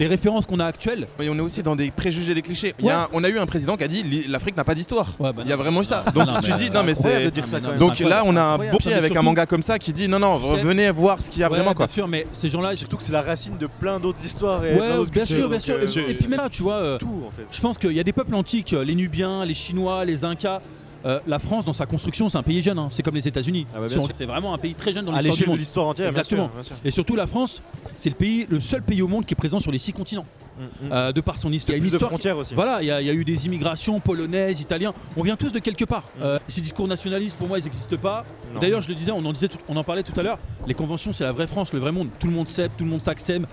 les 0.00 0.08
références 0.08 0.46
qu'on 0.46 0.58
a 0.58 0.66
actuelles. 0.66 1.06
Et 1.20 1.28
on 1.28 1.36
est 1.36 1.40
aussi 1.40 1.62
dans 1.62 1.76
des 1.76 1.92
préjugés, 1.92 2.34
des 2.34 2.42
clichés. 2.42 2.74
Il 2.80 2.86
y 2.86 2.90
a 2.90 3.02
un- 3.04 3.08
on 3.12 3.22
a 3.22 3.28
eu 3.28 3.38
un 3.38 3.46
président 3.46 3.76
qui 3.76 3.84
a 3.84 3.88
dit 3.88 4.24
l'Afrique 4.28 4.56
n'a 4.56 4.64
pas 4.64 4.74
d'histoire. 4.74 5.06
Ouais, 5.20 5.32
bah 5.32 5.42
Il 5.44 5.48
y 5.48 5.52
a 5.52 5.56
vraiment 5.56 5.80
eu 5.80 5.84
ça. 5.84 6.02
Non, 6.06 6.24
Donc 6.24 6.26
non, 6.34 6.40
tu 6.42 6.50
mais 6.50 6.56
dis 6.56 6.70
non 6.70 6.82
mais 6.82 6.94
c'est. 6.94 7.26
de 7.26 7.30
dire 7.30 7.46
ça 7.46 7.58
Ah, 7.58 7.60
mais 7.60 7.66
quand 7.68 7.72
non, 7.78 7.86
même. 7.88 7.96
Donc 8.00 8.08
là 8.10 8.22
on 8.26 8.34
a 8.36 8.42
un 8.42 8.58
bon 8.58 8.78
pied 8.78 8.92
avec 8.92 9.04
un 9.12 9.14
surtout- 9.14 9.24
manga 9.24 9.46
comme 9.46 9.62
ça 9.62 9.78
qui 9.78 9.92
dit 9.92 10.08
non 10.08 10.18
non 10.18 10.34
venez 10.38 10.90
voir 10.90 11.22
ce 11.22 11.30
qu'il 11.30 11.40
y 11.40 11.44
a 11.44 11.48
Ouais, 11.48 11.56
vraiment 11.56 11.72
quoi. 11.74 11.86
Bien 11.86 11.94
sûr, 11.94 12.08
mais 12.08 12.26
ces 12.32 12.48
gens-là, 12.48 12.74
Surtout 12.74 12.96
que 12.96 13.04
c'est 13.04 13.12
la 13.12 13.22
racine 13.22 13.56
de 13.58 13.68
plein 13.68 14.00
d'autres 14.00 14.24
histoires. 14.24 14.64
Et 14.66 14.72
plein 14.74 14.80
Ouais, 14.80 14.96
d'autres 14.96 15.10
bien 15.12 15.22
cultures, 15.24 15.36
sûr, 15.36 15.48
bien 15.48 15.58
donc, 15.58 15.88
sûr. 15.88 16.02
euh, 16.04 16.10
Et 16.10 16.14
puis 16.14 16.26
même 16.26 16.40
là, 16.40 16.48
tu 16.50 16.62
vois. 16.64 16.74
euh, 16.74 16.98
tout 16.98 17.22
en 17.26 17.30
fait. 17.30 17.46
Je 17.52 17.60
pense 17.60 17.78
qu'il 17.78 17.92
y 17.92 18.00
a 18.00 18.04
des 18.04 18.12
peuples 18.12 18.34
antiques, 18.34 18.72
euh, 18.72 18.84
les 18.84 18.94
Nubiens, 18.96 19.44
les 19.44 19.54
Chinois, 19.54 20.04
les 20.04 20.24
Incas. 20.24 20.60
Euh, 21.04 21.20
la 21.26 21.38
France, 21.38 21.64
dans 21.64 21.72
sa 21.72 21.86
construction, 21.86 22.28
c'est 22.28 22.38
un 22.38 22.42
pays 22.42 22.62
jeune. 22.62 22.78
hein. 22.78 22.88
C'est 22.90 23.02
comme 23.02 23.14
les 23.14 23.28
États-Unis. 23.28 23.66
Ah 23.74 23.80
bah, 23.80 23.88
Si 23.88 23.98
c'est 24.14 24.24
vraiment 24.24 24.54
un 24.54 24.58
pays 24.58 24.74
très 24.74 24.92
jeune 24.92 25.04
dans 25.04 25.12
À 25.12 25.16
l'histoire 25.22 25.22
du 25.22 25.28
l'échelle 25.38 25.46
de 25.46 25.50
monde. 25.50 25.58
l'histoire 25.58 25.86
entière, 25.88 26.10
bien 26.10 26.20
Exactement. 26.20 26.46
sûr, 26.46 26.54
bien 26.54 26.62
sûr. 26.64 26.76
Et 26.84 26.90
surtout, 26.90 27.14
la 27.16 27.26
France, 27.26 27.62
c'est 27.96 28.08
le 28.10 28.16
pays, 28.16 28.46
le 28.48 28.58
seul 28.60 28.82
pays 28.82 29.02
au 29.02 29.08
monde 29.08 29.24
qui 29.26 29.34
est 29.34 29.36
présent 29.36 29.60
sur 29.60 29.70
les 29.70 29.78
six 29.78 29.92
continents, 29.92 30.26
Mm, 30.58 30.62
mm. 30.86 30.92
euh, 30.92 31.12
de 31.12 31.20
par 31.20 31.36
son 31.36 31.52
histoire. 31.52 31.76
Il 31.76 31.80
y 31.80 31.82
a 31.82 31.84
une 31.84 31.90
de 31.90 31.94
histoire. 31.96 32.38
aussi. 32.38 32.54
Voilà, 32.54 32.78
il 32.82 32.86
y, 32.86 32.90
a- 32.90 33.00
il 33.02 33.06
y 33.06 33.10
a 33.10 33.12
eu 33.12 33.24
des 33.24 33.44
immigrations 33.44 34.00
polonaises, 34.00 34.60
italiens. 34.62 34.94
On 35.16 35.22
vient 35.22 35.36
tous 35.36 35.52
de 35.52 35.58
quelque 35.58 35.84
part. 35.84 36.04
Mm. 36.18 36.22
Euh, 36.22 36.38
ces 36.48 36.62
discours 36.62 36.88
nationalistes, 36.88 37.36
pour 37.36 37.46
moi, 37.46 37.58
ils 37.58 37.64
n'existent 37.64 37.96
pas. 37.98 38.24
D'ailleurs, 38.60 38.80
je 38.80 38.88
le 38.88 38.94
disais, 38.94 39.10
on 39.12 39.24
en 39.24 39.32
disait, 39.34 39.48
tout- 39.48 39.58
on 39.68 39.76
en 39.76 39.84
parlait 39.84 40.02
tout 40.02 40.18
à 40.18 40.22
l'heure. 40.22 40.38
Les 40.66 40.72
conventions, 40.74 41.12
c'est 41.12 41.24
la 41.24 41.32
vraie 41.32 41.46
France, 41.46 41.72
le 41.74 41.78
vrai 41.78 41.92
monde. 41.92 42.08
Tout 42.18 42.26
le 42.26 42.32
monde 42.32 42.48
s'aime, 42.48 42.70
tout 42.76 42.84
le 42.84 42.90
monde 42.90 43.02
s'accepte. 43.02 43.44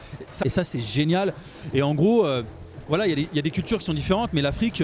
Et 0.46 0.50
ça, 0.50 0.64
c'est 0.64 0.80
génial. 0.80 1.34
Et 1.74 1.82
en 1.82 1.94
gros, 1.94 2.26
voilà, 2.88 3.06
y, 3.08 3.12
il 3.12 3.28
y 3.36 3.40
a 3.40 3.42
des 3.42 3.52
cultures 3.52 3.80
qui 3.80 3.86
sont 3.86 3.94
différentes, 3.94 4.32
mais 4.34 4.42
l'Afrique. 4.42 4.82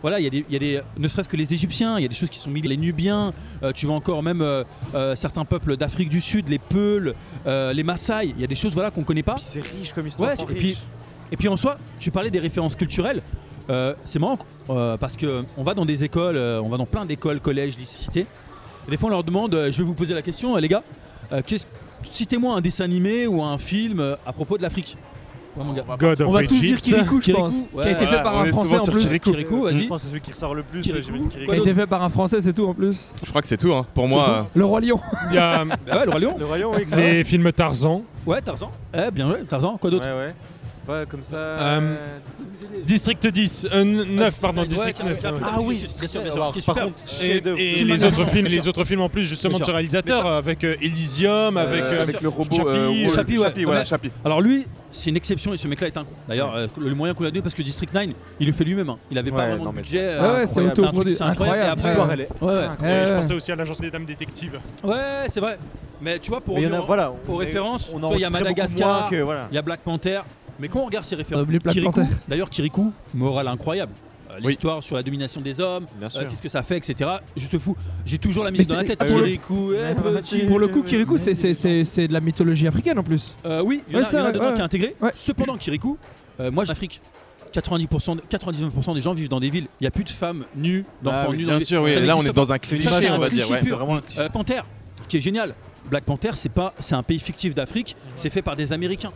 Voilà, 0.00 0.20
il 0.20 0.24
y, 0.24 0.26
a 0.26 0.30
des- 0.30 0.44
y 0.48 0.56
a 0.56 0.58
des, 0.58 0.80
ne 0.96 1.08
serait-ce 1.08 1.28
que 1.28 1.36
les 1.36 1.52
Égyptiens, 1.52 1.98
il 1.98 2.02
y 2.02 2.04
a 2.04 2.08
des 2.08 2.14
choses 2.14 2.28
qui 2.30 2.38
sont 2.38 2.50
mises, 2.50 2.64
les 2.64 2.76
Nubiens, 2.76 3.32
euh, 3.62 3.72
tu 3.72 3.86
vois 3.86 3.94
encore 3.96 4.22
même 4.22 4.42
euh, 4.42 4.62
euh, 4.94 5.16
certains 5.16 5.44
peuples 5.44 5.76
d'Afrique 5.76 6.08
du 6.08 6.20
Sud, 6.20 6.48
les 6.48 6.58
Peuls, 6.58 7.14
les 7.46 7.82
Maasai, 7.82 8.26
il 8.34 8.40
y 8.40 8.44
a 8.44 8.46
des 8.46 8.54
choses 8.54 8.74
voilà 8.74 8.90
qu'on 8.90 9.02
connaît 9.04 9.22
pas. 9.22 9.34
Puis 9.34 9.44
c'est 9.46 9.60
riche 9.60 9.92
comme 9.92 10.06
histoire. 10.06 10.28
Ouais, 10.30 10.36
et 10.40 10.44
puis- 10.46 10.68
riche. 10.68 10.78
Et 11.30 11.36
puis 11.36 11.48
en 11.48 11.56
soi, 11.56 11.76
tu 12.00 12.10
parlais 12.10 12.30
des 12.30 12.38
références 12.38 12.74
culturelles. 12.74 13.22
C'est 14.04 14.18
marrant 14.18 14.38
parce 14.98 15.16
que 15.16 15.44
on 15.56 15.62
va 15.62 15.74
dans 15.74 15.84
des 15.84 16.04
écoles, 16.04 16.36
on 16.38 16.68
va 16.68 16.76
dans 16.78 16.86
plein 16.86 17.04
d'écoles, 17.04 17.40
collèges, 17.40 17.76
lycées. 17.76 18.26
Et 18.86 18.90
des 18.90 18.96
fois, 18.96 19.08
on 19.08 19.12
leur 19.12 19.24
demande, 19.24 19.52
je 19.70 19.76
vais 19.78 19.84
vous 19.84 19.94
poser 19.94 20.14
la 20.14 20.22
question, 20.22 20.56
les 20.56 20.68
gars, 20.68 20.82
citez-moi 22.10 22.54
un 22.56 22.60
dessin 22.60 22.84
animé 22.84 23.26
ou 23.26 23.42
un 23.42 23.58
film 23.58 24.16
à 24.24 24.32
propos 24.32 24.56
de 24.56 24.62
l'afrique. 24.62 24.96
Ouais, 25.56 25.64
mon 25.64 25.72
gars. 25.72 25.84
God 25.98 26.22
On 26.26 26.30
va 26.30 26.44
tous 26.46 26.60
dire. 26.60 26.78
Kirikou, 26.78 27.20
je 27.20 27.24
Kirikou, 27.26 27.42
pense. 27.42 27.54
ouais. 27.74 27.82
Qui 27.82 27.88
a 27.88 27.90
été 27.92 28.04
Voilà, 28.04 28.16
fait 28.18 28.22
par 28.22 28.34
on 28.34 28.38
un 28.38 28.44
est 28.44 28.48
français 28.50 28.68
souvent 28.68 28.80
en 28.80 28.84
sur 28.84 28.92
plus. 28.92 29.02
Kirikou. 29.06 29.30
Kirikou, 29.32 29.68
Je 29.72 29.86
pense 29.86 29.96
que 29.96 30.02
c'est 30.02 30.08
celui 30.10 30.20
qui 30.20 30.30
ressort 30.32 30.54
le 30.54 30.62
plus. 30.62 30.80
Kirikou. 30.82 31.02
j'imagine 31.06 31.28
Kirikou. 31.28 31.52
Qui 31.52 31.58
a 31.58 31.60
été 31.62 31.74
fait 31.74 31.86
par 31.86 32.02
un 32.04 32.10
français, 32.10 32.40
c'est 32.40 32.52
tout 32.52 32.66
en 32.66 32.74
plus. 32.74 33.12
Je 33.20 33.26
crois 33.28 33.40
que 33.40 33.46
c'est 33.48 33.56
tout 33.56 33.72
hein. 33.72 33.86
pour 33.94 34.06
moi. 34.06 34.46
Le 34.54 34.64
Roi 34.64 34.80
Lion. 34.80 35.00
Il 35.30 35.34
y 35.34 35.38
a 35.38 35.64
Bah 35.64 35.74
ouais, 35.98 36.04
le 36.04 36.10
Roi 36.10 36.20
Lion. 36.20 36.36
Le 36.38 36.44
royaume, 36.46 36.74
oui. 36.76 36.84
les 36.96 37.24
films 37.24 37.50
Tarzan. 37.52 38.02
Ouais, 38.26 38.40
Tarzan. 38.40 38.70
Eh, 38.94 39.10
bien 39.10 39.26
joué, 39.28 39.42
Tarzan. 39.48 39.76
Quoi 39.78 39.88
Ouais, 39.90 39.96
d'autre 39.96 40.08
ouais. 40.08 40.34
Pas 40.88 41.06
comme 41.06 41.22
ça. 41.22 41.36
Euh, 41.36 41.96
District 42.84 43.26
10, 43.26 43.68
euh, 43.72 43.84
9, 43.84 44.40
pardon, 44.40 44.62
Ouais, 44.62 44.68
District 44.68 44.96
qui 44.96 45.02
a- 45.02 45.04
9. 45.10 45.20
qui 45.20 45.26
a 45.26 45.28
fait- 45.32 45.34
ouais. 45.36 45.42
Ah 45.44 45.60
oui, 45.60 45.76
bien 45.76 46.08
sûr, 46.08 46.22
bien 46.22 46.30
sûr, 46.32 46.40
alors, 46.42 46.52
qui 46.52 46.58
est 46.60 46.66
par 46.66 46.74
super. 46.74 46.84
contre, 46.84 47.02
Et, 47.58 47.84
les 47.84 48.04
autres 48.04 48.24
films, 48.26 48.46
les 48.46 48.68
autres 48.68 48.84
films 48.84 49.00
en 49.02 49.08
plus 49.08 49.24
justement 49.24 49.58
de 49.58 49.64
ce 49.64 49.70
réalisateur 49.70 50.26
avec 50.26 50.64
euh, 50.64 50.76
Elysium, 50.80 51.56
avec 51.56 51.82
Euh, 51.82 51.92
euh, 51.98 52.02
avec 52.02 52.20
le 52.22 52.28
robot 52.28 52.56
Chappie, 52.56 52.68
euh, 52.68 52.88
Wall- 52.88 53.10
Chappie, 53.14 53.38
ouais. 53.38 53.44
Chappie, 53.44 53.64
voilà, 53.64 53.80
Ouais. 53.80 53.86
Chappie. 53.86 54.10
Alors 54.24 54.40
lui, 54.40 54.66
c'est 54.90 55.10
une 55.10 55.16
exception 55.16 55.52
et 55.52 55.56
ce 55.58 55.68
mec-là 55.68 55.88
est 55.88 55.96
un 55.98 56.04
con. 56.04 56.12
D'ailleurs, 56.28 56.54
euh, 56.56 56.66
le 56.78 56.94
moyen 56.94 57.12
qu'on 57.14 57.24
l'a 57.24 57.30
donné 57.30 57.42
parce 57.42 57.54
que 57.54 57.62
District 57.62 57.92
9, 57.92 58.08
il 58.40 58.46
le 58.46 58.52
fait 58.52 58.64
lui-même. 58.64 58.88
hein. 58.88 58.98
Il 59.10 59.18
avait 59.18 59.30
pas 59.30 59.36
Ouais, 59.38 59.48
vraiment 59.50 59.64
non, 59.64 59.70
de 59.70 59.76
mais 59.76 59.82
budget. 59.82 59.98
Ouais, 59.98 60.04
euh, 60.04 60.34
ouais, 60.40 60.46
c'est 60.46 60.60
incroyable. 60.60 60.86
un 60.98 61.00
truc, 61.02 61.10
c'est 61.10 61.22
incroyable. 61.22 61.30
Incroyable. 61.30 61.80
Et 61.80 61.84
L'histoire, 61.84 62.04
après, 62.04 62.14
elle 62.14 62.20
est. 62.20 62.42
Ouais, 62.42 62.86
ouais. 62.88 63.02
et 63.04 63.06
je 63.08 63.12
pensais 63.14 63.34
aussi 63.34 63.52
à 63.52 63.56
l'agence 63.56 63.80
des 63.80 63.90
dames 63.90 64.04
détectives. 64.06 64.58
Ouais, 64.82 64.96
c'est 65.28 65.40
vrai. 65.40 65.58
Mais 66.00 66.18
tu 66.20 66.30
vois, 66.30 66.40
pour 66.40 66.54
Mais 66.54 66.62
il 66.62 66.64
y 66.64 66.66
en 66.68 66.70
a, 66.70 66.72
revenir 66.80 66.86
voilà. 66.86 67.10
aux 67.10 67.16
on- 67.28 67.36
références, 67.36 67.90
on 67.92 67.96
tu 67.98 68.06
vois, 68.06 68.14
il 68.16 68.20
y 68.20 68.24
a 68.24 68.28
enregistrait 68.28 68.38
beaucoup 68.38 68.44
Madagascar, 68.60 69.00
moins 69.00 69.10
que, 69.10 69.16
voilà. 69.22 69.48
il 69.50 69.54
y 69.54 69.58
a 69.58 69.62
Black 69.62 69.80
Panther. 69.80 70.20
Mais 70.58 70.68
quand 70.68 70.80
on 70.80 70.86
regarde 70.86 71.04
ces 71.04 71.14
a 71.14 71.18
références, 71.18 71.46
d'ailleurs 72.26 72.50
Kirikou, 72.50 72.92
morale 73.14 73.48
incroyable. 73.48 73.92
Euh, 74.30 74.34
Oui. 74.40 74.48
L'histoire 74.48 74.82
sur 74.82 74.94
la 74.94 75.02
domination 75.02 75.40
des 75.40 75.58
hommes, 75.58 75.86
euh, 76.02 76.08
qu'est-ce 76.28 76.42
que 76.42 76.50
ça 76.50 76.62
fait, 76.62 76.76
etc. 76.76 77.08
Juste 77.34 77.58
fou. 77.58 77.74
J'ai 78.04 78.18
toujours 78.18 78.44
la 78.44 78.50
musique 78.50 78.68
dans 78.68 78.76
la 78.76 78.84
tête. 78.84 78.98
pour 78.98 79.16
le- 79.16 79.24
Kirikou, 79.24 79.72
eh, 79.72 79.94
petit. 79.94 80.40
Pour 80.40 80.58
le 80.58 80.68
coup, 80.68 80.82
Kirikou, 80.82 81.16
c'est- 81.16 81.32
c'est 81.34 81.54
c'est- 81.54 81.84
c'est 81.86 82.08
de 82.08 82.12
la 82.12 82.20
mythologie 82.20 82.66
africaine 82.68 82.98
en 82.98 83.02
plus. 83.02 83.34
Euh, 83.46 83.62
oui, 83.64 83.82
il 83.88 83.94
y 83.94 83.96
Ouais, 83.96 84.02
a, 84.02 84.04
ça, 84.04 84.18
il 84.18 84.20
y 84.20 84.22
en 84.22 84.24
a 84.24 84.26
ouais, 84.28 84.32
dedans 84.34 84.46
ouais. 84.48 84.54
qui 84.54 84.60
est 84.60 84.64
intégré. 84.64 84.96
Ouais. 85.00 85.12
Cependant, 85.14 85.56
Kirikou, 85.56 85.96
euh, 86.40 86.50
moi, 86.50 86.64
en 86.64 86.68
Afrique, 86.70 87.00
90%, 87.52 88.16
de- 88.16 88.20
99% 88.28 88.94
des 88.94 89.00
gens 89.00 89.14
vivent 89.14 89.30
dans 89.30 89.40
des 89.40 89.48
villes. 89.50 89.66
Il 89.80 89.84
n'y 89.84 89.86
a 89.86 89.90
plus 89.90 90.04
de 90.04 90.10
femmes 90.10 90.44
nues, 90.54 90.84
d'enfants 91.02 91.16
Ah 91.24 91.30
oui, 91.30 91.38
nus. 91.38 91.44
Bien 91.44 91.52
dans 91.54 91.58
des- 91.58 91.64
sûr, 91.64 91.82
oui. 91.82 91.94
Là, 92.06 92.16
on 92.16 92.22
est 92.24 92.32
dans 92.32 92.42
un 92.42 92.46
Ça, 92.54 92.58
cliché, 92.58 92.88
on 93.10 93.18
va 93.18 93.28
dire. 93.30 93.50
ouais. 93.50 93.60
vraiment. 93.60 94.00
Euh, 94.18 94.28
qui 95.08 95.16
est 95.16 95.20
génial. 95.20 95.54
Black 95.90 96.04
Panther, 96.04 96.32
c'est 96.34 96.50
pas, 96.50 96.74
c'est 96.80 96.94
un 96.94 97.02
pays 97.02 97.18
fictif 97.18 97.54
d'Afrique. 97.54 97.96
C'est 98.14 98.28
fait 98.28 98.42
par 98.42 98.56
des 98.56 98.74
Américains. 98.74 99.12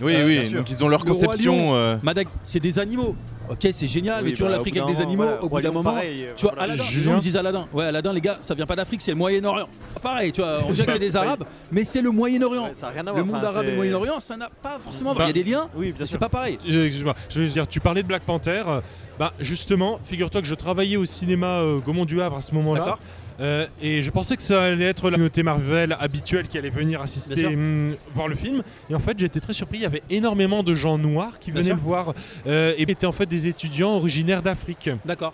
Oui, 0.00 0.14
Euh, 0.16 0.24
oui. 0.26 0.50
Donc, 0.52 0.70
ils 0.70 0.82
ont 0.84 0.88
leur 0.88 1.04
conception. 1.04 1.74
euh, 1.74 1.96
Madag, 2.02 2.26
c'est 2.44 2.60
des 2.60 2.78
animaux. 2.78 3.14
Ok, 3.50 3.68
c'est 3.72 3.86
génial, 3.86 4.24
mais 4.24 4.30
toujours 4.30 4.48
bah, 4.48 4.56
l'Afrique 4.56 4.74
avec 4.78 4.88
des 4.96 5.02
animaux. 5.02 5.26
au 5.42 5.50
bout 5.50 5.60
d'un 5.60 5.70
moment, 5.70 5.92
pareil, 5.92 6.24
tu 6.34 6.46
vois. 6.46 6.54
Aladdin, 6.58 6.82
les 6.82 6.88
Julien. 6.88 7.12
gens 7.12 7.18
disent 7.20 7.36
Aladdin. 7.36 7.68
Ouais, 7.74 7.84
Aladdin, 7.84 8.12
les 8.14 8.22
gars, 8.22 8.38
ça 8.40 8.54
vient 8.54 8.64
pas 8.64 8.74
d'Afrique, 8.74 9.02
c'est 9.02 9.10
le 9.10 9.18
Moyen-Orient. 9.18 9.68
Pareil, 10.02 10.32
tu 10.32 10.40
vois, 10.40 10.60
on 10.66 10.72
dirait 10.72 10.86
que 10.86 10.92
c'est 10.94 10.98
des 10.98 11.14
Arabes, 11.16 11.44
mais 11.70 11.84
c'est 11.84 12.00
le 12.00 12.10
Moyen-Orient. 12.10 12.64
Ouais, 12.64 12.70
ça 12.74 12.86
a 12.86 12.90
rien 12.90 13.06
à 13.06 13.12
Le 13.12 13.22
monde 13.22 13.36
enfin, 13.36 13.46
arabe 13.48 13.64
et 13.66 13.70
le 13.72 13.76
Moyen-Orient, 13.76 14.18
ça 14.20 14.38
n'a 14.38 14.48
pas 14.48 14.78
forcément. 14.82 15.14
Bah, 15.14 15.24
Il 15.24 15.26
y 15.26 15.30
a 15.30 15.32
des 15.34 15.42
liens, 15.50 15.68
Oui, 15.76 15.92
c'est 16.06 16.16
pas 16.16 16.30
pareil. 16.30 16.58
Euh, 16.66 16.86
Excuse-moi, 16.86 17.14
je 17.28 17.42
veux 17.42 17.48
dire, 17.48 17.68
tu 17.68 17.80
parlais 17.80 18.02
de 18.02 18.08
Black 18.08 18.22
Panther. 18.22 18.62
euh, 18.66 18.80
Bah 19.18 19.34
justement, 19.38 20.00
figure-toi 20.04 20.40
que 20.40 20.46
je 20.46 20.54
travaillais 20.54 20.96
au 20.96 21.04
cinéma 21.04 21.58
euh, 21.60 21.80
Gaumont 21.80 22.06
du 22.06 22.22
Havre 22.22 22.36
à 22.36 22.40
ce 22.40 22.54
moment-là. 22.54 22.96
Euh, 23.40 23.66
et 23.82 24.02
je 24.02 24.10
pensais 24.10 24.36
que 24.36 24.42
ça 24.42 24.62
allait 24.62 24.84
être 24.84 25.04
la 25.10 25.12
communauté 25.16 25.42
Marvel 25.42 25.96
habituelle 25.98 26.46
qui 26.48 26.56
allait 26.56 26.70
venir 26.70 27.00
assister, 27.02 27.46
hum, 27.46 27.96
voir 28.12 28.28
le 28.28 28.36
film. 28.36 28.62
Et 28.88 28.94
en 28.94 29.00
fait, 29.00 29.18
j'ai 29.18 29.26
été 29.26 29.40
très 29.40 29.52
surpris. 29.52 29.78
Il 29.78 29.82
y 29.82 29.86
avait 29.86 30.02
énormément 30.10 30.62
de 30.62 30.74
gens 30.74 30.98
noirs 30.98 31.38
qui 31.40 31.50
Bien 31.50 31.60
venaient 31.62 31.70
sûr. 31.70 31.76
le 31.76 31.82
voir 31.82 32.14
euh, 32.46 32.74
et 32.76 32.82
étaient 32.82 33.06
en 33.06 33.12
fait 33.12 33.26
des 33.26 33.48
étudiants 33.48 33.90
originaires 33.96 34.42
d'Afrique. 34.42 34.88
D'accord. 35.04 35.32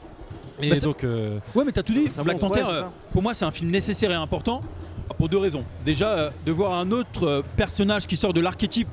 Et 0.62 0.70
Bah, 0.70 0.80
donc, 0.80 1.04
euh, 1.04 1.38
Ouais, 1.54 1.64
mais 1.64 1.72
t'as 1.72 1.82
tout 1.82 1.92
dit. 1.92 2.08
Black 2.24 2.38
Panther, 2.38 2.62
ouais, 2.62 2.68
euh, 2.70 2.82
pour 3.12 3.22
moi, 3.22 3.34
c'est 3.34 3.44
un 3.44 3.50
film 3.50 3.70
nécessaire 3.70 4.10
et 4.10 4.14
important 4.14 4.62
pour 5.18 5.28
deux 5.28 5.38
raisons. 5.38 5.64
Déjà, 5.84 6.08
euh, 6.10 6.30
de 6.46 6.52
voir 6.52 6.74
un 6.74 6.90
autre 6.92 7.42
personnage 7.56 8.06
qui 8.06 8.16
sort 8.16 8.32
de 8.32 8.40
l'archétype 8.40 8.88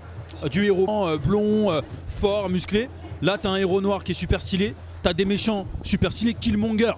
du 0.51 0.65
héros 0.65 1.17
blond, 1.17 1.81
fort, 2.09 2.49
musclé. 2.49 2.89
Là, 3.21 3.37
t'as 3.41 3.49
un 3.49 3.55
héros 3.57 3.81
noir 3.81 4.03
qui 4.03 4.11
est 4.11 4.15
super 4.15 4.41
stylé. 4.41 4.75
T'as 5.01 5.13
des 5.13 5.25
méchants 5.25 5.65
super 5.83 6.11
stylés. 6.11 6.33
Killmonger. 6.33 6.91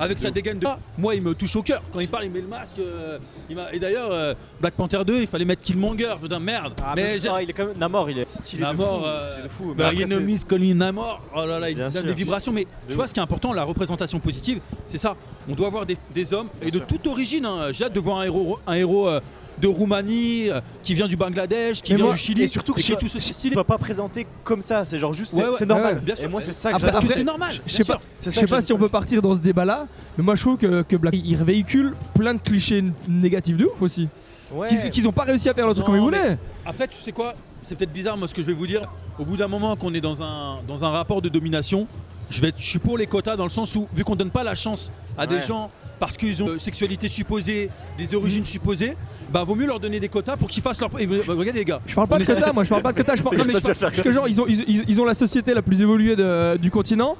Avec 0.00 0.18
sa 0.18 0.30
dégaine 0.30 0.58
de. 0.58 0.66
Ah, 0.66 0.78
Moi, 0.96 1.14
il 1.16 1.22
me 1.22 1.34
touche 1.34 1.54
au 1.56 1.62
cœur. 1.62 1.82
Quand 1.92 2.00
il 2.00 2.08
parle, 2.08 2.24
il 2.26 2.30
met 2.30 2.40
le 2.40 2.46
masque. 2.46 2.78
euh, 2.78 3.18
il 3.50 3.56
m'a- 3.56 3.72
et 3.72 3.78
d'ailleurs, 3.78 4.10
euh, 4.12 4.34
Black 4.60 4.74
Panther 4.74 5.00
2, 5.04 5.20
il 5.22 5.26
fallait 5.26 5.44
mettre 5.44 5.62
Killmonger. 5.62 6.12
Putain, 6.22 6.38
merde. 6.38 6.74
Ah, 6.82 6.92
mais 6.96 7.02
mais 7.02 7.18
j'ai- 7.18 7.28
il 7.42 7.50
est 7.50 7.52
quand 7.52 7.66
même 7.66 7.76
Namor, 7.78 8.10
il 8.10 8.18
est 8.18 8.28
stylé 8.28 8.62
de 8.62 8.66
Namor, 8.68 9.00
fou. 9.00 9.04
euh, 9.06 9.22
C'est 9.36 9.42
de 9.42 9.48
fou. 9.48 9.64
Mais 9.70 9.74
bah, 9.74 9.86
après, 9.88 10.06
c'est- 10.06 10.74
Namor, 10.74 11.20
oh 11.34 11.46
là 11.46 11.58
là, 11.58 11.70
il 11.70 11.74
Bien 11.76 11.84
donne 11.84 11.92
sûr. 11.92 12.04
des 12.04 12.12
vibrations. 12.14 12.52
Mais 12.52 12.66
tu 12.88 12.94
vois, 12.94 13.06
ce 13.06 13.14
qui 13.14 13.20
est 13.20 13.22
important, 13.22 13.52
la 13.52 13.64
représentation 13.64 14.20
positive, 14.20 14.60
c'est 14.86 14.98
ça. 14.98 15.16
On 15.48 15.54
doit 15.54 15.66
avoir 15.68 15.86
des, 15.86 15.96
des 16.14 16.32
hommes 16.34 16.48
et 16.62 16.70
de 16.70 16.78
toute 16.78 17.06
origine. 17.06 17.44
hein. 17.46 17.68
J'ai 17.72 17.84
hâte 17.84 17.92
de 17.92 18.00
voir 18.00 18.18
un 18.18 18.24
héros, 18.24 18.58
un 18.66 18.74
héros 18.74 19.08
euh, 19.08 19.20
de 19.60 19.66
Roumanie, 19.66 20.50
euh, 20.50 20.60
qui 20.82 20.94
vient 20.94 21.08
du 21.08 21.16
Bangladesh, 21.16 21.82
qui 21.82 21.92
Mais 21.92 21.96
vient 21.96 22.06
moi- 22.06 22.14
du 22.14 22.20
Chili, 22.20 22.42
et 22.42 22.48
surtout 22.48 22.72
que 22.74 22.80
qui 22.80 22.92
est 22.92 22.94
ce 22.94 22.98
tout 22.98 23.06
aussi 23.06 23.18
Tu 23.28 23.32
stylé. 23.34 23.54
dois 23.54 23.64
pas 23.64 23.78
présenter 23.78 24.26
comme 24.44 24.62
ça, 24.62 24.84
c'est 24.84 24.98
genre 24.98 25.12
juste, 25.12 25.32
Ouais, 25.32 25.40
c'est 25.42 25.48
ouais, 25.48 25.54
c'est 25.58 25.66
normal. 25.66 25.94
ouais, 25.96 26.00
bien 26.00 26.16
sûr. 26.16 26.24
Et 26.24 26.28
moi, 26.28 26.40
c'est 26.40 26.52
ça 26.52 26.70
que 26.70 26.76
Après- 26.76 26.86
Parce 26.92 26.96
j'adore. 27.02 27.10
que 27.10 27.16
c'est 27.16 27.24
normal. 27.24 27.52
Je 27.52 27.60
bien 27.60 27.76
sais 27.76 27.82
sûr. 27.84 27.96
pas, 27.96 28.02
C'est 28.20 28.30
je 28.30 28.34
ça 28.34 28.40
sais 28.40 28.46
que 28.46 28.50
pas 28.50 28.56
j'aime 28.56 28.62
si 28.64 28.72
on 28.72 28.78
peut 28.78 28.88
partir 28.88 29.22
dans 29.22 29.34
ce 29.36 29.40
débat-là, 29.42 29.86
mais 30.16 30.24
moi 30.24 30.34
je 30.34 30.40
trouve 30.42 30.56
que, 30.56 30.82
que 30.82 30.96
Black 30.96 31.14
il 31.14 31.36
véhicule 31.36 31.94
plein 32.14 32.34
de 32.34 32.40
clichés 32.40 32.84
négatifs 33.08 33.56
de 33.56 33.64
ouf 33.66 33.80
aussi. 33.82 34.08
Ouais. 34.52 34.66
Qu'ils 34.68 34.90
qu'ils 34.90 35.06
ont 35.08 35.12
pas 35.12 35.24
réussi 35.24 35.48
à 35.48 35.54
faire 35.54 35.66
le 35.66 35.74
truc 35.74 35.84
comme 35.84 35.94
ils 35.94 35.98
mais- 35.98 36.04
voulaient. 36.04 36.38
Après, 36.64 36.88
tu 36.88 36.96
sais 36.96 37.12
quoi 37.12 37.34
C'est 37.64 37.76
peut-être 37.76 37.92
bizarre, 37.92 38.16
moi, 38.16 38.26
ce 38.28 38.32
que 38.34 38.40
je 38.40 38.46
vais 38.46 38.54
vous 38.54 38.66
dire. 38.66 38.88
Au 39.18 39.24
bout 39.24 39.36
d'un 39.36 39.48
moment, 39.48 39.76
qu'on 39.76 39.92
est 39.92 40.00
dans 40.00 40.22
un, 40.22 40.60
dans 40.66 40.84
un 40.84 40.90
rapport 40.90 41.20
de 41.20 41.28
domination, 41.28 41.86
je, 42.30 42.40
vais 42.40 42.48
être- 42.48 42.58
je 42.58 42.66
suis 42.66 42.78
pour 42.78 42.96
les 42.96 43.06
quotas 43.06 43.36
dans 43.36 43.44
le 43.44 43.50
sens 43.50 43.74
où, 43.76 43.86
vu 43.92 44.04
qu'on 44.04 44.16
donne 44.16 44.30
pas 44.30 44.42
la 44.42 44.54
chance 44.54 44.90
à 45.18 45.26
des 45.26 45.34
Ouais. 45.36 45.40
gens 45.42 45.70
parce 45.98 46.16
qu'ils 46.16 46.42
ont 46.42 46.52
une 46.54 46.58
sexualité 46.58 47.08
supposée, 47.08 47.70
des 47.96 48.14
origines 48.14 48.44
supposées, 48.44 48.96
bah 49.30 49.44
vaut 49.44 49.54
mieux 49.54 49.66
leur 49.66 49.80
donner 49.80 50.00
des 50.00 50.08
quotas 50.08 50.36
pour 50.36 50.48
qu'ils 50.48 50.62
fassent 50.62 50.80
leur. 50.80 50.90
Et 51.00 51.06
vous- 51.06 51.16
bah, 51.26 51.34
regardez 51.36 51.60
les 51.60 51.64
gars. 51.64 51.80
Je 51.86 51.94
parle 51.94 52.08
pas 52.08 52.16
On 52.16 52.18
de 52.18 52.22
essaie 52.24 52.34
quota, 52.34 52.52
moi 52.52 52.64
je 52.64 52.68
parle 52.68 52.82
pas 52.82 52.92
de 52.92 52.96
quota, 52.98 53.16
je 53.16 53.22
parle 53.24 53.36
non, 53.36 53.44
mais 53.46 53.54
je 53.54 53.60
parle- 53.60 53.76
parce 53.78 54.00
que 54.02 54.12
genre 54.12 54.28
ils 54.28 54.40
ont, 54.40 54.46
ils, 54.48 54.64
ils- 54.68 54.84
ils 54.88 55.00
ont 55.00 55.04
la 55.04 55.14
société 55.14 55.54
la 55.54 55.62
plus 55.62 55.80
évoluée 55.80 56.16
de- 56.16 56.56
du 56.56 56.70
continent 56.70 57.16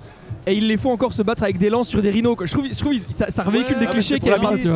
et 0.47 0.55
ils 0.55 0.67
les 0.67 0.77
font 0.77 0.91
encore 0.93 1.13
se 1.13 1.23
battre 1.23 1.43
avec 1.43 1.59
des 1.59 1.69
lances 1.71 1.89
sur 1.89 2.01
des 2.03 2.11
rhinos. 2.11 2.37
quoi. 2.37 2.47
Je 2.47 2.53
trouve, 2.53 2.67
je 2.71 2.79
trouve 2.79 2.95
ça, 3.11 3.31
ça 3.31 3.43
revéhicule 3.43 3.77
Ouais, 3.77 3.87
des 3.87 3.91
clichés 3.93 4.15
qui 4.19 4.29
tu 4.29 4.29
vois. 4.29 4.39
Non, 4.39 4.51
mais 4.53 4.59
tu 4.59 4.69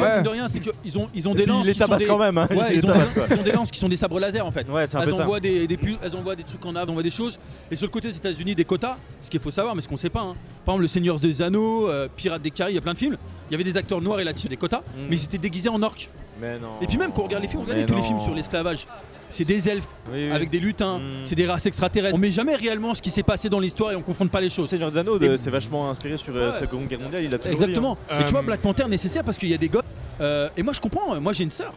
Ouais. 0.00 0.22
de 0.22 0.28
rien, 0.28 0.48
c'est 0.48 0.60
qu'ils 0.60 0.98
ont, 0.98 1.08
ils 1.14 1.28
ont 1.28 1.34
des 1.34 1.46
lances. 1.46 1.66
il 1.66 1.72
les 1.98 2.06
quand 2.06 2.18
même. 2.18 2.38
hein. 2.38 2.48
Ouais, 2.50 2.56
Il 2.70 2.76
ils 2.76 2.84
ont, 2.84 2.88
tabasse, 2.92 3.14
des, 3.14 3.20
quoi. 3.20 3.26
ils 3.30 3.40
ont 3.40 3.42
des 3.42 3.52
lances 3.52 3.70
qui 3.70 3.78
sont 3.78 3.88
des 3.88 3.96
sabres 3.96 4.18
laser 4.20 4.44
en 4.46 4.50
fait. 4.50 4.66
Ouais, 4.68 4.86
c'est 4.86 4.96
un 4.96 5.02
peu 5.02 5.08
Elles 5.10 5.14
ça. 5.16 5.22
envoient 5.24 5.40
des, 5.40 5.66
des 5.66 5.76
pu- 5.76 5.96
elles 6.02 6.14
envoient 6.16 6.36
des 6.36 6.42
trucs 6.44 6.64
en 6.64 6.74
art, 6.76 6.88
envoient 6.88 7.02
des 7.02 7.10
choses. 7.10 7.38
Et 7.70 7.76
sur 7.76 7.86
le 7.86 7.90
côté 7.92 8.08
des 8.08 8.16
États-Unis, 8.16 8.54
des 8.54 8.64
quotas, 8.64 8.96
ce 9.20 9.28
qu'il 9.30 9.40
faut 9.40 9.50
savoir, 9.50 9.74
mais 9.74 9.82
ce 9.82 9.88
qu'on 9.88 9.96
sait 9.96 10.10
pas. 10.10 10.20
hein. 10.20 10.34
Par 10.64 10.74
exemple, 10.74 10.82
Le 10.82 10.88
Seigneur 10.88 11.16
des 11.18 11.42
Anneaux, 11.42 11.88
euh, 11.88 12.08
Pirates 12.16 12.42
des 12.42 12.50
Caraïbes, 12.50 12.72
il 12.74 12.76
y 12.76 12.78
a 12.78 12.82
plein 12.82 12.92
de 12.94 12.98
films. 12.98 13.16
Il 13.50 13.52
y 13.52 13.54
avait 13.54 13.64
des 13.64 13.76
acteurs 13.76 14.00
noirs 14.00 14.20
et 14.20 14.24
là-dessus 14.24 14.48
des 14.48 14.56
quotas, 14.56 14.78
Mm. 14.80 15.00
mais 15.10 15.16
ils 15.16 15.24
étaient 15.24 15.38
déguisés 15.38 15.68
en 15.68 15.82
orques. 15.82 16.08
Mais 16.40 16.58
non. 16.58 16.68
Et 16.80 16.86
puis 16.86 16.96
même 16.96 17.12
quand 17.12 17.22
on 17.22 17.24
regarde 17.26 17.42
les 17.42 17.48
films, 17.48 17.62
regardez 17.62 17.84
tous 17.84 17.94
les 17.96 18.02
films 18.02 18.20
sur 18.20 18.34
l'esclavage. 18.34 18.86
C'est 19.30 19.44
des 19.44 19.68
elfes 19.68 19.86
Oui, 20.12 20.26
oui. 20.26 20.30
avec 20.32 20.50
des 20.50 20.58
lutins, 20.58 20.98
Mm. 20.98 21.02
c'est 21.24 21.34
des 21.36 21.46
races 21.46 21.64
extraterrestres. 21.66 22.14
On 22.14 22.18
met 22.18 22.30
jamais 22.30 22.54
réellement 22.56 22.92
ce 22.94 23.00
qui 23.00 23.10
s'est 23.10 23.22
passé 23.22 23.48
dans 23.48 23.60
l'histoire 23.60 23.92
et 23.92 23.96
on 23.96 24.02
confronte 24.02 24.30
pas 24.30 24.40
les 24.40 24.50
choses. 24.50 24.66
Seigneur 24.68 24.90
des 24.90 24.98
Anneaux, 24.98 25.16
Et- 25.20 25.28
de- 25.28 25.36
c'est 25.36 25.50
vachement 25.50 25.88
inspiré 25.88 26.16
sur 26.16 26.34
euh, 26.36 26.40
Ouais. 26.48 26.52
la 26.52 26.58
Seconde 26.58 26.86
Guerre 26.88 27.00
mondiale. 27.00 27.24
Il 27.24 27.34
a 27.34 27.38
toujours 27.38 27.52
Exactement. 27.52 27.96
hein. 28.10 28.16
Mais 28.18 28.24
tu 28.24 28.32
vois, 28.32 28.40
Euh, 28.40 28.44
Black 28.44 28.60
Panther 28.60 28.86
nécessaire 28.88 29.24
parce 29.24 29.38
qu'il 29.38 29.48
y 29.48 29.54
a 29.54 29.58
des 29.58 29.68
gosses. 29.68 29.82
euh, 30.20 30.48
et 30.56 30.62
moi, 30.62 30.72
je 30.72 30.80
comprends. 30.80 31.14
euh, 31.14 31.20
Moi, 31.20 31.32
j'ai 31.32 31.44
une 31.44 31.50
sœur. 31.50 31.72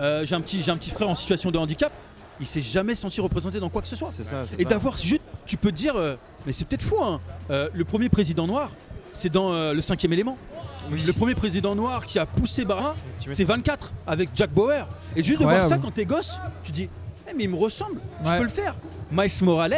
Euh, 0.00 0.24
j'ai 0.24 0.34
un 0.34 0.40
petit, 0.40 0.62
j'ai 0.62 0.70
un 0.70 0.76
petit 0.76 0.90
frère 0.90 1.08
en 1.08 1.14
situation 1.16 1.50
de 1.50 1.58
handicap. 1.58 1.92
Il 2.40 2.46
s'est 2.46 2.60
jamais 2.60 2.94
senti 2.94 3.20
représenté 3.20 3.58
dans 3.58 3.68
quoi 3.70 3.82
que 3.82 3.88
ce 3.88 3.94
dit. 3.94 3.98
soit. 3.98 4.10
Ça. 4.12 4.44
Et 4.58 4.64
d'avoir 4.64 4.96
juste, 4.96 5.22
tu 5.46 5.56
peux 5.56 5.70
te 5.72 5.76
dire, 5.76 5.96
euh, 5.96 6.14
mais 6.46 6.52
c'est 6.52 6.64
peut-être 6.68 6.82
fou. 6.82 6.94
Hein. 7.02 7.18
Euh, 7.50 7.68
le 7.74 7.84
premier 7.84 8.08
président 8.08 8.46
noir, 8.46 8.70
c'est 9.12 9.32
dans 9.32 9.52
euh, 9.52 9.72
le 9.72 9.80
cinquième 9.80 10.12
élément. 10.12 10.36
Le 10.90 11.12
premier 11.12 11.34
président 11.34 11.74
noir 11.74 12.04
qui 12.06 12.18
a 12.18 12.26
poussé 12.26 12.64
Barra, 12.64 12.94
c'est 13.26 13.44
24 13.44 13.92
avec 14.06 14.30
Jack 14.34 14.50
Bauer. 14.50 14.86
Et 15.16 15.22
juste 15.22 15.38
de 15.40 15.44
voir 15.44 15.56
Incroyable. 15.56 15.82
ça 15.82 15.86
quand 15.86 15.92
t'es 15.94 16.04
gosse, 16.04 16.38
tu 16.64 16.72
dis, 16.72 16.88
Eh, 17.30 17.34
mais 17.34 17.44
il 17.44 17.50
me 17.50 17.56
ressemble. 17.56 18.00
Je 18.24 18.36
peux 18.36 18.42
le 18.44 18.48
faire. 18.48 18.74
Miles 19.10 19.30
Morales, 19.42 19.74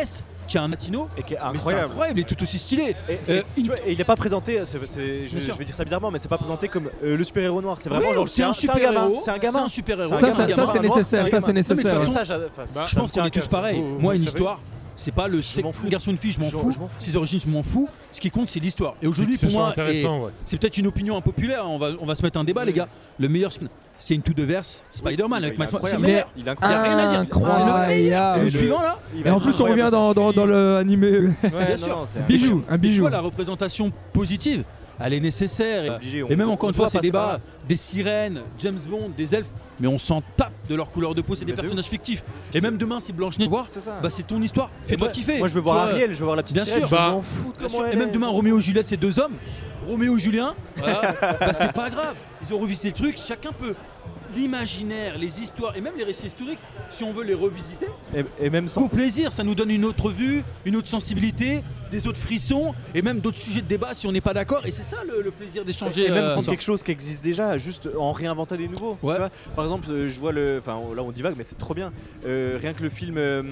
qui 0.48 0.56
est 0.56 0.60
un 0.60 0.68
latino, 0.68 1.08
Et 1.16 1.22
qui 1.22 1.34
est 1.34 1.36
mais 1.36 1.42
c'est 1.42 1.56
incroyable. 1.56 1.84
incroyable, 1.90 2.18
il 2.18 2.22
est 2.22 2.26
tout 2.36 2.42
aussi 2.42 2.58
stylé. 2.58 2.94
Et, 3.08 3.12
et 3.12 3.18
Euh, 3.38 3.42
tu 3.56 3.62
vois, 3.64 3.76
et 3.86 3.92
il 3.92 3.98
n'est 3.98 4.04
pas 4.04 4.16
présenté, 4.16 4.60
je, 4.64 4.78
vais 4.78 5.64
dire 5.64 5.74
ça 5.74 5.84
bizarrement, 5.84 6.10
mais 6.10 6.18
c'est 6.18 6.28
pas 6.28 6.38
présenté 6.38 6.66
comme 6.68 6.90
euh, 7.04 7.16
le 7.16 7.24
super 7.24 7.42
héros 7.44 7.62
noir. 7.62 7.76
C'est 7.80 7.88
vraiment 7.88 8.08
Oui, 8.08 8.14
genre 8.14 8.28
c'est 8.28 8.42
un 8.42 8.46
gamin, 8.46 8.52
super 8.52 8.78
gamin, 8.80 9.04
héros. 9.08 9.20
C'est 9.24 9.30
un 9.30 9.38
gamin. 9.38 9.58
C'est 9.60 9.64
un 9.64 9.68
super 9.68 10.00
héros. 10.00 10.14
C'est 10.18 10.26
un 10.26 10.66
Ça, 10.66 10.72
c'est 10.72 10.80
nécessaire, 10.80 11.28
ça 11.28 11.40
c'est 11.40 11.52
nécessaire. 11.52 11.94
Non, 12.00 12.24
j'ad- 12.24 12.48
enfin, 12.56 12.86
je 12.88 12.96
pense 12.96 13.10
qu'on 13.12 13.24
est 13.24 13.30
tous 13.30 13.46
pareils. 13.48 13.80
Moi, 13.80 14.14
une 14.14 14.18
savez. 14.18 14.28
histoire, 14.30 14.60
c'est 15.00 15.12
pas 15.14 15.28
le 15.28 15.40
sexe, 15.40 15.66
garçon, 15.88 16.10
une 16.10 16.18
fille, 16.18 16.32
je 16.32 16.40
m'en 16.40 16.50
fous. 16.50 16.76
Ses 16.98 17.16
origines, 17.16 17.40
je 17.42 17.48
m'en 17.48 17.62
fous. 17.62 17.88
Ce 18.12 18.20
qui 18.20 18.30
compte, 18.30 18.50
c'est 18.50 18.60
l'histoire. 18.60 18.94
Et 19.00 19.06
aujourd'hui, 19.06 19.36
pour 19.38 19.50
moi, 19.50 19.72
ouais. 19.76 20.30
c'est 20.44 20.58
peut-être 20.58 20.76
une 20.76 20.88
opinion 20.88 21.16
impopulaire. 21.16 21.64
On 21.66 21.78
va, 21.78 21.92
on 22.00 22.04
va 22.04 22.14
se 22.14 22.22
mettre 22.22 22.38
un 22.38 22.44
débat, 22.44 22.66
les 22.66 22.74
gars. 22.74 22.86
Le 23.18 23.28
meilleur, 23.28 23.50
c'est 23.98 24.14
Into 24.14 24.32
the 24.34 24.40
Verse, 24.40 24.84
Spider-Man 24.90 25.42
avec 25.42 25.58
Miles 25.58 25.68
Morales. 25.72 25.90
C'est. 25.90 25.98
Il 25.98 26.10
est 26.10 26.24
Il 26.36 26.44
y 26.44 26.48
a 26.48 26.52
incroyable. 26.52 26.84
rien 26.84 26.98
à 26.98 27.10
dire. 27.10 27.20
Et 27.20 27.22
Incroyable. 27.22 28.44
le 28.44 28.50
suivant 28.50 28.82
là, 28.82 28.98
Et 29.24 29.30
en 29.30 29.40
plus, 29.40 29.58
on 29.60 29.64
revient 29.64 29.88
dans, 29.90 30.12
dans, 30.12 30.32
dans 30.32 30.44
le 30.46 30.76
animé. 30.76 31.10
Ouais, 31.10 31.30
Bien 31.50 31.70
non, 31.72 31.76
sûr. 31.78 31.96
non, 31.96 32.04
Bijou, 32.28 32.62
un 32.68 32.74
tu 32.74 32.78
bijou. 32.80 33.00
vois, 33.02 33.10
la 33.10 33.20
représentation 33.20 33.90
positive, 34.12 34.64
elle 35.00 35.14
est 35.14 35.20
nécessaire. 35.20 35.84
Et- 35.84 35.90
obligé, 35.90 36.22
on- 36.22 36.28
Et 36.28 36.36
même 36.36 36.50
encore 36.50 36.68
une 36.70 36.74
fois, 36.74 36.88
ces 36.90 37.00
débats, 37.00 37.40
des 37.68 37.76
sirènes, 37.76 38.42
James 38.58 38.78
Bond, 38.88 39.10
des 39.16 39.34
elfes, 39.34 39.50
mais 39.80 39.86
on 39.88 39.98
s'en 39.98 40.22
tape 40.36 40.52
de 40.68 40.74
leur 40.74 40.90
couleur 40.90 41.14
de 41.14 41.22
peau, 41.22 41.34
c'est 41.34 41.44
des 41.44 41.52
Mais 41.52 41.56
de 41.56 41.60
personnages 41.62 41.86
fictifs. 41.86 42.22
Et 42.54 42.60
même 42.60 42.76
demain, 42.76 43.00
si 43.00 43.12
Blanche-Neige 43.12 43.48
bah 43.48 44.10
c'est 44.10 44.26
ton 44.26 44.40
histoire. 44.42 44.70
Et 44.86 44.90
Fais-toi 44.90 45.08
kiffer. 45.08 45.38
Moi, 45.38 45.48
je 45.48 45.54
veux 45.54 45.60
voir 45.60 45.76
Ariel, 45.88 46.12
je 46.12 46.18
veux 46.18 46.24
voir 46.24 46.36
la 46.36 46.42
petite 46.42 46.56
bien 46.56 46.64
sirène. 46.64 46.86
sûr. 46.86 46.96
Je 46.96 47.02
m'en 47.12 47.22
fous 47.22 47.52
comment 47.58 47.84
elle 47.86 47.94
Et 47.94 47.96
même 47.96 48.10
demain, 48.12 48.28
Roméo 48.28 48.58
et 48.58 48.60
Juliette, 48.60 48.88
c'est 48.88 48.96
deux 48.96 49.18
hommes. 49.18 49.34
Roméo 49.86 50.16
et 50.16 50.20
Julien, 50.20 50.54
voilà. 50.76 51.14
bah, 51.40 51.54
c'est 51.54 51.72
pas 51.72 51.88
grave. 51.90 52.14
Ils 52.46 52.54
ont 52.54 52.58
revisité 52.58 52.88
le 52.88 52.94
truc. 52.94 53.18
Chacun 53.18 53.50
peut. 53.52 53.74
L'imaginaire, 54.36 55.18
les 55.18 55.40
histoires 55.42 55.76
et 55.76 55.80
même 55.80 55.94
les 55.98 56.04
récits 56.04 56.26
historiques, 56.28 56.60
si 56.90 57.02
on 57.02 57.12
veut 57.12 57.24
les 57.24 57.34
revisiter, 57.34 57.86
Et, 58.14 58.24
et 58.40 58.48
même 58.50 58.68
sans. 58.68 58.82
au 58.82 58.88
plaisir, 58.88 59.32
ça 59.32 59.42
nous 59.42 59.56
donne 59.56 59.70
une 59.70 59.84
autre 59.84 60.08
vue, 60.10 60.44
une 60.64 60.76
autre 60.76 60.86
sensibilité. 60.86 61.62
Des 61.90 62.06
autres 62.06 62.18
frissons 62.18 62.74
et 62.94 63.02
même 63.02 63.20
d'autres 63.20 63.38
sujets 63.38 63.60
de 63.62 63.66
débat 63.66 63.94
si 63.94 64.06
on 64.06 64.12
n'est 64.12 64.20
pas 64.20 64.34
d'accord. 64.34 64.64
Et 64.64 64.70
c'est 64.70 64.84
ça 64.84 64.98
le, 65.06 65.22
le 65.22 65.30
plaisir 65.30 65.64
d'échanger. 65.64 66.06
Et 66.06 66.10
même 66.10 66.24
euh, 66.24 66.28
sans 66.28 66.42
quelque 66.42 66.62
chose 66.62 66.82
qui 66.82 66.90
existe 66.90 67.22
déjà, 67.22 67.58
juste 67.58 67.88
en 67.98 68.12
réinventant 68.12 68.56
des 68.56 68.68
nouveaux. 68.68 68.96
tu 69.00 69.06
Ouais. 69.06 69.16
vois. 69.16 69.30
Par 69.56 69.64
exemple, 69.64 69.86
euh, 69.90 70.08
je 70.08 70.18
vois 70.20 70.32
le. 70.32 70.58
Enfin, 70.60 70.78
là 70.94 71.02
on 71.02 71.10
divague, 71.12 71.34
mais 71.36 71.44
c'est 71.44 71.58
trop 71.58 71.74
bien. 71.74 71.92
Euh, 72.26 72.58
rien 72.60 72.72
que 72.72 72.82
le 72.82 72.90
film 72.90 73.16
euh, 73.18 73.42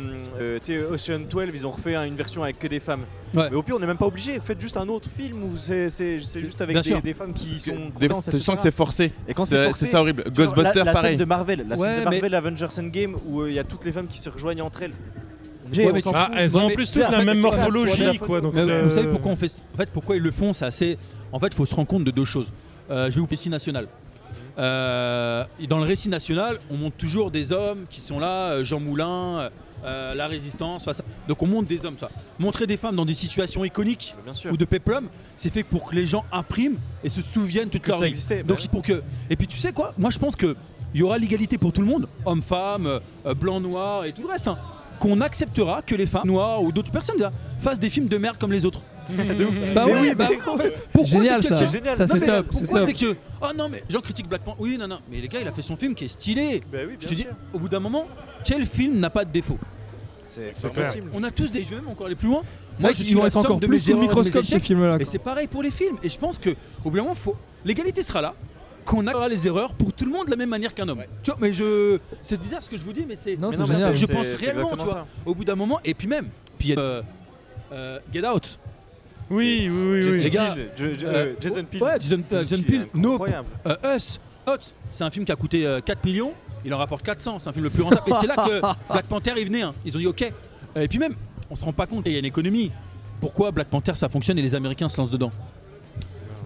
euh, 0.41 0.59
Ocean 0.95 1.21
12, 1.29 1.45
ils 1.55 1.67
ont 1.67 1.71
refait 1.71 1.95
hein, 1.95 2.05
une 2.05 2.17
version 2.17 2.43
avec 2.43 2.59
que 2.59 2.67
des 2.69 2.81
femmes. 2.81 3.03
Ouais. 3.35 3.49
Mais 3.51 3.57
au 3.57 3.63
pire, 3.63 3.77
on 3.77 3.79
n'est 3.79 3.87
même 3.87 3.99
pas 3.99 4.07
obligé. 4.07 4.41
Faites 4.41 4.61
juste 4.61 4.77
un 4.79 4.89
autre 4.89 5.09
film 5.15 5.43
où 5.45 5.57
c'est 5.57 5.91
juste 6.19 6.61
avec 6.63 6.79
des, 7.03 7.15
femmes 7.15 7.33
qui 7.35 7.59
sont. 7.61 7.77
Des- 7.99 8.09
tu 8.09 8.39
sens 8.39 8.57
que 8.57 8.61
c'est 8.63 8.71
forcé. 8.71 9.13
Et 9.27 9.35
quand 9.35 9.45
c'est 9.45 9.71
ça 9.73 10.01
horrible. 10.01 10.25
Ghostbusters, 10.31 10.85
la, 10.85 10.85
la 10.85 10.93
pareil. 10.93 11.11
scène 11.13 11.19
de 11.19 11.25
Marvel, 11.25 11.67
la 11.69 11.77
Ouais, 11.77 11.87
scène 11.87 11.95
de 12.05 12.05
mais- 12.11 12.11
Marvel 12.17 12.35
Avengers 12.35 12.67
Endgame 12.79 13.17
où 13.27 13.43
euh, 13.43 13.51
il 13.51 13.55
y 13.55 13.59
a 13.59 13.65
toutes 13.65 13.85
les 13.85 13.93
femmes 13.93 14.07
qui 14.07 14.19
se 14.19 14.31
rejoignent 14.31 14.63
entre 14.63 14.83
elles. 14.83 14.93
Ouais, 15.77 15.93
mais 15.93 16.03
tu- 16.03 16.09
Ah, 16.15 16.31
elles 16.37 16.57
ont 16.59 16.63
en 16.67 16.71
plus 16.71 16.91
toutes 16.93 17.03
la 17.11 17.25
même 17.25 17.39
morphologie, 17.41 17.97
soirée, 17.97 18.19
quoi. 18.19 18.41
Donc 18.41 18.55
Mais 18.55 18.65
c'est- 18.65 18.83
Vous 18.83 18.91
savez 18.95 19.09
pourquoi 19.09 19.33
on 19.33 19.37
fait 19.37 19.61
En 19.75 19.77
fait, 19.77 19.91
pourquoi 19.91 20.17
ils 20.17 20.23
le 20.23 20.31
font 20.33 20.53
C'est 20.53 20.65
assez. 20.67 20.99
En 21.33 21.39
fait, 21.41 21.49
il 21.49 21.55
faut 21.55 21.67
se 21.67 21.75
rendre 21.75 21.89
compte 21.89 22.05
de 22.05 22.11
deux 22.11 22.25
choses. 22.25 22.51
Euh, 22.91 23.11
je 23.11 23.17
vais 23.17 23.21
vous 23.21 23.27
récit 23.27 23.51
national. 23.51 23.87
Euh, 24.59 25.45
dans 25.69 25.79
le 25.79 25.85
récit 25.85 26.09
national, 26.09 26.59
on 26.71 26.77
montre 26.77 26.97
toujours 26.97 27.31
des 27.31 27.53
hommes 27.53 27.85
qui 27.91 28.01
sont 28.01 28.19
là, 28.19 28.53
euh, 28.53 28.65
Jean 28.65 28.81
Moulin, 28.81 29.51
euh, 29.85 30.15
la 30.15 30.27
résistance. 30.27 30.85
ça. 30.85 30.93
Donc 31.29 31.43
on 31.43 31.47
montre 31.47 31.69
des 31.69 31.85
hommes. 31.85 31.97
Ça. 32.01 32.09
Montrer 32.39 32.67
des 32.67 32.77
femmes 32.77 32.97
dans 32.97 33.05
des 33.05 33.15
situations 33.15 33.65
iconiques 33.65 34.15
Bien 34.25 34.35
sûr. 34.35 34.53
ou 34.53 34.57
de 34.57 34.65
péplum, 34.65 35.09
c'est 35.37 35.53
fait 35.53 35.63
pour 35.63 35.89
que 35.91 35.95
les 35.95 36.07
gens 36.07 36.25
impriment 36.33 36.79
et 37.05 37.09
se 37.09 37.23
souviennent 37.23 37.69
toute 37.71 37.83
Que 37.83 37.91
leur 37.91 37.99
ça 37.99 38.05
vie. 38.07 38.09
existait. 38.11 38.43
bah 38.43 38.49
Donc 38.55 38.63
c'est 38.63 38.71
pour 38.71 38.83
que. 38.83 39.03
Et 39.31 39.37
puis 39.37 39.47
tu 39.47 39.59
sais 39.59 39.73
quoi? 39.73 39.95
Moi 39.99 40.11
je 40.11 40.19
pense 40.19 40.35
que 40.35 40.57
il 40.95 41.01
y 41.01 41.03
aura 41.03 41.19
l'égalité 41.19 41.59
pour 41.59 41.73
tout 41.73 41.83
le 41.83 41.87
monde, 41.87 42.09
hommes, 42.25 42.43
femmes, 42.43 42.87
euh, 43.27 43.35
blancs, 43.35 43.63
noirs 43.63 44.07
et 44.07 44.13
tout 44.13 44.23
le 44.23 44.29
reste. 44.29 44.49
hein. 44.49 44.59
Qu'on 45.01 45.21
acceptera 45.21 45.83
que 45.83 45.95
les 45.95 46.07
femmes 46.07 46.27
noires 46.27 46.63
ou 46.63 46.73
d'autres 46.73 46.91
personnes 46.91 47.17
d'ailleurs, 47.17 47.33
fassent 47.61 47.79
des 47.79 47.91
films 47.91 48.09
de 48.09 48.19
merde 48.19 48.37
comme 48.39 48.53
les 48.53 48.65
autres. 48.65 48.81
Bah 49.75 49.85
Mais 49.87 49.93
oui, 49.95 49.99
oui, 50.03 50.15
bah 50.15 50.29
mais- 50.31 50.51
en 50.51 50.57
fait, 50.59 50.83
pourquoi 50.93 51.11
Génial 51.23 51.41
dès 51.41 51.49
que- 51.49 51.55
ça. 51.55 51.67
c'est 51.67 51.73
génial. 51.73 51.97
Ça 51.97 52.07
Non, 52.07 52.15
c'est 52.15 52.21
mais 52.21 52.27
top. 52.27 52.47
c'est 52.51 52.59
Pourquoi 52.61 52.79
top. 52.81 52.87
dès 52.89 52.93
que 52.95 53.17
oh 53.41 53.47
non 53.57 53.69
mais 53.71 53.83
gens 53.89 54.01
critiquent 54.01 54.29
Black 54.29 54.43
Panther 54.43 54.59
Oui 54.61 54.77
non 54.79 54.87
non 54.87 54.99
mais 55.11 55.21
les 55.21 55.29
gars 55.29 55.41
il 55.41 55.49
a 55.49 55.53
fait 55.53 55.63
son 55.63 55.77
film 55.77 55.95
qui 55.95 56.05
est 56.05 56.09
stylé. 56.09 56.63
Bah 56.71 56.79
oui, 56.87 56.95
Je 57.01 57.07
te 57.09 57.15
dis 57.15 57.27
au 57.55 57.59
bout 57.59 57.69
d'un 57.71 57.81
moment 57.81 58.07
quel 58.45 58.67
film 58.67 58.99
n'a 59.01 59.09
pas 59.09 59.25
de 59.25 59.31
défaut? 59.31 59.57
C'est 60.27 60.51
impossible. 60.65 61.11
On 61.15 61.25
a 61.25 61.31
tous 61.31 61.51
des 61.51 61.65
je 61.65 61.71
vais 61.71 61.77
même 61.77 61.89
encore 61.89 62.07
aller 62.07 62.17
plus 62.17 62.29
loin. 62.29 62.43
Moi 62.81 62.91
je 62.93 63.03
suis 63.03 63.17
encore 63.17 63.59
de 63.61 63.67
plus 63.67 63.81
sous 63.81 63.93
le 63.95 64.01
microscope 64.01 64.43
ces 64.45 64.49
échecs. 64.57 64.63
films-là. 64.63 64.97
Et 64.97 64.99
quoi. 64.99 65.07
c'est 65.11 65.19
pareil 65.19 65.47
pour 65.47 65.63
les 65.63 65.71
films. 65.71 65.97
Et 66.03 66.09
je 66.11 66.19
pense 66.19 66.39
que 66.39 66.51
au 66.85 66.91
bout 66.91 66.97
d'un 66.99 67.05
moment, 67.05 67.15
faut... 67.15 67.35
l'égalité 67.65 68.03
sera 68.03 68.21
là. 68.21 68.35
Qu'on 68.89 69.07
aura 69.07 69.29
les 69.29 69.47
erreurs 69.47 69.75
pour 69.75 69.93
tout 69.93 70.05
le 70.07 70.11
monde 70.11 70.27
de 70.27 70.31
la 70.31 70.37
même 70.37 70.49
manière 70.49 70.73
qu'un 70.75 70.89
homme. 70.89 71.03
Tu 71.23 71.31
vois, 71.31 71.39
mais 71.41 71.53
je. 71.53 71.99
C'est 72.23 72.41
bizarre 72.41 72.63
ce 72.63 72.71
que 72.71 72.77
je 72.79 72.83
vous 72.83 72.93
dis, 72.93 73.05
mais 73.07 73.17
c'est. 73.23 73.37
Non, 73.37 73.51
Mais. 73.51 73.57
Je 73.97 74.07
pense 74.07 74.27
c'est 74.27 74.37
réellement, 74.37 74.71
tu 74.77 74.85
vois. 74.85 74.95
ça. 74.95 75.07
Au 75.27 75.35
bout 75.35 75.45
d'un 75.45 75.55
moment, 75.57 75.79
et 75.85 75.93
puis 75.95 76.09
même. 76.09 76.29
Puis 76.59 76.73
a 76.73 76.79
euh, 76.79 77.03
euh, 77.73 77.99
Get 78.13 78.27
Out. 78.27 78.59
Oui, 79.31 79.69
oui, 79.71 79.91
oui. 79.93 80.03
Jason 80.03 80.17
oui. 80.17 80.23
Les 80.25 80.31
gars, 80.31 80.55
Peele, 80.55 80.71
Je- 80.75 80.99
je- 81.01 81.07
euh, 81.07 81.11
euh, 81.15 81.35
Jason. 81.39 81.67
Ouais, 81.81 81.91
Jason, 82.01 82.23
Jason 82.47 82.63
Nope. 82.95 83.29
Us. 83.95 84.19
Hot. 84.47 84.53
C'est 84.91 85.05
un 85.05 85.11
film 85.11 85.27
qui 85.27 85.33
a 85.33 85.37
coûté 85.37 85.67
euh, 85.67 85.81
4 85.83 86.03
millions. 86.07 86.33
Il 86.65 86.73
en 86.73 86.79
rapporte 86.79 87.03
400. 87.05 87.39
C'est 87.41 87.49
un 87.51 87.53
film 87.53 87.65
le 87.65 87.71
plus 87.71 87.83
rentable. 87.83 88.03
et 88.07 88.13
c'est 88.19 88.27
là 88.27 88.37
que 88.37 88.61
Black 88.93 89.05
Panther 89.07 89.33
est 89.37 89.45
venu. 89.45 89.61
hein. 89.63 89.75
Ils 89.85 89.95
ont 89.95 90.01
dit 90.01 90.07
OK. 90.07 90.23
Et 90.77 90.89
puis 90.89 90.99
même, 90.99 91.15
on 91.51 91.57
se 91.57 91.65
rend 91.65 91.75
pas 91.75 91.87
compte. 91.87 92.05
Il 92.07 92.13
y 92.13 92.17
a 92.17 92.21
une 92.21 92.25
économie. 92.25 92.73
Pourquoi 93.21 93.51
Black 93.51 93.69
Panther 93.69 93.93
ça 93.97 94.09
fonctionne 94.09 94.39
et 94.39 94.43
les 94.43 94.55
Américains 94.55 94.89
se 94.89 94.97
lancent 94.99 95.11
dedans? 95.11 95.31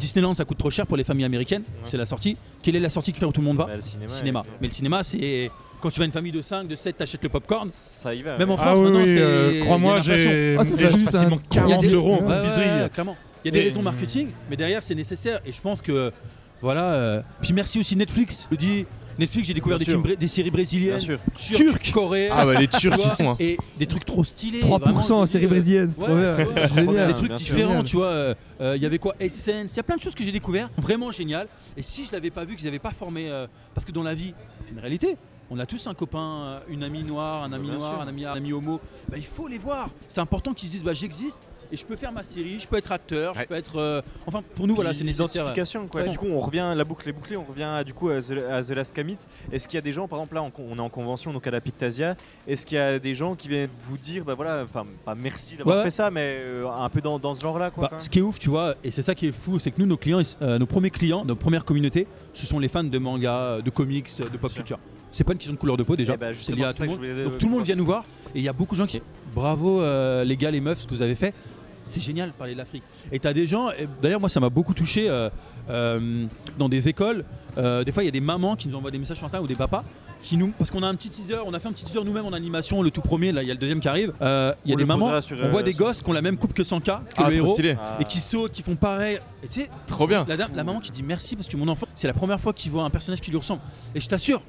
Disneyland 0.02 0.34
ça 0.34 0.44
coûte 0.44 0.58
trop 0.58 0.70
cher 0.70 0.86
pour 0.86 0.96
les 0.96 1.04
familles 1.04 1.24
américaines. 1.24 1.62
C'est 1.84 1.96
la 1.96 2.06
sortie. 2.06 2.36
Quelle 2.62 2.76
est 2.76 2.80
la 2.80 2.90
sortie 2.90 3.12
où 3.16 3.32
tout 3.32 3.40
le 3.40 3.46
monde 3.46 3.56
va 3.56 3.66
Bah, 3.66 3.72
le 3.76 4.08
cinéma. 4.10 4.42
Mais 4.60 4.66
le 4.66 4.72
cinéma, 4.72 5.02
c'est 5.04 5.50
quand 5.80 5.90
tu 5.90 5.98
vas 6.00 6.06
une 6.06 6.12
famille 6.12 6.32
de 6.32 6.42
5, 6.42 6.66
de 6.68 6.76
7, 6.76 6.96
t'achètes 6.96 7.22
le 7.22 7.28
popcorn. 7.28 7.68
Ça 7.72 8.12
y 8.14 8.22
va. 8.22 8.36
Même 8.38 8.50
en. 8.50 8.56
France, 8.56 8.68
Ah 8.70 8.76
oui, 8.76 8.82
maintenant, 8.84 9.00
euh, 9.06 9.50
il 9.52 9.58
y 9.58 9.60
a 9.60 9.64
crois-moi, 9.64 10.00
j'ai 10.00 10.56
Ah, 10.58 10.64
facilement 10.64 11.36
un- 11.36 11.40
Il 11.50 11.56
y 11.56 11.58
a 11.58 11.62
40 11.62 11.80
des- 11.82 11.88
euros 11.94 12.14
en 12.14 12.18
confiserie. 12.18 12.82
ouais, 12.82 12.88
clairement. 12.92 13.16
Il 13.44 13.48
y 13.48 13.50
a 13.50 13.52
des 13.60 13.64
raisons 13.64 13.82
marketing, 13.82 14.28
mais 14.50 14.56
derrière 14.56 14.82
c'est 14.82 14.94
nécessaire. 14.94 15.40
Et 15.46 15.52
je 15.52 15.60
pense 15.60 15.80
que 15.82 16.12
voilà. 16.60 16.92
euh, 16.94 17.22
Puis 17.40 17.52
merci 17.52 17.78
aussi 17.80 17.96
Netflix. 17.96 18.46
Je 18.50 18.56
dis 18.56 18.86
Netflix, 19.18 19.48
j'ai 19.48 19.54
découvert 19.54 19.78
des 19.78 19.84
films, 19.84 20.02
bré- 20.02 20.16
des 20.16 20.26
séries 20.28 20.50
brésiliennes, 20.50 20.98
Bien 20.98 21.18
sûr. 21.36 21.56
turques, 21.56 21.90
coréennes, 21.92 22.32
Ah 22.34 22.46
ouais, 22.46 22.58
les 22.58 22.68
Turcs 22.68 22.80
tu 22.80 22.90
qui 22.90 22.96
vois, 22.96 23.08
sont. 23.16 23.28
hein. 23.30 23.36
et 23.40 23.56
des 23.78 23.86
trucs 23.86 24.04
trop 24.04 24.24
stylés. 24.24 24.60
3% 24.60 24.72
en 24.74 24.78
vraiment, 24.78 25.26
série 25.26 25.44
je 25.44 25.48
me 25.48 25.54
dis, 25.54 25.54
brésilienne, 25.54 25.90
c'est 25.90 26.00
ouais, 26.08 26.44
trop 26.46 26.54
bien. 26.54 26.84
génial. 26.84 27.08
des 27.08 27.14
trucs 27.14 27.34
différents, 27.34 27.82
tu 27.84 27.96
vois. 27.96 28.06
euh, 28.06 28.34
euh, 28.60 28.76
Il 28.76 28.82
y 28.82 28.86
avait 28.86 28.98
quoi? 28.98 29.14
AdSense, 29.20 29.72
il 29.72 29.76
y 29.76 29.80
a 29.80 29.82
plein 29.82 29.96
de 29.96 30.00
choses 30.00 30.14
que 30.14 30.24
j'ai 30.24 30.32
découvert, 30.32 30.70
vraiment 30.78 31.10
génial. 31.12 31.46
Et 31.76 31.82
si 31.82 32.04
je 32.06 32.12
l'avais 32.12 32.30
pas 32.30 32.44
vu, 32.44 32.56
qu'ils 32.56 32.64
n'avaient 32.66 32.78
pas 32.78 32.90
formé, 32.92 33.28
euh, 33.30 33.46
parce 33.74 33.84
que 33.84 33.92
dans 33.92 34.02
la 34.02 34.14
vie, 34.14 34.34
c'est 34.64 34.72
une 34.72 34.78
réalité. 34.80 35.16
On 35.50 35.58
a 35.58 35.66
tous 35.66 35.86
un 35.86 35.92
copain, 35.94 36.42
euh, 36.44 36.58
une 36.68 36.82
amie 36.82 37.02
noire, 37.02 37.42
un 37.42 37.52
ami 37.52 37.68
Bien 37.68 37.76
noir, 37.78 38.00
un 38.00 38.08
ami, 38.08 38.24
un 38.24 38.32
ami 38.32 38.52
homo. 38.54 38.80
Bah, 39.10 39.16
il 39.18 39.24
faut 39.26 39.48
les 39.48 39.58
voir. 39.58 39.90
C'est 40.08 40.20
important 40.20 40.54
qu'ils 40.54 40.68
se 40.68 40.72
disent 40.72 40.82
bah, 40.84 40.94
j'existe 40.94 41.38
et 41.72 41.76
je 41.76 41.84
peux 41.86 41.96
faire 41.96 42.12
ma 42.12 42.22
série, 42.22 42.58
je 42.58 42.68
peux 42.68 42.76
être 42.76 42.92
acteur, 42.92 43.34
je 43.34 43.44
peux 43.44 43.54
être. 43.54 43.76
euh, 43.76 44.02
Enfin, 44.26 44.42
pour 44.54 44.66
nous, 44.66 44.74
voilà, 44.74 44.92
c'est 44.92 45.04
nécessaire. 45.04 45.44
L'identification, 45.44 45.88
quoi. 45.88 46.02
Ouais. 46.02 46.10
Du 46.10 46.18
coup, 46.18 46.26
on 46.30 46.38
revient, 46.38 46.72
la 46.76 46.84
boucle 46.84 47.08
est 47.08 47.12
bouclée, 47.12 47.36
on 47.36 47.44
revient 47.44 47.62
à, 47.64 47.82
du 47.82 47.94
coup 47.94 48.10
à 48.10 48.20
The, 48.20 48.32
à 48.50 48.62
The 48.62 48.70
Last 48.70 48.94
Commit. 48.94 49.16
Est-ce 49.50 49.66
qu'il 49.66 49.76
y 49.76 49.78
a 49.78 49.82
des 49.82 49.92
gens, 49.92 50.06
par 50.06 50.18
exemple, 50.18 50.34
là, 50.34 50.44
on, 50.58 50.76
est 50.76 50.80
en 50.80 50.88
convention, 50.90 51.32
donc 51.32 51.46
à 51.46 51.50
la 51.50 51.60
Pictasia, 51.62 52.14
est-ce 52.46 52.66
qu'il 52.66 52.76
y 52.76 52.80
a 52.80 52.98
des 52.98 53.14
gens 53.14 53.34
qui 53.34 53.48
viennent 53.48 53.70
vous 53.80 53.96
dire, 53.96 54.24
bah 54.24 54.34
voilà, 54.34 54.64
enfin, 54.64 54.84
pas 55.04 55.14
merci 55.14 55.56
d'avoir 55.56 55.78
Ouais. 55.78 55.84
fait 55.84 55.90
ça, 55.90 56.10
mais 56.10 56.38
euh, 56.42 56.66
un 56.68 56.88
peu 56.90 57.00
dans, 57.00 57.18
dans 57.18 57.34
ce 57.34 57.40
genre-là, 57.40 57.70
quoi. 57.70 57.88
Bah, 57.90 57.96
ce 57.98 58.10
qui 58.10 58.18
est 58.18 58.22
ouf, 58.22 58.38
tu 58.38 58.50
vois, 58.50 58.74
et 58.84 58.90
c'est 58.90 59.02
ça 59.02 59.14
qui 59.14 59.28
est 59.28 59.32
fou, 59.32 59.58
c'est 59.58 59.70
que 59.70 59.80
nous, 59.80 59.86
nos 59.86 59.96
clients, 59.96 60.20
euh, 60.42 60.58
nos 60.58 60.66
premiers 60.66 60.90
clients, 60.90 61.24
nos 61.24 61.36
premières 61.36 61.64
communautés, 61.64 62.06
ce 62.34 62.44
sont 62.46 62.58
les 62.58 62.68
fans 62.68 62.84
de 62.84 62.98
manga, 62.98 63.58
de 63.64 63.70
comics, 63.70 64.10
de 64.18 64.36
pop 64.36 64.52
culture. 64.52 64.78
C'est 65.14 65.24
pas 65.24 65.32
une 65.32 65.38
question 65.38 65.52
de 65.54 65.58
couleur 65.58 65.76
de 65.76 65.82
peau 65.82 65.94
déjà, 65.94 66.14
Eh 66.14 66.16
bah, 66.16 66.28
c'est 66.34 66.54
lié 66.54 66.64
à 66.64 66.72
tout 66.72 66.82
le 66.84 66.88
monde. 66.88 67.00
Donc 67.24 67.38
tout 67.38 67.46
le 67.46 67.52
monde 67.52 67.64
vient 67.64 67.76
nous 67.76 67.84
voir 67.84 68.04
et 68.34 68.38
il 68.38 68.42
y 68.44 68.48
a 68.48 68.52
beaucoup 68.54 68.74
de 68.74 68.78
gens 68.80 68.86
qui 68.86 69.00
bravo 69.34 69.82
euh, 69.82 70.24
les 70.24 70.36
gars, 70.38 70.50
les 70.50 70.60
meufs, 70.60 70.80
ce 70.80 70.86
que 70.86 70.94
vous 70.94 71.02
avez 71.02 71.14
fait. 71.14 71.34
C'est 71.84 72.00
génial 72.00 72.28
de 72.30 72.34
parler 72.34 72.52
de 72.54 72.58
l'Afrique. 72.58 72.82
Et 73.10 73.18
t'as 73.18 73.32
des 73.32 73.46
gens, 73.46 73.68
d'ailleurs 74.00 74.20
moi 74.20 74.28
ça 74.28 74.40
m'a 74.40 74.48
beaucoup 74.50 74.74
touché 74.74 75.08
euh, 75.08 75.28
euh, 75.70 76.26
dans 76.58 76.68
des 76.68 76.88
écoles. 76.88 77.24
euh, 77.58 77.84
des 77.84 77.92
fois 77.92 78.02
il 78.02 78.06
y 78.06 78.08
a 78.08 78.12
des 78.12 78.20
mamans 78.20 78.56
qui 78.56 78.68
nous 78.68 78.76
envoient 78.76 78.90
des 78.90 78.98
messages 78.98 79.16
sur 79.18 79.26
Internet 79.26 79.44
ou 79.44 79.48
des 79.48 79.56
papas 79.56 79.84
qui 80.22 80.36
nous, 80.36 80.52
parce 80.56 80.70
qu'on 80.70 80.84
a 80.84 80.86
un 80.86 80.94
petit 80.94 81.10
teaser, 81.10 81.38
on 81.44 81.52
a 81.52 81.58
fait 81.58 81.66
un 81.66 81.72
petit 81.72 81.84
teaser 81.84 81.98
nous-mêmes 82.04 82.24
en 82.26 82.32
animation, 82.32 82.80
le 82.80 82.92
tout 82.92 83.00
premier, 83.00 83.32
là 83.32 83.42
il 83.42 83.48
y 83.48 83.50
a 83.50 83.54
le 83.54 83.58
deuxième 83.58 83.80
qui 83.80 83.88
arrive. 83.88 84.12
Euh, 84.22 84.54
Il 84.64 84.68
y 84.68 84.72
a 84.72 84.74
On 84.74 84.76
des 84.76 84.82
le 84.84 84.86
mamans, 84.86 85.20
sur, 85.20 85.36
on 85.42 85.48
voit 85.48 85.60
euh, 85.60 85.64
des 85.64 85.72
sur- 85.72 85.84
gosses 85.84 86.00
qui 86.00 86.08
ont 86.08 86.12
la 86.12 86.22
même 86.22 86.36
coupe 86.36 86.54
que 86.54 86.62
100K, 86.62 86.84
que 86.84 86.90
Ah, 87.16 87.28
le 87.28 87.36
trop 87.38 87.44
héros, 87.46 87.52
stylé. 87.54 87.74
Et 87.98 88.04
qui 88.04 88.18
sautent, 88.18 88.52
qui 88.52 88.62
font 88.62 88.76
pareil. 88.76 89.18
Et 89.42 89.48
tu 89.48 89.62
sais, 89.62 89.70
Trop 89.88 90.06
bien. 90.06 90.24
la, 90.28 90.36
dame- 90.36 90.52
la 90.54 90.62
maman 90.62 90.78
qui 90.78 90.92
dit 90.92 91.02
merci 91.02 91.34
parce 91.34 91.48
que 91.48 91.56
mon 91.56 91.66
enfant, 91.66 91.86
c'est 91.96 92.06
la 92.06 92.12
première 92.12 92.40
fois 92.40 92.52
qu'il 92.52 92.70
voit 92.70 92.84
un 92.84 92.90
personnage 92.90 93.20
qui 93.20 93.32
lui 93.32 93.38
ressemble. 93.38 93.62
Et 93.96 94.00
je 94.00 94.08
t'assure, 94.08 94.42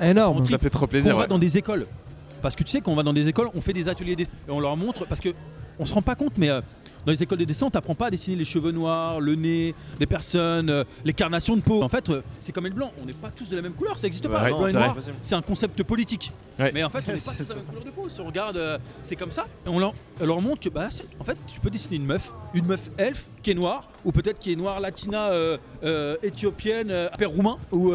Énorme. 0.00 0.44
Ça 0.44 0.58
fait 0.58 0.70
trop 0.70 0.86
plaisir. 0.88 1.14
va 1.14 1.22
ouais. 1.22 1.28
dans 1.28 1.38
des 1.38 1.58
écoles. 1.58 1.86
Parce 2.42 2.54
que 2.54 2.62
tu 2.64 2.70
sais 2.70 2.80
qu'on 2.80 2.94
va 2.94 3.02
dans 3.04 3.12
des 3.12 3.28
écoles, 3.28 3.48
on 3.54 3.60
fait 3.60 3.72
des 3.72 3.88
ateliers 3.88 4.16
et 4.20 4.26
on 4.50 4.60
leur 4.60 4.76
montre 4.76 5.06
parce 5.06 5.20
que 5.20 5.30
on 5.78 5.84
se 5.84 5.94
rend 5.94 6.02
pas 6.02 6.14
compte, 6.14 6.32
mais 6.36 6.50
euh, 6.50 6.60
dans 7.06 7.12
les 7.12 7.22
écoles 7.22 7.38
de 7.38 7.44
dessin, 7.44 7.66
on 7.66 7.70
t'apprend 7.70 7.94
pas 7.94 8.06
à 8.06 8.10
dessiner 8.10 8.36
les 8.36 8.44
cheveux 8.44 8.72
noirs, 8.72 9.20
le 9.20 9.34
nez 9.34 9.74
des 9.98 10.06
personnes, 10.06 10.68
euh, 10.68 10.84
les 11.04 11.12
carnations 11.12 11.56
de 11.56 11.62
peau. 11.62 11.82
En 11.82 11.88
fait, 11.88 12.10
euh, 12.10 12.22
c'est 12.40 12.52
comme 12.52 12.64
le 12.64 12.70
blanc. 12.70 12.92
On 13.02 13.06
n'est 13.06 13.12
pas 13.12 13.30
tous 13.30 13.48
de 13.48 13.56
la 13.56 13.62
même 13.62 13.72
couleur, 13.72 13.96
ça 13.98 14.02
n'existe 14.02 14.28
pas. 14.28 14.42
Ouais, 14.42 14.50
blanc 14.50 14.66
et 14.66 14.72
c'est 14.72 14.78
noir, 14.78 14.96
c'est 15.22 15.34
un 15.34 15.42
concept 15.42 15.82
politique. 15.84 16.32
Ouais. 16.58 16.70
Mais 16.74 16.82
en 16.84 16.90
fait, 16.90 17.04
on 17.08 17.12
n'est 17.12 17.18
pas 17.24 17.32
tous 17.32 17.44
de 17.44 17.48
la 17.48 17.54
même 17.54 17.64
couleur 17.66 17.84
de 17.84 17.90
peau. 17.90 18.08
Si 18.08 18.20
on 18.20 18.26
regarde, 18.26 18.56
euh, 18.56 18.78
c'est 19.02 19.16
comme 19.16 19.32
ça. 19.32 19.46
Et 19.64 19.68
on 19.68 19.78
leur, 19.78 19.94
on 20.20 20.26
leur 20.26 20.40
montre 20.42 20.60
que, 20.60 20.68
bah, 20.68 20.88
c'est- 20.90 21.06
en 21.18 21.24
fait, 21.24 21.36
tu 21.46 21.60
peux 21.60 21.70
dessiner 21.70 21.96
une 21.96 22.06
meuf, 22.06 22.32
une 22.52 22.66
meuf 22.66 22.90
elfe 22.98 23.28
qui 23.42 23.52
est 23.52 23.54
noire, 23.54 23.88
ou 24.04 24.12
peut-être 24.12 24.38
qui 24.38 24.52
est 24.52 24.56
noire 24.56 24.80
latina, 24.80 25.30
éthiopienne, 26.22 26.92
père 27.16 27.30
roumain, 27.30 27.56
ou 27.72 27.92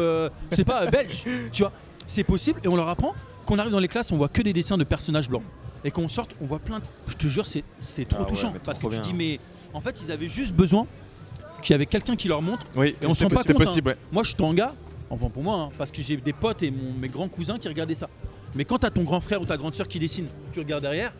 sais 0.52 0.64
pas, 0.64 0.86
belge. 0.86 1.24
Tu 1.52 1.62
vois, 1.62 1.72
c'est 2.06 2.24
possible. 2.24 2.60
Et 2.64 2.68
on 2.68 2.76
leur 2.76 2.88
apprend 2.88 3.14
qu'on 3.46 3.58
arrive 3.58 3.72
dans 3.72 3.78
les 3.78 3.88
classes, 3.88 4.10
on 4.12 4.16
voit 4.16 4.28
que 4.28 4.42
des 4.42 4.52
dessins 4.52 4.78
de 4.78 4.84
personnages 4.84 5.28
blancs. 5.28 5.42
Et 5.84 5.90
qu'on 5.90 6.08
sorte, 6.08 6.30
on 6.40 6.46
voit 6.46 6.58
plein 6.60 6.78
de. 6.78 6.84
Je 7.08 7.14
te 7.14 7.26
jure, 7.26 7.44
c'est 7.46 7.62
c'est 7.80 8.06
trop 8.08 8.20
Ah 8.20 8.22
ouais, 8.22 8.28
touchant. 8.28 8.54
parce 8.64 8.78
que 8.78 8.84
tu 8.84 8.90
bien. 8.90 9.00
dis, 9.00 9.12
mais 9.14 9.40
en 9.72 9.80
fait, 9.80 10.00
ils 10.02 10.10
avaient 10.10 10.28
juste 10.28 10.54
besoin 10.54 10.86
qu'il 11.62 11.72
y 11.72 11.74
avait 11.74 11.86
quelqu'un 11.86 12.16
qui 12.16 12.28
leur 12.28 12.40
montre. 12.42 12.64
Oui, 12.76 12.94
Et 13.02 13.06
on 13.06 13.10
se 13.10 13.18
c'est 13.18 13.24
rend 13.24 13.30
pas 13.30 13.36
c'était 13.42 13.52
compte, 13.54 13.64
possible. 13.64 13.88
ouais. 13.90 13.96
Moi, 14.10 14.22
je 14.22 14.28
suis 14.28 14.36
tanga, 14.36 14.74
enfin 15.10 15.28
pour 15.28 15.42
moi, 15.42 15.56
hein, 15.56 15.70
parce 15.76 15.90
que 15.90 16.00
j'ai 16.02 16.16
des 16.16 16.32
potes 16.32 16.62
et 16.62 16.70
mon- 16.70 16.92
mes 16.98 17.08
grands 17.08 17.28
cousins 17.28 17.58
qui 17.58 17.68
regardaient 17.68 17.94
ça. 17.94 18.08
Mais 18.54 18.64
quand 18.64 18.78
t'as 18.78 18.90
ton 18.90 19.02
grand 19.02 19.20
frère 19.20 19.42
ou 19.42 19.46
ta 19.46 19.56
grande 19.56 19.74
soeur 19.74 19.86
qui 19.88 19.98
dessine, 19.98 20.26
tu 20.52 20.60
regardes 20.60 20.82
derrière, 20.82 21.12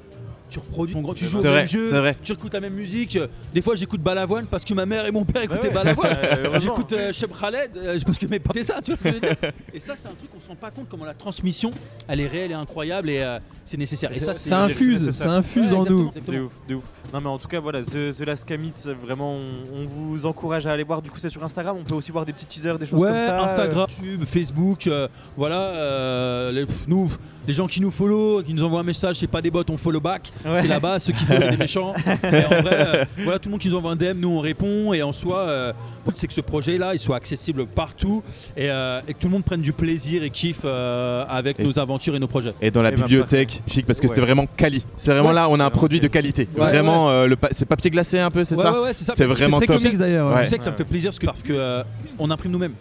tu 0.50 0.58
reproduis 0.58 0.94
ton 0.94 1.00
grand, 1.00 1.14
tu 1.14 1.24
joues 1.24 1.38
au 1.38 1.42
même 1.42 1.52
vrai, 1.52 1.66
jeu, 1.66 1.86
vrai. 1.86 2.16
tu 2.22 2.32
écoutes 2.32 2.54
la 2.54 2.60
même 2.60 2.74
musique. 2.74 3.18
Des 3.52 3.62
fois, 3.62 3.74
j'écoute 3.76 4.00
Balavoine 4.00 4.46
parce 4.46 4.64
que 4.64 4.74
ma 4.74 4.86
mère 4.86 5.04
et 5.06 5.10
mon 5.10 5.24
père 5.24 5.42
écoutaient 5.42 5.68
ouais. 5.68 5.74
Balavoine. 5.74 6.10
Euh. 6.24 6.60
J'écoute 6.60 6.92
euh, 6.92 7.12
Cheb 7.12 7.30
Khaled 7.38 7.70
euh, 7.76 7.98
parce 8.04 8.18
que 8.18 8.26
mes 8.26 8.38
parents 8.38 8.54
c'est 8.54 8.64
ça, 8.64 8.80
tu 8.82 8.92
vois 8.92 8.98
ce 8.98 9.02
que 9.02 9.08
je 9.08 9.14
veux 9.14 9.20
dire 9.20 9.36
Et 9.72 9.78
ça, 9.80 9.94
c'est 10.00 10.08
un 10.08 10.12
truc 10.14 10.30
qu'on 10.30 10.40
se 10.40 10.48
rend 10.48 10.54
pas 10.54 10.70
compte 10.70 10.86
comment 10.88 11.04
la 11.04 11.14
transmission, 11.14 11.70
elle 12.08 12.20
est 12.20 12.26
réelle 12.26 12.50
et 12.50 12.54
incroyable 12.54 13.10
et 13.10 13.20
euh, 13.22 13.38
c'est 13.64 13.76
nécessaire. 13.76 14.10
Et 14.12 14.20
ça, 14.20 14.34
Ça 14.34 14.62
infuse, 14.62 15.10
ça 15.10 15.30
infuse 15.32 15.72
Ouais, 15.72 15.78
en 15.78 15.84
nous. 15.84 16.10
De 16.10 16.40
ouf, 16.40 16.52
de 16.68 16.74
ouf. 16.76 16.84
Non 17.12 17.20
mais 17.20 17.28
en 17.28 17.38
tout 17.38 17.48
cas 17.48 17.60
voilà, 17.60 17.82
The, 17.82 18.16
The 18.16 18.20
Last 18.20 18.46
Commit, 18.48 18.72
vraiment 19.02 19.34
on, 19.34 19.82
on 19.82 19.86
vous 19.86 20.26
encourage 20.26 20.66
à 20.66 20.72
aller 20.72 20.84
voir. 20.84 21.02
Du 21.02 21.10
coup 21.10 21.18
c'est 21.18 21.30
sur 21.30 21.42
Instagram, 21.44 21.76
on 21.80 21.84
peut 21.84 21.94
aussi 21.94 22.12
voir 22.12 22.24
des 22.26 22.32
petits 22.32 22.46
teasers, 22.46 22.78
des 22.78 22.86
choses 22.86 23.00
Ouais, 23.00 23.08
comme 23.10 23.18
ça. 23.20 23.42
Instagram, 23.44 23.86
YouTube, 23.90 24.24
Facebook, 24.26 24.86
euh, 24.86 25.08
voilà. 25.36 25.60
euh, 25.60 26.52
les, 26.52 26.66
pff, 26.66 26.86
nous, 26.88 27.10
les 27.46 27.52
gens 27.54 27.66
qui 27.66 27.80
nous 27.80 27.90
follow, 27.90 28.42
qui 28.42 28.54
nous 28.54 28.62
envoient 28.64 28.80
un 28.80 28.84
message, 28.84 29.16
c'est 29.16 29.26
pas 29.26 29.42
des 29.42 29.50
bots, 29.50 29.62
on 29.68 29.76
follow 29.76 30.00
back. 30.00 30.30
Ouais. 30.44 30.60
c'est 30.62 30.68
là-bas, 30.68 30.98
ceux 30.98 31.12
qui 31.12 31.24
font 31.24 31.38
des 31.38 31.56
méchants. 31.56 31.92
Et 32.06 32.44
en 32.44 32.62
vrai, 32.62 32.70
euh, 32.72 33.04
voilà, 33.22 33.38
tout 33.38 33.48
le 33.48 33.52
monde 33.52 33.60
qui 33.60 33.68
nous 33.68 33.76
envoie 33.76 33.92
un 33.92 33.96
DM, 33.96 34.18
nous 34.18 34.30
on 34.30 34.40
répond. 34.40 34.92
Et 34.92 35.02
en 35.02 35.12
soi, 35.12 35.38
euh, 35.40 35.72
c'est 36.14 36.26
que 36.26 36.32
ce 36.32 36.40
projet-là, 36.40 36.94
il 36.94 36.98
soit 36.98 37.16
accessible 37.16 37.66
partout 37.66 38.22
et, 38.56 38.70
euh, 38.70 39.00
et 39.08 39.14
que 39.14 39.18
tout 39.18 39.26
le 39.28 39.32
monde 39.32 39.44
prenne 39.44 39.60
du 39.62 39.72
plaisir 39.72 40.22
et 40.22 40.30
kiffe 40.30 40.60
euh, 40.64 41.24
avec 41.28 41.60
Et- 41.60 41.64
nos 41.64 41.78
aventures 41.78 42.14
et 42.16 42.18
nos 42.18 42.26
projets. 42.28 42.54
Et 42.62 42.70
dans 42.70 42.82
la 42.82 42.90
Eh 42.90 42.92
ben, 42.96 43.02
bibliothèque, 43.02 43.62
chic, 43.66 43.84
parce 43.86 44.00
que 44.00 44.06
Ouais. 44.08 44.14
c'est 44.14 44.20
vraiment 44.20 44.46
quali. 44.56 44.84
C'est 44.96 45.12
vraiment 45.12 45.28
Ouais. 45.30 45.34
là, 45.34 45.48
on 45.50 45.60
a 45.60 45.64
un 45.64 45.66
C'est 45.68 45.72
produit 45.72 46.00
de 46.00 46.08
qualité. 46.08 46.48
Ouais, 46.56 46.64
vraiment, 46.66 47.08
euh, 47.10 47.26
le 47.26 47.36
pa- 47.36 47.48
c'est 47.50 47.64
papier 47.66 47.90
glacé 47.90 48.18
un 48.18 48.30
peu, 48.30 48.44
c'est 48.44 48.56
Ouais, 48.56 48.62
ça 48.62 48.72
ouais, 48.72 48.78
ouais, 48.84 48.92
c'est. 48.92 49.10
C'est 49.14 49.24
vraiment 49.24 49.60
top. 49.60 49.78
comics 49.78 49.96
d'ailleurs. 49.98 50.32
Ouais. 50.34 50.42
Tu 50.44 50.48
sais 50.50 50.58
que 50.58 50.64
ça 50.64 50.70
me 50.70 50.76
fait 50.76 50.84
plaisir 50.84 51.10
parce 51.10 51.18
que 51.18 51.26
parce 51.26 51.42
que 51.42 51.52
euh, 51.52 51.82
on 52.18 52.30
imprime 52.30 52.52
nous-mêmes. 52.52 52.74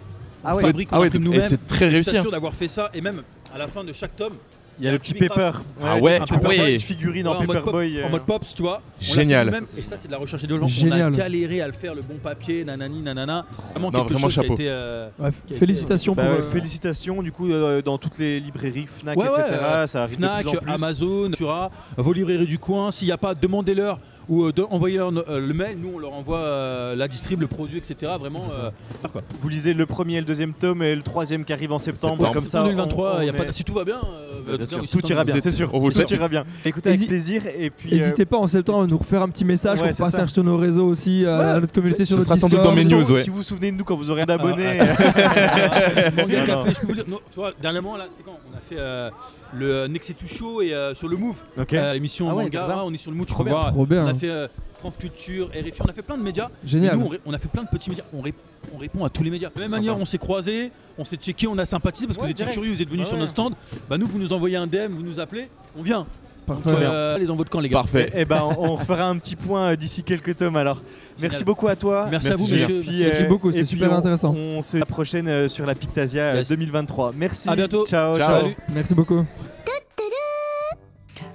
Ah 0.46 0.54
on 0.54 0.58
ouais. 0.58 0.64
fabrique, 0.64 0.90
on 0.92 0.96
Ah 0.96 1.00
ouais, 1.00 1.08
imprime 1.08 1.22
et 1.22 1.26
nous-mêmes. 1.26 1.42
c'est 1.42 1.66
très 1.68 1.86
Et 1.86 1.90
Je 1.90 1.94
réussi. 1.96 2.10
hein. 2.12 2.14
t'assure 2.16 2.32
d'avoir 2.32 2.54
fait 2.54 2.68
ça 2.68 2.90
et 2.94 3.02
même 3.02 3.22
à 3.54 3.58
la 3.58 3.68
fin 3.68 3.84
de 3.84 3.94
chaque 3.94 4.16
tome, 4.16 4.34
Il 4.80 4.86
y 4.86 4.88
a 4.88 4.92
le 4.92 5.00
petit 5.00 5.14
paper. 5.14 5.52
Ah 5.82 5.98
ouais, 5.98 6.18
un 6.20 6.26
petite 6.26 6.82
figurine 6.82 7.28
en 7.28 7.32
Ouais, 7.32 7.38
en 7.38 7.44
mode 7.46 7.58
paperboy. 7.58 8.04
en 8.04 8.08
euh, 8.08 8.10
mode 8.10 8.24
pops, 8.24 8.54
tu 8.56 8.62
vois. 8.64 8.82
Génial. 9.00 9.50
Et 9.78 9.82
ça, 9.84 9.98
c'est 9.98 10.08
de 10.08 10.12
la 10.12 10.18
recherche 10.18 10.44
et 10.44 10.48
développement. 10.48 10.66
On 10.66 10.70
Génial. 10.70 11.14
a 11.14 11.18
galéré 11.18 11.62
à 11.62 11.68
le 11.68 11.74
faire, 11.74 11.94
le 11.94 12.02
bon 12.02 12.16
papier, 12.22 12.66
nanani, 12.66 13.02
nanana. 13.02 13.46
Vraiment 13.72 13.92
Non, 13.92 14.00
quelque 14.00 14.14
vraiment 14.14 14.30
chose 14.30 14.34
qui 14.34 14.40
a 14.40 14.44
chapeau. 14.44 14.54
été. 14.56 14.70
euh, 14.70 15.10
Ouais, 15.20 15.30
qui 15.48 15.54
a 15.54 15.58
félicitations 15.58 16.14
Bah, 16.16 16.24
pour. 16.24 16.32
euh, 16.46 16.50
félicitations 16.52 17.22
du 17.22 17.32
coup 17.32 17.52
euh, 17.52 17.82
dans 17.82 17.98
toutes 17.98 18.18
les 18.18 18.40
librairies 18.40 18.88
Fnac 18.88 19.18
etc 19.18 19.32
euh, 19.52 19.88
ça 19.88 20.04
arrive 20.04 20.16
Fnac, 20.18 20.44
de 20.46 20.50
plus 20.50 20.58
en 20.58 20.62
plus. 20.62 20.72
Amazon, 20.72 21.30
Natura, 21.30 21.72
vos 21.98 22.14
librairies 22.14 22.46
du 22.46 22.58
coin. 22.60 22.92
S'il 22.92 23.08
n'y 23.08 23.12
a 23.14 23.18
pas, 23.18 23.36
demandez-leur 23.36 24.00
ou 24.30 24.46
euh, 24.46 24.52
de- 24.52 24.64
envoyez-leur 24.70 25.12
euh, 25.30 25.40
le 25.40 25.54
mail. 25.54 25.78
Nous, 25.82 25.92
on 25.96 26.00
leur 26.00 26.14
envoie 26.14 26.38
euh, 26.40 26.96
la 26.96 27.08
distrib, 27.08 27.42
le 27.42 27.48
produit, 27.48 27.78
etc. 27.78 28.12
Vraiment. 28.20 28.40
Euh, 28.60 28.70
ah, 29.04 29.08
quoi. 29.10 29.22
Vous 29.40 29.50
lisez 29.50 29.74
le 29.74 29.86
premier 29.86 30.16
et 30.16 30.20
le 30.20 30.26
deuxième 30.26 30.54
tome 30.54 30.82
et 30.84 30.96
le 30.96 31.02
troisième 31.02 31.46
qui 31.46 31.54
arrive 31.54 31.72
en 31.72 31.80
septembre, 31.80 32.16
Septembre. 32.18 32.34
comme 32.34 32.46
ça. 32.46 32.60
En 32.62 32.64
on- 32.66 32.68
2023, 32.68 33.16
on 33.18 33.22
y 33.22 33.30
a 33.30 33.34
pas 33.34 33.44
est- 33.44 33.48
de- 33.48 33.52
si 33.52 33.64
tout 33.64 33.74
va 33.74 33.84
bien, 33.84 34.00
Bien 34.48 34.58
tout 34.58 34.66
sûr, 34.66 34.68
bien, 34.68 34.80
oui, 34.80 34.88
tout 34.88 34.92
septembre, 34.98 35.12
ira 35.14 35.24
bien, 35.24 35.40
c'est 35.40 35.52
sûr. 35.52 35.70
on 35.74 35.80
vous 35.80 35.92
Tout 35.92 36.14
ira 36.14 36.28
bien. 36.28 36.44
Écoutez 36.66 36.90
avec 36.90 37.08
plaisir 37.08 37.44
et 37.48 37.70
puis. 37.70 37.92
N'hésitez 37.92 38.26
pas 38.26 38.38
en 38.38 38.48
septembre 38.48 38.84
à 38.84 38.88
nous 38.88 38.98
refaire 38.98 39.22
un 39.22 39.30
petit 39.30 39.46
message 39.46 39.82
Ouais, 39.82 39.90
passer 39.94 40.18
ça. 40.18 40.28
sur 40.28 40.44
nos 40.44 40.58
réseaux 40.58 40.88
aussi, 40.88 41.26
à 41.26 41.60
notre 41.60 41.74
communauté 41.74 42.06
sur 42.06 42.18
notre 42.18 42.28
sera 42.28 42.38
sans 42.38 42.48
doute 42.48 42.60
Discord. 42.60 42.76
dans 42.76 42.82
mes 42.82 42.88
si- 42.88 42.94
news, 42.94 43.12
ouais. 43.12 43.24
Si 43.24 43.30
vous 43.30 43.38
vous 43.38 43.44
souvenez 43.44 43.72
de 43.72 43.78
nous 43.78 43.84
quand 43.84 43.96
vous 43.96 44.10
aurez 44.10 44.26
d'abonnés. 44.26 44.80
Ah, 44.80 46.12
Manga 46.18 46.40
Non, 46.40 46.46
Café, 46.46 46.52
non. 46.54 46.66
je 46.74 46.80
peux 46.82 46.88
vous 46.88 46.94
dire, 46.96 47.06
non, 47.08 47.20
tu 47.30 47.36
vois, 47.36 47.52
dernièrement, 47.62 47.98
là, 47.98 48.06
c'est 48.16 48.24
quand 48.24 48.38
On 48.52 48.58
a 48.58 48.60
fait 48.60 48.76
euh, 48.78 49.10
le 49.54 49.88
Nexetu 49.88 50.28
Show 50.28 50.62
et 50.62 50.74
euh, 50.74 50.94
sur 50.96 51.08
le 51.08 51.18
Move, 51.18 51.38
Ok. 51.58 51.74
euh, 51.74 51.94
l'émission 51.94 52.30
Ah 52.30 52.36
ouais, 52.36 52.44
manga. 52.44 52.68
ouais, 52.68 52.74
on 52.86 52.94
est 52.94 52.98
sur 52.98 53.12
le 53.12 53.18
Move, 53.18 53.26
tu 53.28 53.34
Trop 53.34 53.44
peux 53.44 53.50
bien, 53.50 53.60
voir. 53.60 53.72
Trop 53.74 53.86
bien. 53.86 54.13
On 54.14 54.18
a 54.18 54.20
fait 54.20 54.30
euh, 54.30 54.48
France 54.80 54.98
Culture, 54.98 55.50
RFI, 55.50 55.82
on 55.82 55.86
a 55.90 55.94
fait 55.94 56.02
plein 56.02 56.18
de 56.18 56.24
médias. 56.24 56.48
Et 56.66 56.68
Génial. 56.68 56.98
nous, 56.98 57.06
on, 57.06 57.10
ré- 57.10 57.20
on 57.26 57.34
a 57.34 57.38
fait 57.38 57.48
plein 57.48 57.64
de 57.64 57.70
petits 57.70 57.90
médias. 57.90 58.04
On, 58.14 58.22
ré- 58.22 58.34
on 58.74 58.78
répond 58.78 59.06
à 59.06 59.10
tous 59.10 59.24
les 59.24 59.30
médias. 59.32 59.50
De 59.50 59.54
la 59.56 59.62
même 59.62 59.70
C'est 59.70 59.76
manière, 59.78 59.94
sympa. 59.94 60.02
on 60.02 60.06
s'est 60.06 60.18
croisés, 60.18 60.72
on 60.98 61.04
s'est 61.04 61.18
checké, 61.18 61.48
on 61.48 61.58
a 61.58 61.66
sympathisé 61.66 62.06
parce 62.08 62.18
que 62.18 62.22
Ouais, 62.24 62.28
vous 62.28 62.32
étiez 62.32 62.46
direct. 62.46 62.60
curieux, 62.60 62.74
vous 62.76 62.82
êtes 62.82 62.90
venus 62.90 63.02
Ouais, 63.02 63.06
sur 63.06 63.14
ouais. 63.16 63.20
notre 63.22 63.32
stand. 63.32 63.54
Bah, 63.90 63.98
nous, 63.98 64.08
vous 64.08 64.20
nous 64.20 64.34
envoyez 64.34 64.58
un 64.58 64.68
DM, 64.68 64.92
vous 64.92 65.04
nous 65.04 65.20
appelez, 65.20 65.50
on 65.78 65.82
vient. 65.84 66.06
Parfait. 66.46 66.72
Donc, 66.72 66.80
euh, 66.82 67.16
allez 67.16 67.26
dans 67.26 67.38
votre 67.38 67.50
camp, 67.50 67.62
les 67.62 67.70
gars. 67.70 67.78
Parfait. 67.78 68.12
Eh 68.14 68.26
ben, 68.26 68.44
on 68.60 68.72
on 68.72 68.76
refera 68.76 69.06
un 69.08 69.16
petit 69.18 69.38
point 69.38 69.72
euh, 69.72 69.76
d'ici 69.78 70.04
quelques 70.04 70.36
tomes 70.36 70.58
alors. 70.58 70.82
Merci 71.22 71.36
Génial. 71.38 71.46
beaucoup 71.46 71.70
à 71.70 71.78
toi. 71.78 72.08
Merci, 72.12 72.28
Merci, 72.28 72.44
à 72.44 72.46
vous, 72.46 72.50
Julien. 72.50 72.82
Puis, 72.82 73.00
Merci 73.06 73.24
euh, 73.24 73.28
beaucoup, 73.30 73.50
et 73.50 73.54
c'est 73.54 73.60
puis 73.60 73.68
super 73.68 73.94
on- 73.94 73.96
intéressant. 73.96 74.34
On 74.36 74.62
se 74.62 74.76
la 74.76 74.86
prochaine 74.86 75.30
euh, 75.30 75.48
sur 75.48 75.66
la 75.66 75.74
Pictasia 75.74 76.22
euh, 76.24 76.38
Yes. 76.40 76.50
2023. 76.50 77.14
Merci. 77.16 77.48
À 77.48 77.56
bientôt. 77.56 77.86
Ciao. 77.86 78.18
Ciao. 78.18 78.28
ciao. 78.28 78.42
Salut. 78.42 78.56
Merci 78.74 78.94
beaucoup. 78.94 79.24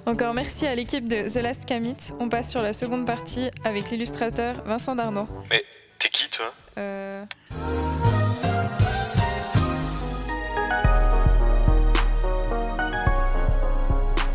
Encore 0.09 0.33
merci 0.33 0.65
à 0.65 0.73
l'équipe 0.73 1.07
de 1.07 1.29
The 1.31 1.35
Last 1.35 1.67
Commit. 1.67 1.95
On 2.19 2.29
passe 2.29 2.49
sur 2.49 2.63
la 2.63 2.73
seconde 2.73 3.05
partie 3.05 3.51
avec 3.63 3.91
l'illustrateur 3.91 4.55
Vincent 4.65 4.95
Darnaud. 4.95 5.27
Mais 5.51 5.63
t'es 5.99 6.09
qui 6.09 6.27
toi? 6.31 6.51
Euh, 6.79 7.25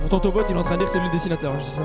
Mon 0.02 0.08
tonton 0.08 0.28
bot, 0.30 0.44
il 0.48 0.54
est 0.54 0.58
en 0.58 0.62
train 0.62 0.74
de 0.74 0.78
dire 0.78 0.86
que 0.86 0.92
c'est 0.92 0.98
lui 1.00 1.06
le 1.06 1.12
dessinateur. 1.12 1.52
hein, 1.52 1.56
je 1.58 1.64
dis 1.64 1.70
ça. 1.70 1.82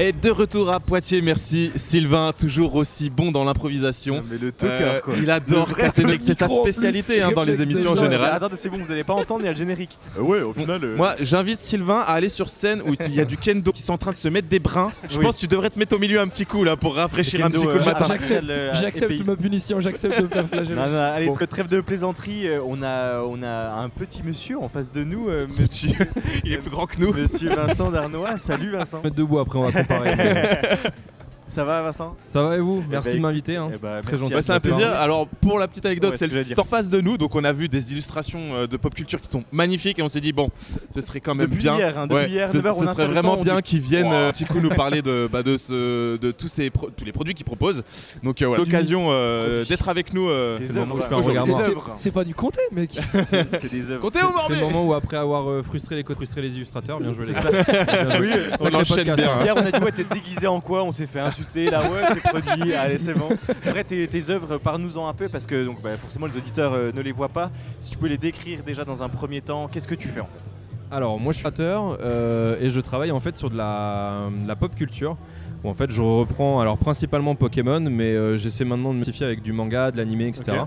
Et 0.00 0.12
de 0.12 0.30
retour 0.30 0.70
à 0.70 0.78
Poitiers, 0.78 1.20
merci 1.20 1.72
Sylvain, 1.74 2.32
toujours 2.38 2.76
aussi 2.76 3.10
bon 3.10 3.32
dans 3.32 3.42
l'improvisation. 3.44 4.22
Mais 4.30 4.38
le 4.38 4.52
Euh, 4.62 5.00
il 5.20 5.28
adore 5.28 5.66
Le 5.70 5.74
casser 5.74 6.04
avec 6.04 6.20
C'est 6.24 6.38
sa 6.38 6.46
spécialité 6.48 7.20
hein, 7.20 7.32
dans 7.34 7.42
les 7.42 7.60
émissions 7.62 7.90
en 7.90 7.94
général. 7.96 8.32
Attendez, 8.32 8.54
c'est 8.56 8.68
bon, 8.68 8.78
vous 8.78 8.92
allez 8.92 9.02
pas 9.02 9.14
entendre, 9.14 9.40
il 9.40 9.46
y 9.46 9.48
a 9.48 9.50
le 9.52 9.56
générique. 9.56 9.98
ouais, 10.20 10.40
au 10.42 10.52
final. 10.52 10.94
Moi, 10.96 11.16
j'invite 11.18 11.58
Sylvain 11.58 11.98
à 12.06 12.12
aller 12.12 12.28
sur 12.28 12.48
scène 12.48 12.80
où 12.86 12.94
il 13.08 13.14
y 13.14 13.20
a 13.20 13.24
du 13.24 13.36
kendo 13.36 13.72
qui 13.72 13.82
sont 13.82 13.94
en 13.94 13.98
train 13.98 14.12
de 14.12 14.16
se 14.16 14.28
mettre 14.28 14.46
des 14.46 14.60
brins. 14.60 14.92
Je 15.10 15.18
Oui. 15.18 15.24
pense 15.24 15.34
que 15.34 15.40
tu 15.40 15.48
devrais 15.48 15.70
te 15.70 15.78
mettre 15.80 15.96
au 15.96 15.98
milieu 15.98 16.20
un 16.20 16.28
petit 16.28 16.46
coup 16.46 16.62
là 16.62 16.76
pour 16.76 16.94
rafraîchir 16.94 17.44
un 17.44 17.50
petit 17.50 17.64
coup 17.64 17.72
le 17.72 17.80
euh, 17.82 17.84
matin. 17.84 18.04
J'accepte. 18.06 18.46
J'accepte 18.80 19.26
ma 19.26 19.34
punition, 19.34 19.80
j'accepte 19.80 20.22
de 20.22 20.28
faire 20.28 20.46
flageller. 20.46 20.76
Non, 20.76 20.86
non, 20.86 20.98
allez, 21.00 21.26
Bon. 21.26 21.34
trêve 21.34 21.66
de 21.66 21.80
plaisanterie. 21.80 22.46
euh, 22.46 22.60
On 22.64 22.82
a, 22.84 23.20
on 23.22 23.42
a 23.42 23.80
un 23.82 23.88
petit 23.88 24.22
monsieur 24.22 24.60
en 24.60 24.68
face 24.68 24.92
de 24.92 25.02
nous. 25.02 25.28
euh, 25.28 25.46
Petit- 25.56 25.96
Il 26.44 26.52
est 26.52 26.58
plus 26.58 26.70
grand 26.70 26.86
que 26.86 27.00
nous. 27.00 27.12
Monsieur 27.12 27.48
Vincent 27.50 27.90
Darnois. 27.90 28.38
Salut 28.38 28.70
Vincent. 28.70 29.00
mettre 29.02 29.16
debout 29.16 29.40
après 29.40 29.58
on 29.58 29.62
va 29.70 29.70
by. 29.88 30.92
Ça 31.48 31.64
va 31.64 31.82
Vincent? 31.82 32.14
Ça 32.24 32.42
va 32.42 32.56
et 32.56 32.60
vous? 32.60 32.82
Eh 32.86 32.90
Merci 32.90 33.10
ben, 33.12 33.16
de 33.16 33.22
m'inviter. 33.22 33.56
hein. 33.56 33.70
Eh 33.74 33.78
ben, 33.78 34.00
Très 34.02 34.18
gentil. 34.18 34.34
Bah, 34.34 34.42
c'est 34.42 34.52
un 34.52 34.60
plaisir. 34.60 34.92
Alors 34.94 35.26
pour 35.26 35.58
la 35.58 35.66
petite 35.66 35.86
anecdote, 35.86 36.12
Ouais, 36.12 36.16
c'est 36.18 36.28
c'est 36.28 36.44
dire. 36.44 36.58
en 36.58 36.64
face 36.64 36.90
de 36.90 37.00
nous, 37.00 37.16
donc 37.18 37.34
on 37.34 37.42
a 37.44 37.52
vu 37.52 37.68
des 37.68 37.92
illustrations 37.92 38.54
euh, 38.54 38.66
de 38.66 38.76
pop 38.76 38.94
culture 38.94 39.20
qui 39.20 39.30
sont 39.30 39.42
magnifiques 39.50 39.98
et 39.98 40.02
on 40.02 40.08
s'est 40.08 40.20
dit 40.20 40.32
bon, 40.32 40.50
ce 40.94 41.00
serait 41.00 41.20
quand 41.20 41.34
même 41.34 41.46
Depuis 41.46 41.62
bien. 41.62 41.76
hier, 41.76 41.98
hein, 41.98 42.06
depuis 42.06 42.14
Ouais, 42.24 42.28
hier, 42.30 42.50
ce, 42.50 42.56
9 42.58 42.66
heures, 42.66 42.74
ce 42.74 42.84
on 42.84 42.86
serait 42.92 43.06
le 43.08 43.12
vraiment 43.14 43.36
bien 43.38 43.56
dit, 43.56 43.62
qu'ils 43.62 43.80
viennent 43.80 44.06
Wow. 44.08 44.12
euh, 44.12 44.28
un 44.28 44.32
petit 44.32 44.44
coup 44.44 44.60
nous 44.60 44.68
parler 44.68 45.00
de, 45.02 45.28
bah, 45.30 45.42
de, 45.42 45.56
ce, 45.56 46.16
de 46.18 46.30
tous, 46.32 46.48
ces 46.48 46.70
pro- 46.70 46.90
tous 46.96 47.04
les 47.04 47.12
produits 47.12 47.34
qu'ils 47.34 47.46
proposent. 47.46 47.82
Donc 48.22 48.42
euh, 48.42 48.46
voilà, 48.46 48.62
l'occasion 48.64 49.06
euh, 49.10 49.64
d'être 49.64 49.88
avec 49.88 50.12
nous. 50.12 50.28
euh, 50.28 50.56
Ces 50.58 50.64
c'est 50.68 50.72
le 50.74 50.80
un 50.82 52.12
pas 52.12 52.24
du 52.24 52.34
comté, 52.34 52.60
mec. 52.72 52.90
C'est 53.12 53.70
des 53.70 53.90
œuvres. 53.90 54.08
C'est- 54.10 54.20
le 54.54 54.60
moment 54.60 54.86
où 54.86 54.92
après 54.94 55.16
avoir 55.16 55.64
frustré 55.64 55.96
les 55.96 56.04
frustré 56.04 56.42
les 56.42 56.54
illustrateurs, 56.56 56.98
bien 57.00 57.12
joué 57.12 57.26
les 57.26 57.32
gars. 57.32 57.40
Oui, 58.20 58.30
on 58.60 58.74
enchaîne 58.74 59.04
bien. 59.14 59.14
hein. 59.30 59.42
Hier, 59.44 59.54
on 59.56 59.60
a 59.60 59.70
dit, 59.70 59.82
ouais, 59.84 59.92
t'es 59.92 60.04
déguisé 60.04 60.46
en 60.46 60.60
quoi? 60.60 60.82
On 60.84 60.92
s'est 60.92 61.06
fait 61.06 61.20
insulter, 61.38 61.70
là, 61.70 61.80
ouais, 61.82 62.14
tes 62.14 62.20
produits, 62.20 62.74
allez, 62.74 62.98
c'est 62.98 63.14
bon. 63.14 63.28
Après, 63.66 63.84
tes, 63.84 64.06
tes 64.08 64.30
œuvres, 64.30 64.58
parle-nous-en 64.58 65.08
un 65.08 65.14
peu, 65.14 65.28
parce 65.28 65.46
que 65.46 65.64
donc, 65.64 65.80
bah, 65.82 65.96
forcément, 65.96 66.26
les 66.26 66.36
auditeurs 66.36 66.72
euh, 66.72 66.90
ne 66.94 67.00
les 67.00 67.12
voient 67.12 67.28
pas. 67.28 67.50
Si 67.80 67.90
tu 67.90 67.98
peux 67.98 68.08
les 68.08 68.18
décrire 68.18 68.62
déjà 68.62 68.84
dans 68.84 69.02
un 69.02 69.08
premier 69.08 69.40
temps, 69.40 69.68
qu'est-ce 69.68 69.88
que 69.88 69.94
tu 69.94 70.08
fais 70.08 70.20
en 70.20 70.26
fait? 70.26 70.52
Alors 70.90 71.20
moi 71.20 71.32
je 71.32 71.38
suis 71.38 71.42
créateur 71.42 71.98
euh, 72.00 72.56
et 72.60 72.70
je 72.70 72.80
travaille 72.80 73.10
en 73.10 73.20
fait 73.20 73.36
sur 73.36 73.50
de 73.50 73.56
la, 73.56 74.30
la 74.46 74.56
pop 74.56 74.74
culture. 74.74 75.16
Où 75.62 75.68
en 75.68 75.74
fait 75.74 75.90
je 75.90 76.00
reprends 76.00 76.60
alors 76.60 76.78
principalement 76.78 77.34
Pokémon 77.34 77.80
mais 77.80 78.14
euh, 78.14 78.36
j'essaie 78.36 78.64
maintenant 78.64 78.90
de 78.90 78.94
me 78.94 78.98
modifier 79.00 79.26
avec 79.26 79.42
du 79.42 79.52
manga, 79.52 79.90
de 79.90 79.96
l'animé, 79.98 80.28
etc. 80.28 80.62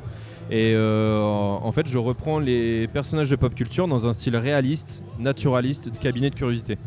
Et 0.51 0.73
euh, 0.75 1.21
en 1.21 1.71
fait 1.71 1.88
je 1.88 1.97
reprends 1.97 2.39
les 2.39 2.88
personnages 2.89 3.29
de 3.29 3.36
pop 3.36 3.55
culture 3.55 3.88
dans 3.88 4.07
un 4.07 4.12
style 4.12 4.36
réaliste, 4.36 5.01
naturaliste, 5.17 5.89
de 5.89 5.97
cabinet 5.97 6.29
de 6.29 6.36
curiosité. 6.36 6.77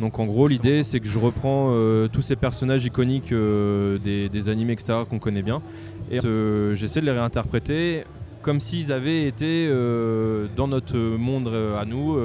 Donc 0.00 0.18
en 0.18 0.26
gros 0.26 0.48
l'idée 0.48 0.82
c'est 0.82 1.00
que 1.00 1.06
je 1.06 1.18
reprends 1.18 1.70
euh, 1.72 2.08
tous 2.08 2.22
ces 2.22 2.36
personnages 2.36 2.84
iconiques 2.84 3.32
euh, 3.32 3.98
des, 3.98 4.48
animés 4.48 4.74
etc 4.74 5.00
qu'on 5.08 5.18
connaît 5.18 5.42
bien 5.42 5.62
et 6.10 6.24
euh, 6.24 6.74
j'essaie 6.74 7.00
de 7.00 7.06
les 7.06 7.12
réinterpréter 7.12 8.04
comme 8.42 8.60
s'ils 8.60 8.92
avaient 8.92 9.26
été 9.26 9.68
dans 10.56 10.68
notre 10.68 10.96
monde 10.96 11.50
à 11.76 11.84
nous, 11.84 12.16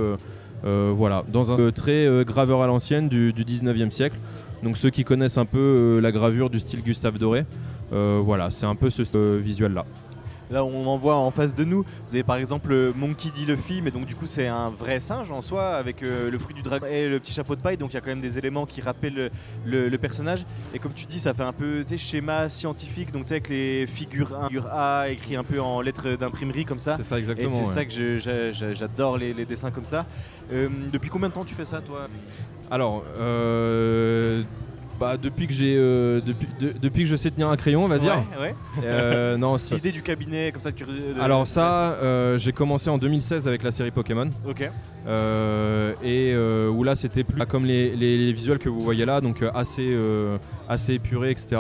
voilà, 0.64 1.24
dans 1.34 1.52
un 1.52 1.56
euh, 1.58 2.24
graveur 2.24 2.62
à 2.62 2.68
l'ancienne 2.68 3.10
du, 3.10 3.34
du 3.34 3.44
19e 3.44 3.90
siècle. 3.90 4.18
Donc 4.62 4.78
ceux 4.78 4.92
qui 4.92 5.04
connaissent 5.04 5.40
un 5.40 5.46
peu 5.46 6.00
la 6.00 6.12
gravure 6.12 6.52
du 6.52 6.60
style 6.60 6.84
Gustave 6.84 7.18
Doré, 7.18 7.46
voilà, 7.92 8.52
c'est 8.52 8.68
un 8.68 8.76
peu 8.76 8.90
ce 8.90 9.04
euh, 9.16 9.40
visuel-là. 9.42 9.86
Là, 10.52 10.66
on 10.66 10.86
en 10.88 10.98
voit 10.98 11.16
en 11.16 11.32
face 11.32 11.56
de 11.56 11.64
nous. 11.64 11.84
Vous 12.08 12.14
avez 12.14 12.24
par 12.24 12.36
exemple 12.36 12.72
euh, 12.74 12.92
Monkey 12.96 13.30
D. 13.34 13.46
Luffy, 13.46 13.82
mais 13.82 13.90
donc 13.92 14.06
du 14.06 14.16
coup, 14.16 14.28
c'est 14.28 14.48
un 14.48 14.70
vrai 14.70 15.00
singe 15.00 15.32
en 15.32 15.42
soi, 15.42 15.70
avec 15.76 16.04
euh, 16.04 16.30
le 16.30 16.38
fruit 16.38 16.54
du 16.54 16.62
dragon 16.62 16.86
et 16.88 17.08
le 17.08 17.20
petit 17.20 17.34
chapeau 17.34 17.56
de 17.56 17.62
paille. 17.62 17.78
Donc 17.78 17.92
il 17.92 17.94
y 17.94 17.98
a 17.98 18.02
quand 18.02 18.08
même 18.10 18.22
des 18.22 18.38
éléments 18.38 18.66
qui 18.66 18.82
rappellent 18.82 19.14
le, 19.16 19.30
le- 19.66 19.90
le 19.90 19.98
personnage. 19.98 20.46
Et 20.74 20.80
comme 20.80 20.94
tu 20.94 21.06
dis, 21.06 21.20
ça 21.20 21.34
fait 21.34 21.44
un 21.44 21.54
peu 21.54 21.84
schéma 21.98 22.50
scientifique, 22.50 23.12
donc 23.12 23.24
tu 23.24 23.30
sais, 23.30 23.34
avec 23.36 23.50
les 23.50 23.88
figures 23.88 24.38
1, 24.38 24.48
figure 24.48 24.68
A, 24.72 25.10
écrit 25.10 25.36
un 25.36 25.44
peu 25.44 25.62
en 25.62 25.80
lettres 25.82 26.18
d'imprimerie 26.18 26.66
comme 26.66 26.80
ça. 26.80 26.96
C'est 26.98 27.04
ça 27.04 27.16
Et 27.16 27.20
exactement. 27.20 27.50
c'est 27.50 27.62
ouais. 27.62 27.66
ça 27.66 27.86
que 27.86 28.74
j'adore 28.74 29.18
les, 29.18 29.34
les 29.34 29.46
dessins 29.46 29.72
comme 29.72 29.86
ça. 29.86 30.06
Euh, 30.52 30.68
depuis 30.92 31.10
combien 31.10 31.30
de 31.30 31.34
temps 31.34 31.46
tu 31.46 31.56
fais 31.56 31.66
ça, 31.66 31.80
toi? 31.80 32.08
Alors, 32.70 33.04
euh, 33.20 34.44
bah, 35.02 35.18
depuis 35.22 35.48
que 35.48 35.54
j'ai, 35.54 35.76
euh, 35.78 36.22
depuis, 36.22 36.48
de- 36.60 36.74
depuis 36.80 37.04
que 37.04 37.10
je 37.10 37.16
sais 37.16 37.32
tenir 37.32 37.50
un 37.50 37.56
crayon, 37.58 37.84
on 37.84 37.88
va 37.88 37.98
dire. 37.98 38.24
Ouais, 38.40 38.44
ouais. 38.50 38.56
Euh, 38.86 39.36
non, 39.36 39.58
si. 39.58 39.74
L'idée 39.74 39.92
du 39.92 40.04
cabinet, 40.04 40.52
comme 40.52 40.62
ça, 40.62 40.72
tu. 40.72 40.84
de- 40.86 41.20
Alors 41.20 41.48
ça, 41.48 41.94
euh, 42.04 42.38
j'ai 42.38 42.52
commencé 42.52 42.90
en 42.90 43.00
2016 43.00 43.48
avec 43.48 43.64
la 43.64 43.72
série 43.72 43.90
Pokémon. 43.92 44.30
Ok. 44.48 44.70
Euh, 45.08 45.94
et 46.04 46.32
euh, 46.36 46.70
où 46.70 46.84
là 46.84 46.94
c'était 46.96 47.24
plus 47.24 47.44
comme 47.48 47.66
les, 47.66 47.96
les- 47.96 48.18
les 48.28 48.34
visuels 48.34 48.60
que 48.60 48.70
vous 48.70 48.80
voyez 48.82 49.04
là, 49.06 49.20
donc 49.20 49.42
euh, 49.42 49.50
assez, 49.56 49.90
euh, 49.92 50.38
assez 50.70 50.94
épuré, 50.94 51.32
etc. 51.32 51.60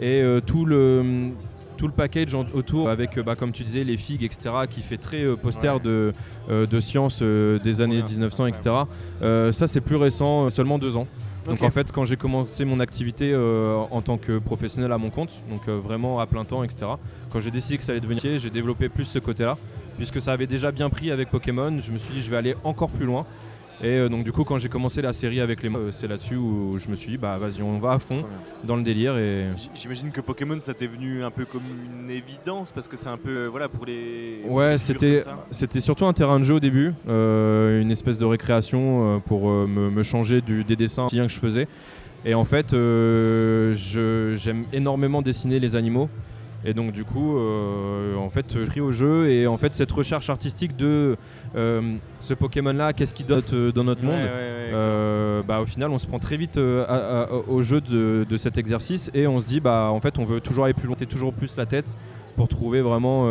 Et 0.00 0.22
euh, 0.22 0.40
tout 0.40 0.64
le 0.64 1.28
tout 1.76 1.86
le 1.86 1.92
package 1.92 2.34
en- 2.34 2.46
autour 2.54 2.88
avec, 2.88 3.18
euh, 3.18 3.22
bah, 3.22 3.36
comme 3.36 3.52
tu 3.52 3.62
disais, 3.62 3.84
les 3.84 3.96
figues, 3.98 4.24
etc., 4.24 4.50
qui 4.68 4.80
fait 4.80 4.96
très 4.96 5.22
euh, 5.22 5.36
poster 5.36 5.68
Ouais. 5.74 5.80
de, 5.80 6.12
euh, 6.50 6.66
de 6.66 6.80
science 6.80 7.20
euh, 7.22 7.56
C'est 7.58 7.64
des 7.64 7.72
trop 7.74 7.82
années 7.82 7.96
bien, 7.98 8.06
1900, 8.06 8.44
c'est 8.44 8.58
etc. 8.58 8.74
Euh, 9.22 9.52
ça, 9.52 9.66
c'est 9.68 9.80
plus 9.82 9.94
récent, 9.96 10.46
euh, 10.46 10.48
seulement 10.48 10.78
deux 10.78 10.96
ans. 10.96 11.06
Donc 11.48 11.62
en 11.62 11.70
fait, 11.70 11.90
quand 11.92 12.04
j'ai 12.04 12.16
commencé 12.16 12.64
mon 12.64 12.78
activité 12.78 13.32
euh, 13.32 13.76
en 13.90 14.02
tant 14.02 14.18
que 14.18 14.38
professionnel 14.38 14.92
à 14.92 14.98
mon 14.98 15.08
compte, 15.08 15.42
donc 15.48 15.62
euh, 15.68 15.78
vraiment 15.78 16.20
à 16.20 16.26
plein 16.26 16.44
temps, 16.44 16.62
etc. 16.62 16.86
Quand 17.30 17.40
j'ai 17.40 17.50
décidé 17.50 17.78
que 17.78 17.84
ça 17.84 17.92
allait 17.92 18.00
devenir 18.00 18.16
métier, 18.16 18.38
j'ai 18.38 18.50
développé 18.50 18.88
plus 18.88 19.06
ce 19.06 19.18
côté-là, 19.18 19.56
puisque 19.96 20.20
ça 20.20 20.32
avait 20.32 20.46
déjà 20.46 20.72
bien 20.72 20.90
pris 20.90 21.10
avec 21.10 21.30
Pokémon. 21.30 21.80
Je 21.80 21.90
me 21.90 21.98
suis 21.98 22.14
dit, 22.14 22.20
je 22.20 22.30
vais 22.30 22.36
aller 22.36 22.54
encore 22.64 22.90
plus 22.90 23.06
loin. 23.06 23.24
Et 23.80 23.86
euh, 23.98 24.08
donc 24.08 24.24
du 24.24 24.32
coup 24.32 24.42
quand 24.42 24.58
j'ai 24.58 24.68
commencé 24.68 25.00
la 25.02 25.12
série 25.12 25.40
avec 25.40 25.62
les 25.62 25.68
euh, 25.72 25.92
c'est 25.92 26.08
là-dessus 26.08 26.34
où 26.34 26.76
je 26.78 26.88
me 26.88 26.96
suis 26.96 27.10
dit 27.12 27.16
bah 27.16 27.36
vas-y 27.38 27.62
on 27.62 27.78
va 27.78 27.92
à 27.92 27.98
fond 28.00 28.24
dans 28.64 28.74
le 28.74 28.82
délire 28.82 29.16
et 29.18 29.50
J'imagine 29.74 30.10
que 30.10 30.20
Pokémon 30.20 30.58
ça 30.58 30.74
t'est 30.74 30.88
venu 30.88 31.22
un 31.22 31.30
peu 31.30 31.44
comme 31.44 31.62
une 32.02 32.10
évidence 32.10 32.72
parce 32.72 32.88
que 32.88 32.96
c'est 32.96 33.08
un 33.08 33.16
peu 33.16 33.30
euh, 33.30 33.46
voilà 33.48 33.68
pour 33.68 33.86
les. 33.86 34.40
Ouais, 34.48 34.78
c'était 34.78 35.22
c'était 35.52 35.80
surtout 35.80 36.06
un 36.06 36.12
terrain 36.12 36.38
de 36.40 36.44
jeu 36.44 36.54
au 36.54 36.60
début, 36.60 36.92
euh, 37.08 37.80
une 37.80 37.92
espèce 37.92 38.18
de 38.18 38.24
récréation 38.24 39.16
euh, 39.16 39.18
pour 39.20 39.48
euh, 39.48 39.66
me, 39.68 39.90
me 39.90 40.02
changer 40.02 40.40
du, 40.40 40.64
des 40.64 40.74
dessins 40.74 41.04
quotidiens 41.04 41.26
que 41.28 41.32
je 41.32 41.38
faisais. 41.38 41.68
Et 42.24 42.34
en 42.34 42.44
fait, 42.44 42.72
euh, 42.72 43.72
je- 43.74 44.34
j'aime 44.34 44.64
énormément 44.72 45.22
dessiner 45.22 45.60
les 45.60 45.76
animaux. 45.76 46.08
Et 46.64 46.74
donc 46.74 46.90
du 46.92 47.04
coup, 47.04 47.36
euh, 47.38 48.16
en 48.16 48.30
fait, 48.30 48.58
je 48.58 48.64
pris 48.68 48.80
au 48.80 48.90
jeu 48.90 49.30
et 49.30 49.46
en 49.46 49.56
fait 49.56 49.72
cette 49.74 49.92
recherche 49.92 50.28
artistique 50.28 50.76
de 50.76 51.16
euh, 51.56 51.96
ce 52.20 52.34
Pokémon-là, 52.34 52.92
qu'est-ce 52.92 53.14
qu'il 53.14 53.26
euh, 53.54 53.70
dans 53.72 53.84
notre 53.84 54.02
monde 54.02 54.16
ouais, 54.16 54.22
ouais, 54.24 54.70
euh, 54.74 55.42
bah, 55.46 55.60
au 55.60 55.66
final, 55.66 55.90
on 55.90 55.98
se 55.98 56.06
prend 56.06 56.18
très 56.18 56.36
vite 56.36 56.56
à- 56.58 57.22
à- 57.22 57.32
au 57.32 57.62
jeu 57.62 57.80
de, 57.80 58.26
de 58.28 58.36
cet 58.36 58.58
exercice 58.58 59.10
et 59.14 59.26
on 59.28 59.40
se 59.40 59.46
dit, 59.46 59.60
bah, 59.60 59.90
en 59.92 60.00
fait, 60.00 60.18
on 60.18 60.24
veut 60.24 60.40
toujours 60.40 60.64
aller 60.64 60.74
plus 60.74 60.88
loin, 60.88 60.96
toujours 61.06 61.32
plus 61.32 61.56
la 61.56 61.64
tête 61.66 61.96
pour 62.36 62.48
trouver 62.48 62.80
vraiment 62.80 63.26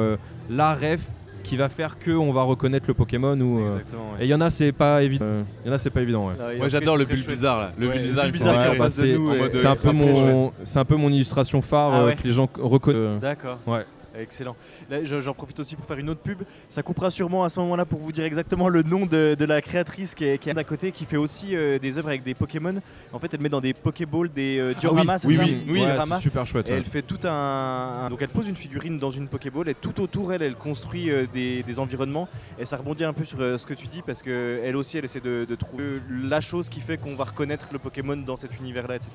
la 0.49 0.73
ref 0.75 1.07
qui 1.47 1.55
va 1.57 1.69
faire 1.69 1.97
que 1.97 2.11
on 2.11 2.31
va 2.33 2.43
reconnaître 2.43 2.85
le 2.87 2.93
Pokémon. 2.93 3.39
Ou, 3.39 3.59
euh, 3.59 3.75
ouais. 3.75 3.81
Et 4.19 4.25
il 4.25 4.29
y 4.29 4.33
en 4.33 4.41
a, 4.41 4.49
c'est 4.49 4.71
pas 4.73 5.01
évident. 5.01 5.25
euh, 5.25 5.43
Il 5.63 5.69
y 5.69 5.71
en 5.71 5.75
a, 5.75 5.77
c'est 5.77 5.89
pas 5.89 6.01
évident. 6.01 6.27
ouais. 6.27 6.57
Moi 6.57 6.67
j'adore 6.67 6.97
le 6.97 7.05
bulle 7.05 7.23
bizarre 7.25 7.59
là. 7.59 7.71
Le 7.77 7.87
Ouais, 7.87 7.93
bulle 7.93 8.01
le 8.01 8.07
bizarre, 8.07 8.29
bizarre 8.31 8.75
bah, 8.77 8.89
c'est- 8.89 9.13
un, 9.15 9.71
euh, 9.71 9.75
peu 9.81 9.91
mon, 9.91 10.51
c'est 10.63 10.79
un 10.79 10.85
peu 10.85 10.95
mon 10.97 11.09
illustration 11.09 11.61
phare 11.61 11.91
Ah 11.93 11.99
euh, 12.01 12.11
que 12.13 12.23
les 12.23 12.33
gens 12.33 12.49
reconnaissent. 12.59 13.21
D'accord. 13.21 13.59
Ouais. 13.65 13.85
Excellent. 14.19 14.55
J'en 15.03 15.33
profite 15.33 15.59
aussi 15.59 15.75
pour 15.75 15.85
faire 15.85 15.97
une 15.97 16.09
autre 16.09 16.21
pub. 16.21 16.39
Ça 16.69 16.81
coupera 16.83 17.11
sûrement 17.11 17.43
à 17.43 17.49
ce 17.49 17.59
moment-là 17.59 17.85
pour 17.85 17.99
vous 17.99 18.11
dire 18.11 18.23
exactement 18.25 18.67
le 18.69 18.83
nom 18.83 19.05
de, 19.05 19.35
de 19.37 19.45
la 19.45 19.61
créatrice 19.61 20.15
qui 20.15 20.25
est, 20.25 20.37
qui 20.37 20.49
est 20.49 20.53
d'à 20.53 20.63
côté, 20.63 20.91
qui 20.91 21.05
fait 21.05 21.17
aussi 21.17 21.55
euh, 21.55 21.77
des 21.79 21.97
œuvres 21.97 22.07
avec 22.09 22.23
des 22.23 22.33
Pokémon. 22.33 22.75
En 23.13 23.19
fait, 23.19 23.33
elle 23.33 23.41
met 23.41 23.49
dans 23.49 23.61
des 23.61 23.73
Pokéballs, 23.73 24.29
des 24.33 24.57
euh, 24.59 24.73
dioramas, 24.73 25.19
c'est 25.19 25.27
oui, 25.27 25.35
ça 25.35 25.43
oui, 25.43 25.63
oui, 25.69 25.79
Dioramas. 25.81 26.15
c'est 26.15 26.21
super 26.23 26.45
chouette. 26.47 26.67
Et 26.69 26.71
ouais. 26.71 26.77
elle 26.77 26.85
fait 26.85 27.01
tout 27.01 27.19
un, 27.25 28.05
un- 28.05 28.09
Donc 28.09 28.21
elle 28.21 28.29
pose 28.29 28.47
une 28.47 28.55
figurine 28.55 28.97
dans 28.97 29.11
une 29.11 29.27
Pokéball 29.27 29.69
et 29.69 29.75
tout 29.75 29.99
autour 30.01 30.33
elle, 30.33 30.41
elle 30.41 30.55
construit 30.55 31.09
euh, 31.11 31.25
des, 31.31 31.63
des 31.63 31.79
environnements. 31.79 32.27
Et 32.59 32.65
ça 32.65 32.77
rebondit 32.77 33.03
un 33.03 33.13
peu 33.13 33.23
sur 33.25 33.39
euh, 33.41 33.57
ce 33.57 33.65
que 33.65 33.73
tu 33.73 33.87
dis 33.87 34.01
parce 34.01 34.21
que 34.21 34.59
elle 34.63 34.75
aussi 34.75 34.97
elle 34.97 35.05
essaie 35.05 35.19
de, 35.21 35.45
de 35.47 35.55
trouver 35.55 35.83
la 36.23 36.41
chose 36.41 36.69
qui 36.69 36.79
fait 36.81 36.97
qu'on 36.97 37.15
va 37.15 37.25
reconnaître 37.25 37.67
le 37.71 37.79
Pokémon 37.79 38.17
dans 38.17 38.35
cet 38.35 38.57
univers-là, 38.59 38.95
etc. 38.95 39.11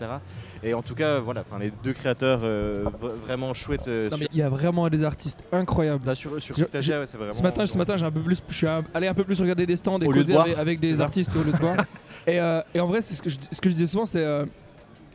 Et 0.62 0.75
en 0.75 0.83
tout 0.83 0.95
cas, 0.95 1.19
voilà, 1.19 1.45
enfin, 1.49 1.59
les 1.62 1.73
deux 1.83 1.93
créateurs 1.93 2.41
euh, 2.45 2.85
vraiment 3.27 3.55
chouettes. 3.55 3.88
euh, 3.88 4.09
Non, 4.11 4.17
mais 4.19 4.25
sur- 4.27 4.33
il 4.33 4.38
y 4.38 4.43
a 4.43 4.49
vraiment 4.49 4.85
des 4.92 5.05
artistes 5.05 5.42
incroyables. 5.52 6.07
Là, 6.07 6.14
sur, 6.14 6.40
sur 6.40 6.57
Je- 6.57 6.64
Citagia, 6.64 7.00
ouais, 7.00 7.07
c'est 7.07 7.16
vraiment. 7.16 7.33
Ce 7.33 7.42
matin, 7.42 7.66
ce 7.66 7.76
matin, 7.76 7.96
j'ai 7.96 8.05
un 8.07 8.11
peu 8.11 8.20
plus, 8.20 8.40
je 8.48 8.55
suis 8.55 8.66
un- 8.68 8.85
allé 8.94 9.09
un 9.09 9.14
peu 9.14 9.24
plus 9.24 9.40
regarder 9.40 9.66
des 9.66 9.76
stands 9.76 9.98
et 9.98 10.07
Au 10.07 10.12
de 10.12 10.18
causer 10.18 10.37
avec, 10.37 10.78
des 10.81 11.00
artistes 11.00 11.35
au 11.37 11.42
lieu 11.42 11.52
de 11.52 11.59
boire. 11.59 11.76
et, 12.26 12.40
euh, 12.40 12.61
et 12.74 12.81
en 12.81 12.87
vrai, 12.87 13.02
c'est 13.02 13.14
ce 13.14 13.22
que 13.22 13.31
je, 13.31 13.38
ce 13.50 13.61
que 13.61 13.68
je 13.68 13.74
disais 13.74 13.87
souvent, 13.88 14.07
c'est 14.07 14.24
euh, 14.24 14.44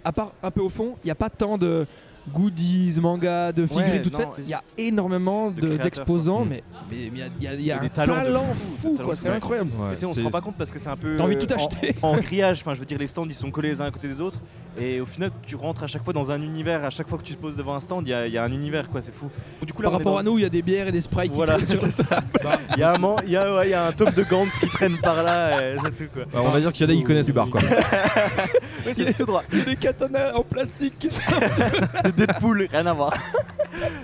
à 0.03 0.11
part 0.11 0.33
un 0.43 0.51
peu 0.51 0.61
au 0.61 0.69
fond, 0.69 0.95
il 1.03 1.07
n'y 1.07 1.11
a 1.11 1.15
pas 1.15 1.29
tant 1.29 1.57
de 1.57 1.85
goodies, 2.33 2.99
mangas, 3.01 3.53
de 3.53 3.65
figurines 3.65 3.91
Ouais, 3.93 4.01
toutes 4.01 4.13
non, 4.13 4.19
faites. 4.33 4.43
Il 4.45 4.49
y 4.49 4.53
a 4.53 4.61
énormément 4.77 5.49
de 5.49 5.61
de- 5.61 5.77
d'exposants, 5.77 6.39
quoi. 6.39 6.45
mais 6.47 6.63
il 6.91 7.17
y 7.17 7.21
a- 7.21 7.25
il 7.39 7.43
y 7.43 7.47
a, 7.47 7.53
il 7.53 7.61
y 7.61 7.71
a 7.71 7.77
un 7.77 7.81
des 7.81 7.89
talents 7.89 8.15
de 8.19 8.23
talent 8.25 8.43
fou, 8.81 8.95
fou, 8.97 9.11
c'est 9.15 9.29
incroyable. 9.29 9.71
Ouais, 9.79 9.87
Mais 9.91 9.93
tu 9.95 10.01
sais, 10.01 10.05
on 10.07 10.13
se 10.13 10.21
rend 10.23 10.29
pas 10.29 10.41
compte 10.41 10.55
parce 10.57 10.71
que 10.71 10.77
c'est 10.79 10.89
un 10.89 10.97
peu. 10.97 11.15
T'as 11.17 11.23
envie 11.23 11.35
de 11.37 11.45
tout 11.45 11.53
euh, 11.53 11.55
en- 11.55 11.65
acheter. 11.67 11.95
En, 12.01 12.17
grillage, 12.17 12.59
enfin, 12.61 12.73
je 12.73 12.79
veux 12.79 12.85
dire, 12.85 12.97
les 12.97 13.07
stands 13.07 13.25
ils 13.25 13.33
sont 13.33 13.49
collés 13.49 13.69
les 13.69 13.81
uns 13.81 13.85
à 13.85 13.91
côté 13.91 14.07
des 14.09 14.19
autres. 14.19 14.39
Et 14.79 15.01
au 15.01 15.05
final, 15.05 15.31
tu 15.45 15.55
rentres 15.55 15.83
à 15.83 15.87
chaque 15.87 16.03
fois 16.03 16.13
dans 16.13 16.29
un 16.31 16.41
univers. 16.41 16.83
À 16.83 16.89
chaque 16.89 17.07
fois 17.09 17.17
que 17.17 17.23
tu 17.23 17.33
te 17.35 17.41
poses 17.41 17.55
devant 17.55 17.75
un 17.75 17.79
stand, 17.81 18.03
il 18.07 18.11
y, 18.11 18.13
a- 18.13 18.27
il 18.27 18.33
y 18.33 18.37
a 18.37 18.43
un 18.43 18.51
univers, 18.51 18.89
quoi, 18.89 19.01
c'est 19.01 19.13
fou. 19.13 19.29
Du 19.65 19.73
coup, 19.73 19.81
là, 19.81 19.89
Par 19.89 19.97
rapport 19.99 20.13
dans- 20.13 20.19
à 20.19 20.23
nous, 20.23 20.37
il 20.37 20.41
y 20.41 20.45
a 20.45 20.49
des 20.49 20.61
bières 20.61 20.87
et 20.87 20.91
des 20.91 21.01
sprites 21.01 21.31
Voilà, 21.31 21.55
qui 21.55 21.63
traînent 21.65 21.91
sur 21.91 21.91
ça. 22.05 22.21
Il 22.75 22.79
y, 22.79 22.83
a 22.83 22.93
un 22.93 22.97
man- 22.99 23.15
il 23.25 23.31
y, 23.31 23.35
a- 23.37 23.55
ouais, 23.55 23.67
il 23.67 23.71
y 23.71 23.73
a 23.73 23.87
un 23.87 23.91
top 23.91 24.13
de 24.13 24.23
Gantz 24.23 24.59
qui 24.59 24.67
traîne 24.67 24.97
par 24.97 25.23
là, 25.23 25.73
et 25.73 25.75
c'est 25.83 26.05
tout 26.05 26.11
quoi. 26.13 26.23
Bah, 26.31 26.39
on 26.45 26.49
va 26.49 26.59
dire 26.59 26.71
qu'il 26.71 26.87
y 26.87 26.91
en 26.91 26.95
a 26.95 26.97
qui 26.97 27.03
connaissent 27.03 27.25
du 27.25 27.33
bar. 27.33 27.49
Quoi. 27.49 27.61
Oui, 28.85 28.93
c'est 28.95 29.17
tout 29.17 29.25
droit. 29.25 29.43
Il 29.51 29.59
y 29.59 29.61
a 29.61 29.65
des 29.65 29.75
katanas 29.75 30.33
en 30.35 30.43
plastique 30.43 30.97
qui 30.97 31.09
sont 31.11 31.21
De 32.05 32.11
Deadpool, 32.11 32.69
rien 32.71 32.85
à 32.85 32.93
voir. 32.93 33.13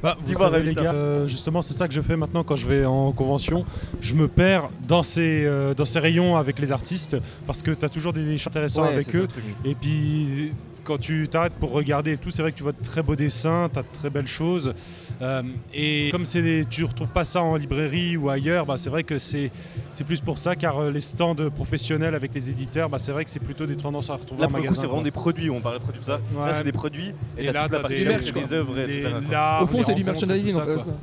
Bah, 0.02 0.16
vous 0.20 0.26
Dis-moi, 0.26 0.42
savez, 0.52 0.64
les 0.64 0.74
gars, 0.74 0.94
euh, 0.94 1.26
justement, 1.28 1.62
c'est 1.62 1.74
ça 1.74 1.88
que 1.88 1.94
je 1.94 2.02
fais 2.02 2.18
maintenant 2.18 2.44
quand 2.44 2.58
je 2.58 2.68
vais 2.68 2.86
en 2.86 3.14
convention. 3.14 3.64
Je 4.02 4.14
me 4.14 4.28
perds 4.28 4.70
dans 4.86 5.02
ces, 5.02 5.46
euh, 5.46 5.74
dans 5.74 5.86
ces 5.86 6.00
rayons 6.00 6.36
avec 6.36 6.60
les 6.60 6.74
artistes 6.74 7.16
parce 7.48 7.62
que 7.62 7.72
tu 7.72 7.86
as 7.86 7.90
toujours 7.90 8.12
des 8.12 8.30
échanges 8.32 8.48
intéressants 8.48 8.82
Ouais, 8.84 8.90
avec 8.94 9.16
eux. 9.16 9.28
Et 9.64 9.74
puis, 9.76 10.52
quand 10.84 10.98
tu 11.00 11.28
t'arrêtes 11.30 11.54
pour 11.54 11.72
regarder 11.72 12.14
et 12.14 12.18
tout, 12.18 12.30
c'est 12.32 12.42
vrai 12.42 12.52
que 12.52 12.58
tu 12.58 12.64
vois 12.64 12.72
de 12.74 12.84
très 12.84 13.02
beaux 13.02 13.16
dessins, 13.16 13.70
tu 13.72 13.80
as 13.80 13.84
de 13.84 13.88
très 13.94 14.10
belles 14.10 14.28
choses. 14.28 14.74
Euh, 15.22 15.42
et 15.74 16.10
comme 16.12 16.26
c'est 16.26 16.42
des- 16.42 16.66
tu 16.66 16.82
ne 16.82 16.88
retrouves 16.88 17.12
pas 17.12 17.24
ça 17.26 17.42
en 17.42 17.56
librairie 17.56 18.18
ou 18.18 18.30
ailleurs, 18.30 18.66
bah, 18.66 18.76
c'est 18.78 18.90
vrai 18.90 19.04
que 19.04 19.18
c'est 19.18 19.52
c'est 19.92 20.04
plus 20.06 20.20
pour 20.22 20.38
ça, 20.40 20.56
car 20.56 20.80
euh, 20.80 20.92
les 20.92 21.02
stands 21.02 21.36
professionnels 21.56 22.16
avec 22.16 22.34
les 22.34 22.50
éditeurs, 22.50 22.90
bah, 22.90 22.98
c'est 23.00 23.12
vrai 23.12 23.24
que 23.24 23.30
c'est 23.30 23.40
plutôt 23.40 23.66
des 23.66 23.76
tendances 23.76 24.10
à 24.10 24.16
retrouver 24.16 24.42
Là, 24.42 24.48
en 24.48 24.50
pour 24.52 24.60
magasin. 24.60 24.82
c'est 24.82 24.88
vraiment 24.88 25.02
des 25.04 25.12
produits. 25.12 25.50
On 25.50 25.62
parlait 25.62 25.78
de 25.80 25.84
produits 25.84 26.02
tout 26.02 26.08
ça. 26.08 26.20
Là, 26.36 26.54
c'est 26.54 26.64
des 26.64 26.72
produits. 26.72 27.12
Et, 27.38 27.46
Et 27.46 27.52
là, 27.52 27.64
toute 27.64 27.72
la 27.74 27.80
partie 27.80 27.96
des- 28.00 28.06
merch, 28.06 28.24
c'est 28.24 28.32
des 28.34 28.54
œuvres, 28.54 28.78
etc. 28.80 29.10
Au 29.62 29.68
fond, 29.68 29.84
c'est 29.86 29.94
du 29.96 30.04
merchandising 30.04 30.54
en 30.54 30.56
ça, 30.56 30.66
fait. 30.66 30.84
quoi. 30.84 30.94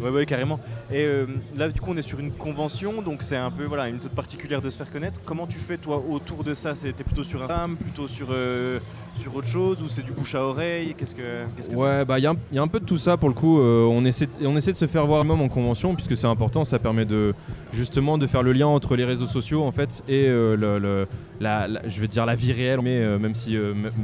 Ouais, 0.00 0.10
ouais, 0.10 0.26
carrément. 0.26 0.58
Et 0.90 1.04
euh, 1.04 1.26
là, 1.56 1.68
du 1.68 1.80
coup, 1.80 1.92
on 1.92 1.96
est 1.96 2.02
sur 2.02 2.18
une 2.18 2.32
convention, 2.32 3.02
donc 3.02 3.22
c'est 3.22 3.36
un 3.36 3.52
peu 3.52 3.64
voilà, 3.64 3.86
une 3.86 3.94
méthode 3.94 4.10
particulière 4.10 4.60
de 4.60 4.68
se 4.68 4.76
faire 4.76 4.90
connaître. 4.90 5.20
Comment 5.24 5.46
tu 5.46 5.58
fais, 5.60 5.76
toi, 5.76 6.02
autour 6.10 6.42
de 6.42 6.54
ça? 6.54 6.74
C'était 6.74 7.04
plutôt 7.04 7.22
sur 7.22 7.40
Instagram, 7.40 7.76
plutôt 7.76 8.08
sur, 8.08 8.26
euh, 8.32 8.80
sur 9.16 9.34
autre 9.36 9.46
chose, 9.46 9.82
ou 9.82 9.88
c'est 9.88 10.02
du 10.04 10.12
bouche 10.12 10.34
à 10.34 10.42
oreille? 10.44 10.94
Qu'est-ce 10.96 11.14
que 11.14 11.22
qu'est-ce 11.56 11.70
que 11.70 11.74
Ouais, 11.76 12.04
bah 12.04 12.18
il 12.18 12.22
y, 12.22 12.26
a 12.26 12.30
un- 12.30 12.36
y 12.52 12.58
a 12.58 12.62
un 12.62 12.68
peu 12.68 12.80
de 12.80 12.84
tout 12.84 12.98
ça 12.98 13.16
pour 13.16 13.28
le 13.28 13.34
coup. 13.34 13.60
euh, 13.60 13.84
on, 13.90 14.04
essaie, 14.04 14.28
on 14.44 14.56
essaie 14.56 14.72
de 14.72 14.76
se 14.76 14.86
faire 14.86 15.06
voir 15.06 15.24
même 15.24 15.40
en 15.40 15.48
convention 15.48 15.94
puisque 15.94 16.16
c'est 16.16 16.26
important. 16.26 16.64
Ça 16.64 16.78
permet 16.78 17.04
de 17.04 17.34
justement 17.72 18.18
de 18.18 18.26
faire 18.26 18.42
le 18.42 18.52
lien 18.52 18.66
entre 18.66 18.96
les 18.96 19.04
réseaux 19.04 19.26
sociaux 19.26 19.62
en 19.62 19.72
fait 19.72 20.02
et 20.08 20.26
euh, 20.28 20.56
le, 20.56 20.78
le- 20.78 21.06
la, 21.40 21.66
la- 21.68 21.88
je 21.88 22.00
vais 22.00 22.08
dire 22.08 22.24
la 22.26 22.34
vie 22.34 22.52
réelle, 22.52 22.80
mais 22.82 22.98
euh, 23.02 23.18
même 23.18 23.34
si 23.34 23.56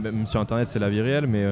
même 0.03 0.27
sur 0.27 0.41
internet 0.41 0.67
c'est 0.69 0.79
la 0.79 0.91
vie 0.91 1.01
réelle, 1.01 1.27
mais 1.27 1.47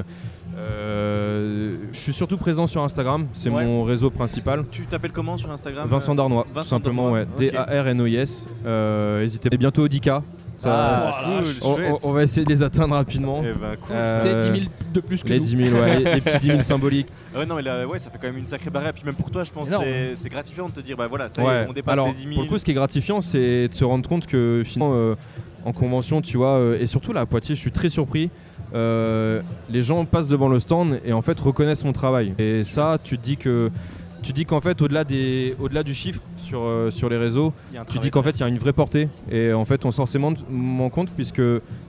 je 1.91 1.97
suis 1.99 2.13
surtout 2.13 2.37
présent 2.37 2.67
sur 2.67 2.83
Instagram. 2.83 3.27
C'est 3.33 3.49
Ouais. 3.49 3.65
mon 3.65 3.83
réseau 3.83 4.09
principal. 4.09 4.65
Tu 4.71 4.85
t'appelles 4.85 5.11
comment 5.11 5.37
sur 5.37 5.51
Instagram 5.51 5.87
Vincent 5.87 6.15
Darnois, 6.15 6.43
tout 6.43 6.53
Vincent 6.53 6.69
simplement, 6.77 7.03
Darnois, 7.11 7.19
ouais. 7.19 7.27
ok. 7.33 7.37
D-A-R-N-O-I-S. 7.37 8.47
Euh, 8.65 9.21
N'hésitez 9.21 9.49
pas. 9.49 9.57
Bientôt 9.57 9.83
au 9.83 9.87
10K. 9.87 10.21
Ça- 10.57 10.69
Ah, 10.69 11.23
cool, 11.23 11.45
on, 11.61 11.97
on- 12.09 12.11
va 12.13 12.23
essayer 12.23 12.43
de 12.43 12.49
les 12.49 12.63
atteindre 12.63 12.95
rapidement. 12.95 13.41
Eh 13.43 13.53
ben, 13.53 13.75
cool. 13.79 13.95
Euh, 13.95 14.21
C'est 14.41 14.51
10 14.51 14.59
000 14.61 14.71
de 14.93 14.99
plus 15.01 15.23
que 15.23 15.29
les 15.29 15.37
nous. 15.39 15.45
10 15.45 15.57
000, 15.69 15.75
ouais, 15.79 15.99
les, 15.99 16.13
les 16.15 16.21
petits 16.21 16.39
10 16.39 16.47
000 16.47 16.61
symboliques. 16.63 17.07
Ouais, 17.35 17.45
non, 17.45 17.55
mais 17.55 17.61
là, 17.61 17.85
ouais, 17.87 17.99
ça 17.99 18.09
fait 18.09 18.17
quand 18.19 18.27
même 18.27 18.37
une 18.37 18.47
sacrée 18.47 18.69
barrière. 18.71 18.93
Puis 18.93 19.03
même 19.05 19.13
pour 19.15 19.29
toi, 19.29 19.43
je 19.43 19.51
pense, 19.51 19.69
c'est 19.69 20.15
c'est 20.15 20.29
gratifiant 20.29 20.67
de 20.67 20.73
te 20.73 20.79
dire, 20.81 20.97
bah 20.97 21.07
voilà, 21.07 21.29
ça 21.29 21.41
y 21.41 21.45
est, 21.45 21.47
Ouais. 21.47 21.65
on 21.69 21.73
dépasse 21.73 21.93
Alors, 21.93 22.07
les 22.07 22.13
10 22.13 22.21
000. 22.23 22.33
pour 22.33 22.43
le 22.43 22.49
coup, 22.49 22.57
ce 22.57 22.65
qui 22.65 22.71
est 22.71 22.75
gratifiant, 22.75 23.21
c'est 23.21 23.67
de 23.67 23.73
se 23.73 23.83
rendre 23.85 24.07
compte 24.09 24.25
que 24.25 24.63
finalement, 24.65 24.93
euh, 24.95 25.15
en 25.65 25.73
convention, 25.73 26.21
tu 26.21 26.37
vois, 26.37 26.55
euh, 26.57 26.79
et 26.79 26.87
surtout 26.87 27.13
là 27.13 27.21
à 27.21 27.25
Poitiers, 27.25 27.55
je 27.55 27.59
suis 27.61 27.71
très 27.71 27.89
surpris. 27.89 28.29
euh, 28.73 29.41
les 29.69 29.81
gens 29.81 30.03
passent 30.05 30.27
devant 30.27 30.49
le 30.49 30.59
stand 30.59 30.99
et 31.05 31.13
en 31.13 31.21
fait 31.21 31.39
reconnaissent 31.39 31.85
mon 31.85 31.93
travail. 31.93 32.33
Et 32.37 32.63
ça, 32.65 32.97
tu 33.01 33.17
te 33.17 33.23
dis 33.23 33.37
que 33.37 33.69
tu 34.21 34.33
dis 34.33 34.45
qu'en 34.45 34.61
fait, 34.61 34.81
au-delà 34.81 35.03
des, 35.03 35.55
au-delà 35.59 35.83
du 35.83 35.93
chiffre 35.93 36.21
sur 36.37 36.61
euh, 36.61 36.89
sur 36.89 37.09
les 37.09 37.17
réseaux, 37.17 37.53
tu 37.89 37.99
dis 37.99 38.09
qu'en 38.09 38.23
fait, 38.23 38.31
il 38.31 38.39
y 38.41 38.43
a 38.43 38.47
une 38.47 38.57
vraie 38.57 38.73
portée. 38.73 39.09
Et 39.31 39.53
en 39.53 39.65
fait, 39.65 39.85
on 39.85 39.91
s'en 39.91 40.07
forcément 40.07 40.33
compte 40.89 41.09
puisque 41.09 41.41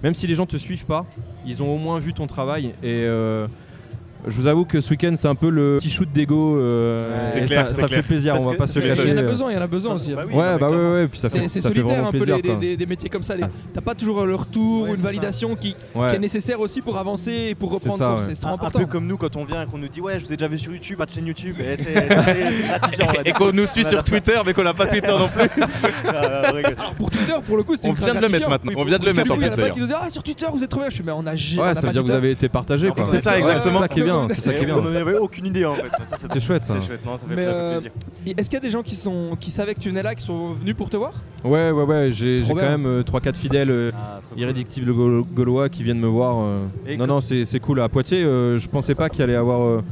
même 0.03 0.15
si 0.15 0.27
les 0.27 0.35
gens 0.35 0.47
te 0.47 0.57
suivent 0.57 0.87
pas, 0.87 1.07
ils 1.47 1.63
ont 1.63 1.73
au 1.73 1.79
moins 1.79 1.99
vu 1.99 2.13
ton 2.15 2.27
travail 2.27 2.75
et 2.83 3.05
euh, 3.05 3.47
je 4.27 4.35
vous 4.41 4.47
avoue 4.47 4.65
que 4.65 4.81
ce 4.81 4.91
week-end 4.91 5.13
c'est 5.17 5.29
un 5.29 5.35
peu 5.35 5.49
le 5.49 5.77
petit 5.79 5.91
shoot 5.91 6.09
d'ego 6.13 6.57
euh, 6.59 7.29
c'est 7.33 7.43
et 7.43 7.45
clair, 7.45 7.67
ça, 7.69 7.75
c'est 7.75 7.81
ça 7.83 7.87
clair. 7.87 8.01
fait 8.01 8.07
plaisir, 8.07 8.33
Parce 8.35 8.45
on 8.45 8.49
va 8.49 8.55
que 8.55 8.59
pas 8.59 8.67
se 8.67 8.79
le 8.81 8.87
Il 8.87 8.93
y 8.93 8.97
cacher. 8.97 9.13
en 9.13 9.17
a 9.19 9.23
besoin, 9.23 9.51
il 9.51 9.55
y 9.55 9.59
en 9.59 9.63
a 9.63 9.67
besoin 9.67 9.95
aussi. 9.95 10.13
Bah 10.15 10.25
oui, 10.27 10.35
Ouais, 10.35 10.39
bah 10.41 10.53
ouais, 10.53 10.59
clairement. 10.59 10.93
ouais, 10.95 11.09
puis 11.09 11.21
ça 11.21 11.29
fait, 11.29 11.39
C'est 11.39 11.49
c'est 11.49 11.61
ça 11.61 11.69
fait 11.71 11.75
solitaire 11.77 11.95
vraiment 11.95 12.09
un 12.09 12.13
peu 12.13 12.19
plaisir. 12.19 12.37
les- 12.37 12.43
quoi. 12.43 12.55
des, 12.57 12.77
des 12.77 12.87
métiers 12.87 13.09
comme 13.09 13.23
ça. 13.23 13.37
les- 13.37 13.45
T'as 13.73 13.81
pas 13.81 13.95
toujours 13.95 14.27
le 14.27 14.35
retour 14.35 14.83
Ouais, 14.83 14.89
ou 14.89 14.91
une 14.91 14.97
c'est 14.97 15.03
ça. 15.03 15.07
validation 15.09 15.55
qui, 15.57 15.77
Ouais. 15.95 16.09
qui 16.11 16.17
est 16.17 16.19
nécessaire 16.19 16.61
aussi 16.61 16.81
pour 16.83 16.99
avancer 16.99 17.49
et 17.51 17.55
pour 17.55 17.71
C'est 17.71 17.75
reprendre 17.89 17.99
ça, 17.99 18.09
course. 18.11 18.23
ouais. 18.23 18.35
C'est 18.35 18.41
trop 18.41 18.49
Un, 18.49 18.51
un 18.51 18.55
important. 18.55 18.79
peu 18.81 18.87
comme 18.87 19.07
nous 19.07 19.17
quand 19.17 19.37
on 19.37 19.45
vient 19.45 19.63
et 19.63 19.67
qu'on 19.67 19.79
nous 19.79 19.89
dit 19.89 20.01
ouais 20.01 20.19
je 20.19 20.25
vous 20.27 20.33
ai 20.33 20.37
déjà 20.37 20.49
vu 20.49 20.59
sur 20.59 20.73
YouTube, 20.73 20.99
de 21.05 21.11
chaîne 21.11 21.27
YouTube, 21.27 21.57
et 21.61 21.77
c'est 21.77 21.85
c'est- 21.85 22.51
c'est 22.51 22.67
gratifiant. 22.69 23.07
on 23.09 23.13
va 23.13 23.21
Et 23.21 23.25
dire. 23.25 23.35
qu'on 23.35 23.53
nous 23.53 23.67
suit 23.67 23.85
sur. 23.85 24.03
Twitter, 24.05 24.39
mais 24.47 24.55
qu'on 24.55 24.63
n'a 24.65 24.75
pas 24.75 24.87
Twitter 24.87 25.09
non 25.17 25.29
plus. 25.29 25.49
Ah. 26.09 26.49
Alors 26.49 26.95
pour 26.97 27.11
Twitter, 27.11 27.33
pour 27.47 27.57
le 27.57 27.63
coup, 27.63 27.77
c'est 27.77 27.87
On 27.89 27.91
ultra 27.91 28.07
vient 28.07 28.15
de 28.21 28.21
le 28.27 28.29
mettre 28.31 28.49
maintenant. 28.51 28.73
On 28.77 28.85
vient 28.85 28.99
de 28.99 29.05
le 29.05 29.13
parce 29.15 29.17
mettre 29.29 29.33
en 29.33 29.37
que 29.37 29.41
Il 29.41 29.45
y 29.45 29.49
en 29.49 29.49
a 29.49 29.51
pas 29.51 29.57
d'ailleurs. 29.63 29.75
qui 29.75 29.81
nous 29.81 29.87
disent 29.87 29.97
Ah, 30.01 30.11
sur 30.11 30.23
Twitter, 30.23 30.47
vous 30.53 30.63
êtes 30.63 30.71
trop 30.71 30.81
bien. 30.81 30.91
Je 30.91 30.97
fais 30.97 31.03
Mais 31.05 31.13
on 31.13 31.27
a 31.27 31.33
on 31.33 31.61
Ouais, 31.61 31.69
a 31.69 31.75
ça 31.75 31.81
pas 31.83 31.87
veut 31.89 31.93
dire 31.93 32.03
que 32.03 32.07
vous 32.09 32.13
Twitter. 32.13 32.13
avez 32.17 32.31
été 32.31 32.49
partagé 32.49 32.89
quoi. 32.91 33.05
C'est 33.07 33.21
ça, 33.23 33.39
exactement. 33.39 33.75
C'est 33.75 33.79
ça 33.81 33.89
qui 33.89 34.01
est 34.01 34.05
bien, 34.11 34.29
c'est 34.31 34.41
ça 34.41 34.53
qui 34.55 34.63
est 34.63 34.67
bien. 34.67 34.77
On 34.77 34.83
n'en 34.83 34.95
avait 34.95 35.17
aucune 35.19 35.47
idée 35.47 35.65
en 35.65 35.75
fait. 35.75 35.91
C'est 36.33 36.41
chouette 36.41 36.65
ça. 36.65 36.77
C'est 36.81 36.87
chouette, 36.87 37.05
non, 37.05 37.17
ça 37.17 37.27
fait 37.27 37.35
Mais, 37.37 37.45
très 37.45 37.55
euh, 37.55 37.73
plaisir. 37.81 37.91
Est-ce 38.37 38.51
qu'il 38.51 38.57
y 38.57 38.63
a 38.63 38.65
des 38.65 38.71
gens 38.71 38.83
qui, 38.83 38.97
sont, 38.97 39.37
qui 39.39 39.51
savaient 39.51 39.75
que 39.75 39.81
tu 39.81 39.89
venais 39.89 40.03
là, 40.03 40.15
qui 40.15 40.25
sont 40.25 40.53
venus 40.53 40.75
pour 40.77 40.91
te 40.91 40.97
voir? 40.97 41.13
Ouais, 41.45 41.71
ouais, 41.71 41.83
ouais, 41.85 42.09
j'ai 42.13 42.43
quand 42.47 42.55
même 42.57 43.01
3-4 43.03 43.35
fidèles 43.37 43.71
euh, 43.71 43.91
Ah, 43.95 44.21
irréductibles 44.37 44.93
gaulo- 44.93 45.25
gaulois 45.33 45.69
qui 45.69 45.83
viennent 45.83 46.01
me 46.01 46.07
voir. 46.09 46.37
euh. 46.39 46.67
Non, 46.99 47.07
non, 47.07 47.21
c'est 47.21 47.61
cool. 47.61 47.81
À 47.81 47.89
Poitiers, 47.89 48.25
euh, 48.25 48.59
je 48.59 48.69
pensais 48.69 48.95
pas 48.95 49.09
qu'il 49.09 49.23
allait 49.23 49.33
y 49.35 49.37
avoir. 49.37 49.61
euh, 49.63 49.83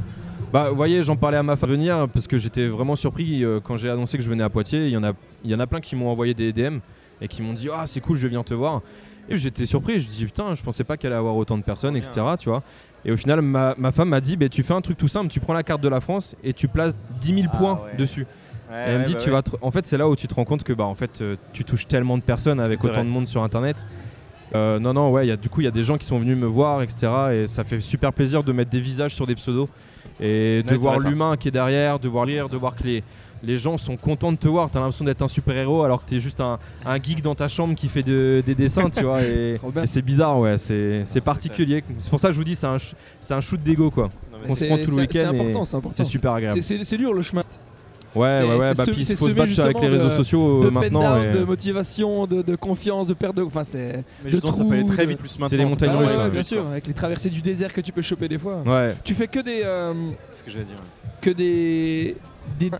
Bah, 0.53 0.69
vous 0.69 0.75
voyez, 0.75 1.03
j'en 1.03 1.15
parlais 1.15 1.37
à 1.37 1.43
ma 1.43 1.55
femme 1.55 1.69
de 1.71 1.75
venir 1.75 2.07
parce 2.13 2.25
que 2.27 2.37
j'étais 2.37 2.67
vraiment 2.67 2.95
surpris 2.95 3.43
euh, 3.43 3.59
quand 3.61 3.75
j'ai 3.77 3.89
annoncé 3.89 4.17
que 4.17 4.23
je 4.23 4.29
venais 4.29 4.43
à 4.43 4.49
Poitiers. 4.49 4.85
Il 4.87 4.91
y 4.93 4.97
en 4.97 5.03
a, 5.03 5.11
il 5.43 5.51
y 5.51 5.55
en 5.55 5.59
a 5.59 5.67
plein 5.67 5.81
qui 5.81 5.95
m'ont 5.95 6.09
envoyé 6.09 6.33
des 6.33 6.53
DM 6.53 6.79
et 7.21 7.27
qui 7.27 7.41
m'ont 7.41 7.53
dit 7.53 7.67
Ah, 7.73 7.83
c'est 7.85 7.99
cool, 7.99 8.17
je 8.17 8.27
viens 8.27 8.43
te 8.43 8.53
voir. 8.53 8.81
Et 9.29 9.35
j'étais 9.35 9.65
surpris. 9.65 9.99
Je 9.99 10.07
dis 10.07 10.23
Putain, 10.23 10.55
je 10.55 10.63
pensais 10.63 10.85
pas 10.85 10.95
qu'il 10.95 11.07
allait 11.07 11.17
y 11.17 11.19
avoir 11.19 11.35
autant 11.35 11.57
de 11.57 11.63
personnes, 11.63 11.97
etc. 11.97 12.21
Tu 12.39 12.47
vois. 12.47 12.63
Et 13.07 13.11
au 13.11 13.17
final, 13.17 13.41
ma, 13.41 13.73
ma 13.77 13.91
femme 13.91 14.09
m'a 14.09 14.19
dit 14.21 14.35
bah, 14.35 14.49
Tu 14.49 14.61
fais 14.63 14.73
un 14.73 14.81
truc 14.81 14.97
tout 14.97 15.07
simple, 15.07 15.29
tu 15.29 15.39
prends 15.39 15.53
la 15.53 15.63
carte 15.63 15.81
de 15.81 15.87
la 15.87 16.01
France 16.01 16.35
et 16.43 16.53
tu 16.53 16.67
places 16.67 16.95
10 17.21 17.33
000 17.41 17.47
Ah, 17.51 17.57
points 17.57 17.73
ouais. 17.85 17.97
dessus. 17.97 18.27
Ouais, 18.69 18.75
Et 18.75 18.91
elle 18.91 18.99
me 18.99 19.05
dit, 19.05 19.13
bah 19.13 19.19
tu 19.19 19.29
vas 19.29 19.41
en 19.61 19.71
fait, 19.71 19.85
c'est 19.85 19.97
là 19.97 20.09
où 20.09 20.15
tu 20.17 20.27
te 20.27 20.35
rends 20.35 20.43
compte 20.43 20.63
que 20.65 20.73
bah, 20.73 20.83
en 20.83 20.93
fait, 20.93 21.21
euh, 21.21 21.37
tu 21.53 21.63
touches 21.63 21.87
tellement 21.87 22.17
de 22.17 22.21
personnes 22.23 22.59
avec 22.59 22.83
autant 22.83 22.95
vrai. 22.95 23.03
de 23.05 23.09
monde 23.09 23.27
sur 23.27 23.41
Internet. 23.41 23.87
Euh, 24.55 24.77
non, 24.79 24.93
non, 24.93 25.09
ouais, 25.11 25.27
y 25.27 25.31
a, 25.31 25.37
du 25.37 25.49
coup, 25.49 25.61
il 25.61 25.65
y 25.65 25.67
a 25.67 25.71
des 25.71 25.83
gens 25.83 25.97
qui 25.97 26.05
sont 26.05 26.19
venus 26.19 26.37
me 26.37 26.45
voir, 26.45 26.81
etc. 26.81 27.11
Et 27.33 27.47
ça 27.47 27.63
fait 27.63 27.79
super 27.79 28.11
plaisir 28.13 28.43
de 28.43 28.51
mettre 28.51 28.69
des 28.69 28.79
visages 28.81 29.15
sur 29.15 29.25
des 29.25 29.35
pseudos 29.35 29.69
et 30.19 30.63
de 30.63 30.75
voir 30.75 30.99
l'humain 30.99 31.37
qui 31.37 31.47
est 31.47 31.51
derrière, 31.51 31.99
de 31.99 32.07
voir 32.07 32.25
rire, 32.25 32.49
de 32.49 32.57
voir 32.57 32.75
que 32.75 32.83
les, 32.83 33.03
les 33.47 33.57
gens 33.57 33.77
sont 33.77 33.95
contents 33.97 34.31
de 34.31 34.37
te 34.37 34.47
voir. 34.47 34.69
T'as 34.69 34.79
l'impression 34.79 35.05
d'être 35.05 35.21
un 35.23 35.27
super-héros 35.27 35.83
alors 35.83 36.03
que 36.03 36.09
t'es 36.09 36.19
juste 36.19 36.41
un, 36.41 36.59
un 36.85 37.01
geek 37.01 37.21
dans 37.23 37.33
ta 37.33 37.47
chambre 37.47 37.73
qui 37.73 37.87
fait 37.87 38.03
de- 38.03 38.43
des 38.45 38.53
dessins, 38.53 38.89
tu 38.89 39.01
vois. 39.03 39.23
Et, 39.23 39.55
Trop 39.59 39.71
bien. 39.71 39.83
et 39.83 39.87
c'est 39.87 40.01
bizarre, 40.03 40.37
ouais, 40.39 40.57
c'est 40.57 41.01
c'est 41.05 41.21
particulier. 41.21 41.83
C'est 41.97 42.09
pour 42.09 42.19
ça 42.19 42.27
que 42.27 42.33
je 42.33 42.37
vous 42.37 42.43
dis, 42.43 42.55
c'est 42.55 42.67
un, 42.67 42.77
c'est 43.19 43.41
shoot 43.41 43.61
d'ego, 43.63 43.89
quoi. 43.89 44.09
On 44.47 44.51
se 44.51 44.57
C'est 44.59 44.67
prend 44.67 44.75
tout 44.75 44.81
le 44.81 44.87
c'est- 44.87 44.99
week-end 44.99 45.19
c'est 45.19 45.25
important, 45.25 45.63
c'est 45.63 45.75
important. 45.77 45.95
c'est 45.97 46.03
super 46.03 46.33
agréable. 46.33 46.61
C'est- 46.61 46.77
C'est 46.77 46.83
c'est 46.83 46.97
dur 46.97 47.13
le 47.13 47.21
chemin. 47.23 47.41
Ouais, 48.15 48.27
c'est- 48.39 48.43
ouais, 48.47 48.55
ouais. 48.57 48.67
c'est 48.71 48.77
Bah, 48.77 48.85
se- 48.85 48.91
puis 48.91 49.03
c'est 49.05 49.13
il 49.13 49.17
faut 49.17 49.27
se 49.29 49.33
battre 49.33 49.59
avec 49.59 49.79
les 49.81 49.89
réseaux 49.89 50.05
de- 50.09 50.15
sociaux 50.15 50.61
de 50.63 50.67
euh, 50.67 50.71
maintenant. 50.71 51.01
down, 51.01 51.23
et- 51.25 51.31
de 51.37 51.43
motivation, 51.43 52.25
de, 52.25 52.41
de 52.41 52.55
confiance, 52.55 53.07
de 53.07 53.13
perte 53.13 53.35
de. 53.35 53.43
Enfin, 53.43 53.63
c'est. 53.63 54.03
Mais 54.23 54.29
de 54.29 54.31
justement, 54.31 54.51
ça 54.53 54.63
peut 54.63 54.71
aller 54.73 54.85
très 54.85 55.03
de- 55.03 55.09
vite 55.09 55.19
plus 55.19 55.27
C'est 55.29 55.39
maintenant. 55.41 55.57
les 55.57 55.65
montagnes 55.65 55.91
Ah 55.93 55.97
russes, 55.97 56.11
ouais, 56.15 56.23
ouais, 56.23 56.29
bien 56.29 56.43
sûr, 56.43 56.65
avec 56.67 56.87
les 56.87 56.93
traversées 56.93 57.29
du 57.29 57.41
désert 57.41 57.71
que 57.73 57.81
tu 57.81 57.91
peux 57.91 58.01
choper 58.01 58.27
des 58.27 58.37
fois. 58.39 58.61
Ouais. 58.65 58.95
Tu 59.03 59.13
fais 59.13 59.27
que 59.27 59.39
des. 59.39 59.61
euh, 59.65 59.93
C'est 60.31 60.39
ce 60.39 60.43
que 60.43 60.51
j'allais 60.51 60.65
dire. 60.65 60.75
que 61.21 61.29
des. 61.31 62.15
des 62.59 62.71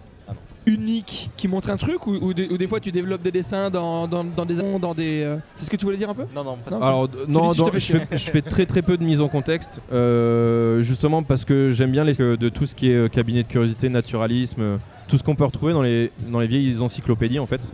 Uniques 0.68 1.32
qui 1.38 1.48
montrent 1.48 1.70
un 1.72 1.78
truc 1.78 2.06
ou, 2.08 2.12
ou 2.22 2.34
des, 2.34 2.48
ou 2.50 2.58
des 2.58 2.68
fois 2.68 2.80
tu 2.80 2.92
développes 2.92 3.22
des 3.24 3.32
dessins 3.32 3.70
dans, 3.70 4.08
dans, 4.08 4.24
dans 4.24 4.46
des. 4.46 4.56
dans 4.80 4.94
des 4.94 5.24
euh, 5.24 5.38
C'est 5.56 5.66
ce 5.66 5.70
que 5.70 5.78
tu 5.78 5.86
voulais 5.86 5.98
dire 5.98 6.10
un 6.10 6.14
peu? 6.14 6.26
Non, 6.36 6.44
non, 6.44 6.58
pas 6.58 6.72
Non? 6.72 6.82
Alors 6.82 7.10
non, 7.28 7.54
si 7.54 7.60
je 7.60 7.66
fais 7.66 7.72
je, 7.80 7.80
chier. 7.80 8.00
fais, 8.02 8.18
je 8.18 8.30
fais 8.30 8.42
très 8.42 8.66
très 8.66 8.82
peu 8.82 8.98
de 8.98 9.04
mise 9.04 9.22
en 9.22 9.30
contexte, 9.30 9.80
euh, 9.94 10.82
justement 10.82 11.24
parce 11.24 11.46
que 11.46 11.72
j'aime 11.72 11.92
bien 11.92 12.04
les, 12.04 12.14
de 12.14 12.50
tout 12.50 12.66
ce 12.66 12.76
qui 12.76 12.92
est 12.92 12.96
euh, 12.96 13.08
cabinet 13.08 13.44
de 13.44 13.48
curiosité, 13.48 13.90
naturalisme, 13.90 14.62
euh, 14.62 14.78
tout 15.08 15.18
ce 15.18 15.24
qu'on 15.24 15.36
peut 15.36 15.46
retrouver 15.46 15.72
dans 15.74 15.82
les, 15.82 16.12
dans 16.30 16.40
les 16.42 16.48
vieilles 16.48 16.82
encyclopédies 16.82 17.40
en 17.40 17.48
fait. 17.48 17.72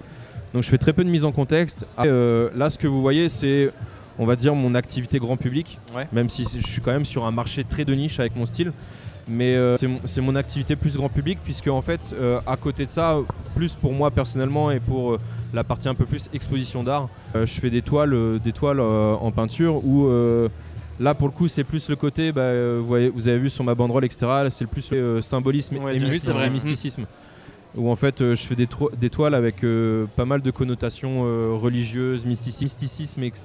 Donc 0.53 0.61
je 0.61 0.69
fais 0.69 0.77
très 0.77 0.93
peu 0.93 1.03
de 1.03 1.09
mise 1.09 1.25
en 1.25 1.31
contexte. 1.31 1.87
Après, 1.97 2.09
euh, 2.11 2.49
là, 2.55 2.69
ce 2.69 2.77
que 2.77 2.85
vous 2.85 3.01
voyez, 3.01 3.27
c'est, 3.27 3.71
on 4.19 4.27
va 4.27 4.35
dire, 4.35 4.53
mon 4.53 4.75
activité 4.75 5.17
grand 5.17 5.35
public, 5.35 5.79
Ouais. 5.95 6.07
même 6.11 6.29
si 6.29 6.43
je 6.43 6.67
suis 6.67 6.79
quand 6.81 6.91
même 6.91 7.05
sur 7.05 7.25
un 7.25 7.31
marché 7.31 7.63
très 7.63 7.85
de 7.85 7.93
niche 7.95 8.19
avec 8.19 8.35
mon 8.35 8.45
style. 8.45 8.71
Mais 9.27 9.55
euh, 9.55 9.75
c'est 10.05 10.21
mon- 10.21 10.35
activité 10.35 10.75
plus 10.75 10.97
grand 10.97 11.09
public, 11.09 11.37
puisque 11.43 11.67
en 11.67 11.81
fait, 11.81 12.13
euh, 12.19 12.39
à 12.45 12.57
côté 12.57 12.83
de 12.85 12.89
ça, 12.89 13.17
plus 13.55 13.73
pour 13.73 13.93
moi 13.93 14.11
personnellement 14.11 14.71
et 14.71 14.79
pour 14.79 15.13
euh, 15.13 15.17
la 15.53 15.63
partie 15.63 15.87
un 15.87 15.93
peu 15.95 16.05
plus 16.05 16.27
exposition 16.33 16.83
d'art, 16.83 17.07
je 17.35 17.45
fais 17.45 17.69
des 17.69 17.81
toiles, 17.81 18.39
des 18.43 18.51
toiles 18.51 18.79
en 18.81 19.31
peinture 19.31 19.85
où 19.85 20.09
là 20.99 21.13
pour 21.15 21.27
le 21.27 21.33
coup 21.33 21.47
c'est 21.47 21.63
plus 21.63 21.89
le 21.89 21.95
côté, 21.95 22.31
bah, 22.31 22.51
vous, 22.79 22.85
voyez, 22.85 23.09
vous 23.09 23.27
avez 23.27 23.37
vu 23.37 23.49
sur 23.49 23.63
ma 23.63 23.75
banderole, 23.75 24.05
etc. 24.05 24.25
C'est 24.49 24.63
le 24.63 24.69
plus 24.69 24.89
le 24.91 25.21
symbolisme 25.21 25.77
Ouais, 25.77 25.95
et, 25.95 25.99
vrai. 25.99 26.47
et 26.47 26.49
mysticisme. 26.49 27.05
Où 27.75 27.89
en 27.89 27.95
fait 27.95 28.19
je 28.19 28.35
fais 28.35 28.55
des, 28.55 29.09
toiles 29.09 29.35
avec 29.35 29.63
pas 30.15 30.25
mal 30.25 30.41
de 30.41 30.51
connotations 30.51 31.21
religieuses, 31.57 32.25
mystici- 32.25 32.63
mysticisme, 32.63 33.23
etc. 33.23 33.43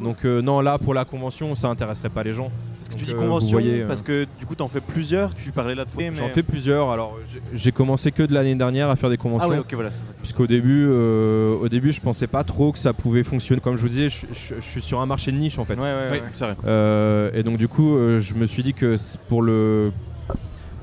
Donc 0.00 0.24
euh, 0.24 0.40
non 0.42 0.60
là 0.60 0.78
pour 0.78 0.94
la 0.94 1.04
convention 1.04 1.54
ça 1.54 1.68
intéresserait 1.68 2.08
pas 2.08 2.22
les 2.22 2.32
gens. 2.32 2.50
Parce 2.78 2.88
que 2.90 2.94
tu 2.94 3.04
dis 3.04 3.10
euh, 3.12 3.16
vous 3.16 3.22
convention, 3.22 3.50
voyez, 3.50 3.82
euh, 3.82 3.88
parce 3.88 4.02
que 4.02 4.26
du 4.38 4.46
coup 4.46 4.54
t'en 4.54 4.68
fais 4.68 4.80
plusieurs, 4.80 5.34
tu 5.34 5.50
parlais 5.50 5.74
là 5.74 5.84
de 5.84 5.90
toi. 5.90 6.02
J'en 6.12 6.24
mais- 6.24 6.30
fais 6.30 6.42
plusieurs. 6.44 6.90
Alors 6.90 7.16
j'ai- 7.54 7.72
commencé 7.72 8.12
que 8.12 8.22
de 8.22 8.32
l'année 8.32 8.54
dernière 8.54 8.90
à 8.90 8.96
faire 8.96 9.10
des 9.10 9.16
conventions. 9.16 9.48
Ah 9.50 9.54
ouais, 9.54 9.58
ok, 9.58 9.74
voilà. 9.74 9.90
c'est 9.90 9.98
ça. 9.98 10.12
Puisqu'au 10.22 10.46
début, 10.46 10.86
euh, 10.88 11.56
au 11.56 11.68
début, 11.68 11.92
je 11.92 12.00
pensais 12.00 12.26
pas 12.28 12.44
trop 12.44 12.70
que 12.72 12.78
ça 12.78 12.92
pouvait 12.92 13.22
fonctionner. 13.24 13.60
Comme 13.60 13.76
je 13.76 13.82
vous 13.82 13.88
disais, 13.88 14.08
je, 14.08 14.26
je- 14.32 14.54
je 14.60 14.60
suis 14.60 14.82
sur 14.82 15.00
un 15.00 15.06
marché 15.06 15.32
de 15.32 15.36
niche 15.36 15.58
en 15.58 15.64
fait. 15.64 15.74
Ouais, 15.74 15.80
ouais, 15.80 16.08
Oui, 16.12 16.16
ouais. 16.18 16.22
c'est 16.32 16.44
vrai. 16.44 16.56
Euh, 16.66 17.30
et 17.34 17.42
donc 17.42 17.56
du 17.58 17.66
coup, 17.68 17.96
euh, 17.96 18.20
je 18.20 18.34
me 18.34 18.46
suis 18.46 18.62
dit 18.62 18.74
que 18.74 18.94
pour 19.28 19.42
le, 19.42 19.90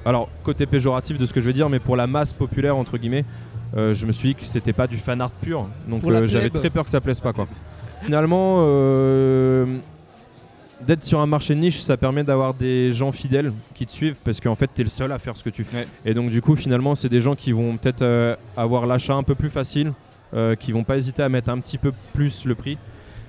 alors 0.06 0.30
côté 0.44 0.66
péjoratif 0.66 1.18
de 1.18 1.26
ce 1.26 1.34
que 1.34 1.40
je 1.42 1.46
veux 1.48 1.54
dire, 1.54 1.70
mais 1.70 1.80
pour 1.80 1.96
la 1.96 2.08
masse 2.08 2.34
populaire 2.34 2.76
entre 2.76 2.98
guillemets, 2.98 3.26
euh, 3.78 3.94
je 3.94 4.06
me 4.06 4.12
suis 4.12 4.30
dit 4.30 4.36
que 4.36 4.46
c'était 4.46 4.74
pas 4.74 4.88
du 4.88 4.98
fan 4.98 5.20
art 5.22 5.32
pur. 5.32 5.68
Donc 5.88 6.04
euh, 6.04 6.28
j'avais 6.28 6.50
très 6.50 6.70
peur 6.70 6.84
que 6.84 6.90
ça 6.90 7.02
plaise 7.02 7.20
pas 7.20 7.34
quoi. 7.34 7.48
Finalement, 8.06 8.58
euh, 8.60 9.66
d'être 10.86 11.04
sur 11.04 11.20
un 11.20 11.26
marché 11.26 11.56
de 11.56 11.60
niche, 11.60 11.80
ça 11.82 11.98
permet 11.98 12.24
d'avoir 12.24 12.54
des 12.54 12.92
gens 12.92 13.12
fidèles 13.12 13.52
qui 13.74 13.86
te 13.86 13.92
suivent 13.92 14.18
parce 14.24 14.40
qu'en 14.40 14.56
fait, 14.56 14.70
tu 14.74 14.82
es 14.82 14.84
le 14.84 14.90
seul 14.90 15.12
à 15.12 15.20
faire 15.20 15.36
ce 15.36 15.44
que 15.44 15.50
tu 15.50 15.64
fais. 15.64 15.78
Ouais. 15.78 15.88
Et 16.06 16.14
donc, 16.14 16.30
du 16.30 16.42
coup, 16.42 16.56
finalement, 16.56 16.96
c'est 16.96 17.10
des 17.10 17.22
gens 17.22 17.36
qui 17.36 17.52
vont 17.52 17.78
peut-être 17.78 18.02
euh, 18.02 18.36
avoir 18.56 18.86
l'achat 18.86 19.16
un 19.16 19.24
peu 19.24 19.36
plus 19.36 19.50
facile, 19.50 19.94
euh, 20.34 20.56
qui 20.56 20.72
vont 20.72 20.84
pas 20.84 20.98
hésiter 20.98 21.24
à 21.24 21.30
mettre 21.30 21.50
un 21.50 21.60
petit 21.60 21.78
peu 21.78 21.92
plus 22.14 22.46
le 22.46 22.56
prix. 22.56 22.78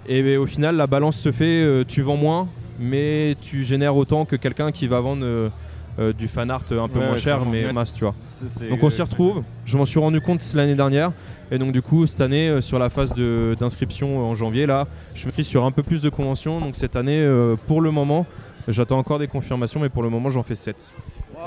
Et 0.08 0.36
au 0.36 0.46
final, 0.46 0.76
la 0.76 0.86
balance 0.86 1.16
se 1.16 1.32
fait, 1.32 1.62
euh, 1.64 1.84
tu 1.86 2.02
vends 2.02 2.16
moins, 2.16 2.48
mais 2.78 3.36
tu 3.40 3.64
génères 3.64 3.96
autant 3.96 4.24
que 4.24 4.36
quelqu'un 4.36 4.70
qui 4.70 4.86
va 4.86 5.00
vendre 5.00 5.50
euh, 5.98 6.12
du 6.12 6.28
fan 6.28 6.50
art 6.50 6.62
un 6.70 6.88
peu 6.88 6.98
Ouais, 6.98 7.06
moins 7.06 7.16
cher, 7.16 7.44
mais 7.46 7.72
masse, 7.72 7.94
tu 7.94 8.04
vois. 8.04 8.14
Donc 8.68 8.82
on 8.82 8.90
s'y 8.90 9.02
retrouve. 9.02 9.42
Je 9.64 9.76
m'en 9.78 9.84
suis 9.84 9.98
rendu 9.98 10.20
compte 10.20 10.42
l'année 10.54 10.74
dernière. 10.74 11.12
Et 11.50 11.58
donc 11.58 11.72
du 11.72 11.80
coup, 11.80 12.06
cette 12.06 12.20
année, 12.20 12.48
euh, 12.48 12.60
sur 12.60 12.78
la 12.78 12.90
phase 12.90 13.14
d'inscription 13.14 14.20
euh, 14.20 14.24
en 14.24 14.34
janvier, 14.34 14.66
là, 14.66 14.86
je 15.14 15.26
me 15.26 15.30
suis 15.30 15.44
sur 15.44 15.64
un 15.64 15.70
peu 15.70 15.82
plus 15.82 16.02
de 16.02 16.10
conventions. 16.10 16.60
Donc 16.60 16.76
cette 16.76 16.96
année, 16.96 17.26
pour 17.66 17.80
le 17.80 17.90
moment, 17.90 18.26
j'attends 18.68 18.98
encore 18.98 19.18
des 19.18 19.28
confirmations, 19.28 19.80
mais 19.80 19.88
pour 19.88 20.02
le 20.02 20.10
moment, 20.10 20.28
j'en 20.28 20.42
fais 20.42 20.54
7. 20.54 20.92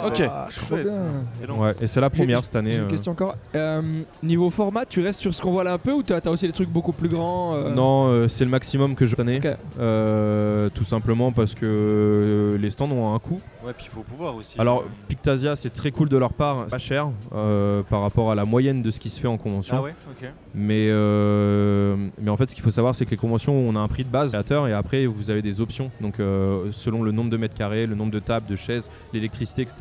Ok. 0.06 0.22
Ah, 0.22 0.48
chouette, 0.50 0.84
bien. 0.84 0.92
ça. 0.92 1.02
Et 1.44 1.48
donc, 1.48 1.60
Ouais, 1.60 1.76
et 1.82 1.88
c'est 1.88 2.02
la 2.02 2.10
première 2.10 2.44
cette 2.46 2.56
année. 2.56 2.72
J'ai 2.72 2.78
une 2.78 2.84
euh. 2.86 2.90
question 2.90 3.12
encore. 3.12 3.36
Euh, 3.56 3.82
niveau 4.24 4.50
format, 4.50 4.86
tu 4.86 5.02
restes 5.02 5.20
sur 5.20 5.34
ce 5.34 5.42
qu'on 5.42 5.52
voit 5.52 5.64
là 5.64 5.74
un 5.74 5.78
peu 5.78 5.92
ou 5.92 6.04
t'as 6.04 6.20
as 6.24 6.30
aussi 6.30 6.48
des 6.48 6.54
trucs 6.54 6.70
beaucoup 6.70 6.94
plus 6.94 7.10
grands 7.10 7.56
euh, 7.56 7.70
Non, 7.74 8.08
euh, 8.08 8.28
c'est 8.28 8.46
le 8.46 8.52
maximum 8.52 8.96
que 8.96 9.06
je 9.06 9.12
cette 9.12 9.20
année. 9.20 9.40
Ok. 9.44 9.58
Euh, 9.80 10.70
tout 10.74 10.84
simplement 10.84 11.32
parce 11.32 11.56
que 11.56 11.66
euh, 11.66 12.58
les 12.58 12.70
stands 12.70 12.92
ont 12.92 13.14
un 13.14 13.20
coût. 13.20 13.42
Ouais, 13.66 13.74
puis 13.76 13.88
il 13.90 13.94
faut 13.94 14.04
pouvoir 14.04 14.36
aussi. 14.36 14.60
Alors, 14.60 14.86
Pictasia, 15.10 15.56
c'est 15.56 15.72
très 15.72 15.92
cool 15.92 16.08
de 16.08 16.18
leur 16.18 16.32
part, 16.32 16.64
c'est 16.66 16.72
pas 16.72 16.78
cher 16.78 17.10
euh, 17.34 17.84
par 17.84 18.02
rapport 18.02 18.32
à 18.32 18.36
la 18.36 18.46
moyenne 18.46 18.82
de 18.82 18.90
ce 18.90 19.00
qui 19.00 19.10
se 19.10 19.20
fait 19.20 19.28
en 19.28 19.38
convention. 19.38 19.76
Ah 19.80 19.82
ouais, 19.82 19.96
ok. 20.10 20.30
Mais, 20.56 20.88
euh, 20.90 22.08
mais 22.22 22.30
en 22.30 22.38
fait, 22.38 22.50
ce 22.50 22.56
qu'il 22.56 22.64
faut 22.64 22.72
savoir, 22.72 22.96
c'est 22.96 23.06
que 23.06 23.12
les 23.12 23.18
conventions, 23.18 23.54
on 23.54 23.76
a 23.76 23.80
un 23.80 23.88
prix 23.90 24.06
de 24.06 24.10
base 24.10 24.32
créateur 24.32 24.68
et 24.68 24.74
après, 24.74 25.06
vous 25.06 25.30
avez 25.30 25.42
des 25.42 25.60
options. 25.60 25.92
Donc, 26.00 26.20
euh, 26.20 26.70
selon 26.72 27.04
le 27.04 27.12
nombre 27.12 27.30
de 27.30 27.38
mètres 27.38 27.56
carrés, 27.56 27.86
le 27.86 27.96
nombre 27.96 28.12
de 28.12 28.20
tables, 28.20 28.48
de 28.48 28.56
chaises, 28.56 28.90
l'électricité, 29.14 29.64
etc. 29.64 29.79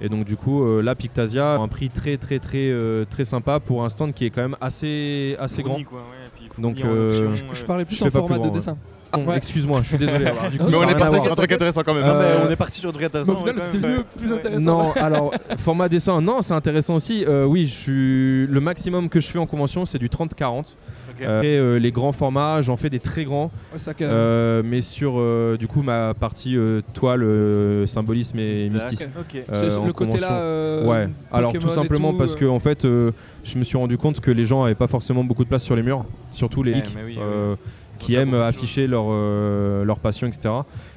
Et 0.00 0.08
donc, 0.08 0.24
du 0.24 0.36
coup, 0.36 0.64
euh, 0.64 0.80
là, 0.80 0.94
Pictasia 0.94 1.54
a 1.54 1.58
un 1.58 1.68
prix 1.68 1.90
très, 1.90 2.16
très, 2.16 2.38
très, 2.38 2.70
euh, 2.70 3.04
très 3.04 3.24
sympa 3.24 3.60
pour 3.60 3.84
un 3.84 3.90
stand 3.90 4.14
qui 4.14 4.24
est 4.24 4.30
quand 4.30 4.40
même 4.40 4.56
assez, 4.60 5.36
assez 5.38 5.62
grand. 5.62 5.82
Quoi, 5.84 5.98
ouais, 5.98 6.48
Donc, 6.58 6.82
euh, 6.82 7.28
option, 7.28 7.44
Je 7.52 7.64
parlais 7.64 7.84
plus 7.84 7.96
Je 7.96 8.04
en 8.04 8.10
format 8.10 8.38
plus 8.38 8.48
de 8.48 8.54
dessin. 8.54 8.78
Ah, 9.12 9.18
Ouais. 9.18 9.36
Excuse-moi, 9.36 9.80
je 9.82 9.88
suis 9.88 9.98
désolé. 9.98 10.26
Alors, 10.26 10.50
du 10.50 10.58
coup, 10.58 10.66
Mais 10.68 10.74
a 10.76 10.78
on 10.78 10.82
est 10.82 10.92
parti 10.94 11.08
voir. 11.08 11.22
sur 11.22 11.32
un 11.32 11.36
truc 11.36 11.52
intéressant 11.52 11.82
quand 11.84 11.94
même. 11.94 12.06
Non, 12.06 12.14
mais 12.14 12.24
Euh, 12.24 12.46
on 12.46 12.50
est 12.50 12.56
parti 12.56 12.80
sur 12.80 12.88
un 12.88 12.92
truc 12.92 13.02
Mais 13.02 13.06
intéressant. 13.06 13.32
au 13.32 13.36
final, 13.36 13.54
ouais, 13.56 13.60
quand 13.60 13.72
c'était 13.72 13.86
même. 13.88 13.96
mieux, 13.98 14.04
plus 14.16 14.32
intéressant. 14.32 14.60
Non, 14.84 14.92
alors 14.92 15.32
format 15.58 15.88
dessin, 15.88 16.20
non, 16.20 16.42
c'est 16.42 16.54
intéressant 16.54 16.94
aussi. 16.96 17.24
Euh, 17.26 17.44
oui, 17.44 17.66
je 17.66 17.74
suis 17.74 18.46
le 18.46 18.60
maximum 18.60 19.08
que 19.08 19.20
je 19.20 19.26
fais 19.28 19.38
en 19.38 19.46
convention, 19.46 19.84
c'est 19.84 19.98
du 19.98 20.08
30-40. 20.08 20.76
Ok. 21.10 21.26
Euh, 21.26 21.42
et 21.42 21.58
euh, 21.58 21.76
les 21.78 21.90
grands 21.92 22.12
formats, 22.12 22.62
j'en 22.62 22.76
fais 22.76 22.88
des 22.88 23.00
très 23.00 23.24
grands. 23.24 23.50
Ça 23.76 23.92
Euh, 24.00 24.62
mais 24.64 24.80
sur 24.80 25.14
euh, 25.18 25.56
du 25.58 25.66
coup 25.66 25.82
ma 25.82 26.14
partie 26.14 26.56
euh, 26.56 26.80
toile, 26.94 27.22
euh, 27.22 27.86
symbolisme 27.86 28.38
et 28.38 28.68
D'accord. 28.68 28.86
mysticisme. 28.88 29.10
Ok. 29.18 29.34
euh, 29.36 29.42
c'est- 29.52 29.70
c'est 29.70 29.76
en 29.78 29.86
le 29.86 29.92
côté 29.92 30.18
là. 30.18 30.32
euh, 30.40 30.86
ouais. 30.86 31.08
Alors 31.32 31.52
tout 31.52 31.68
simplement 31.68 32.12
tout, 32.12 32.18
parce 32.18 32.34
euh. 32.34 32.38
que 32.38 32.44
en 32.46 32.58
fait, 32.60 32.84
euh, 32.84 33.10
je 33.44 33.58
me 33.58 33.64
suis 33.64 33.76
rendu 33.76 33.98
compte 33.98 34.20
que 34.20 34.30
les 34.30 34.46
gens 34.46 34.64
avaient 34.64 34.74
pas 34.74 34.86
forcément 34.86 35.24
beaucoup 35.24 35.44
de 35.44 35.48
place 35.48 35.62
sur 35.64 35.76
les 35.76 35.82
murs, 35.82 36.04
surtout 36.30 36.62
les 36.62 36.74
geeks, 36.74 36.96
euh, 37.18 37.54
qui 38.00 38.14
aiment 38.16 38.34
afficher 38.34 38.86
leur 38.88 39.06
euh, 39.10 39.84
leur 39.84 39.98
passion, 40.00 40.26
etc. 40.26 40.52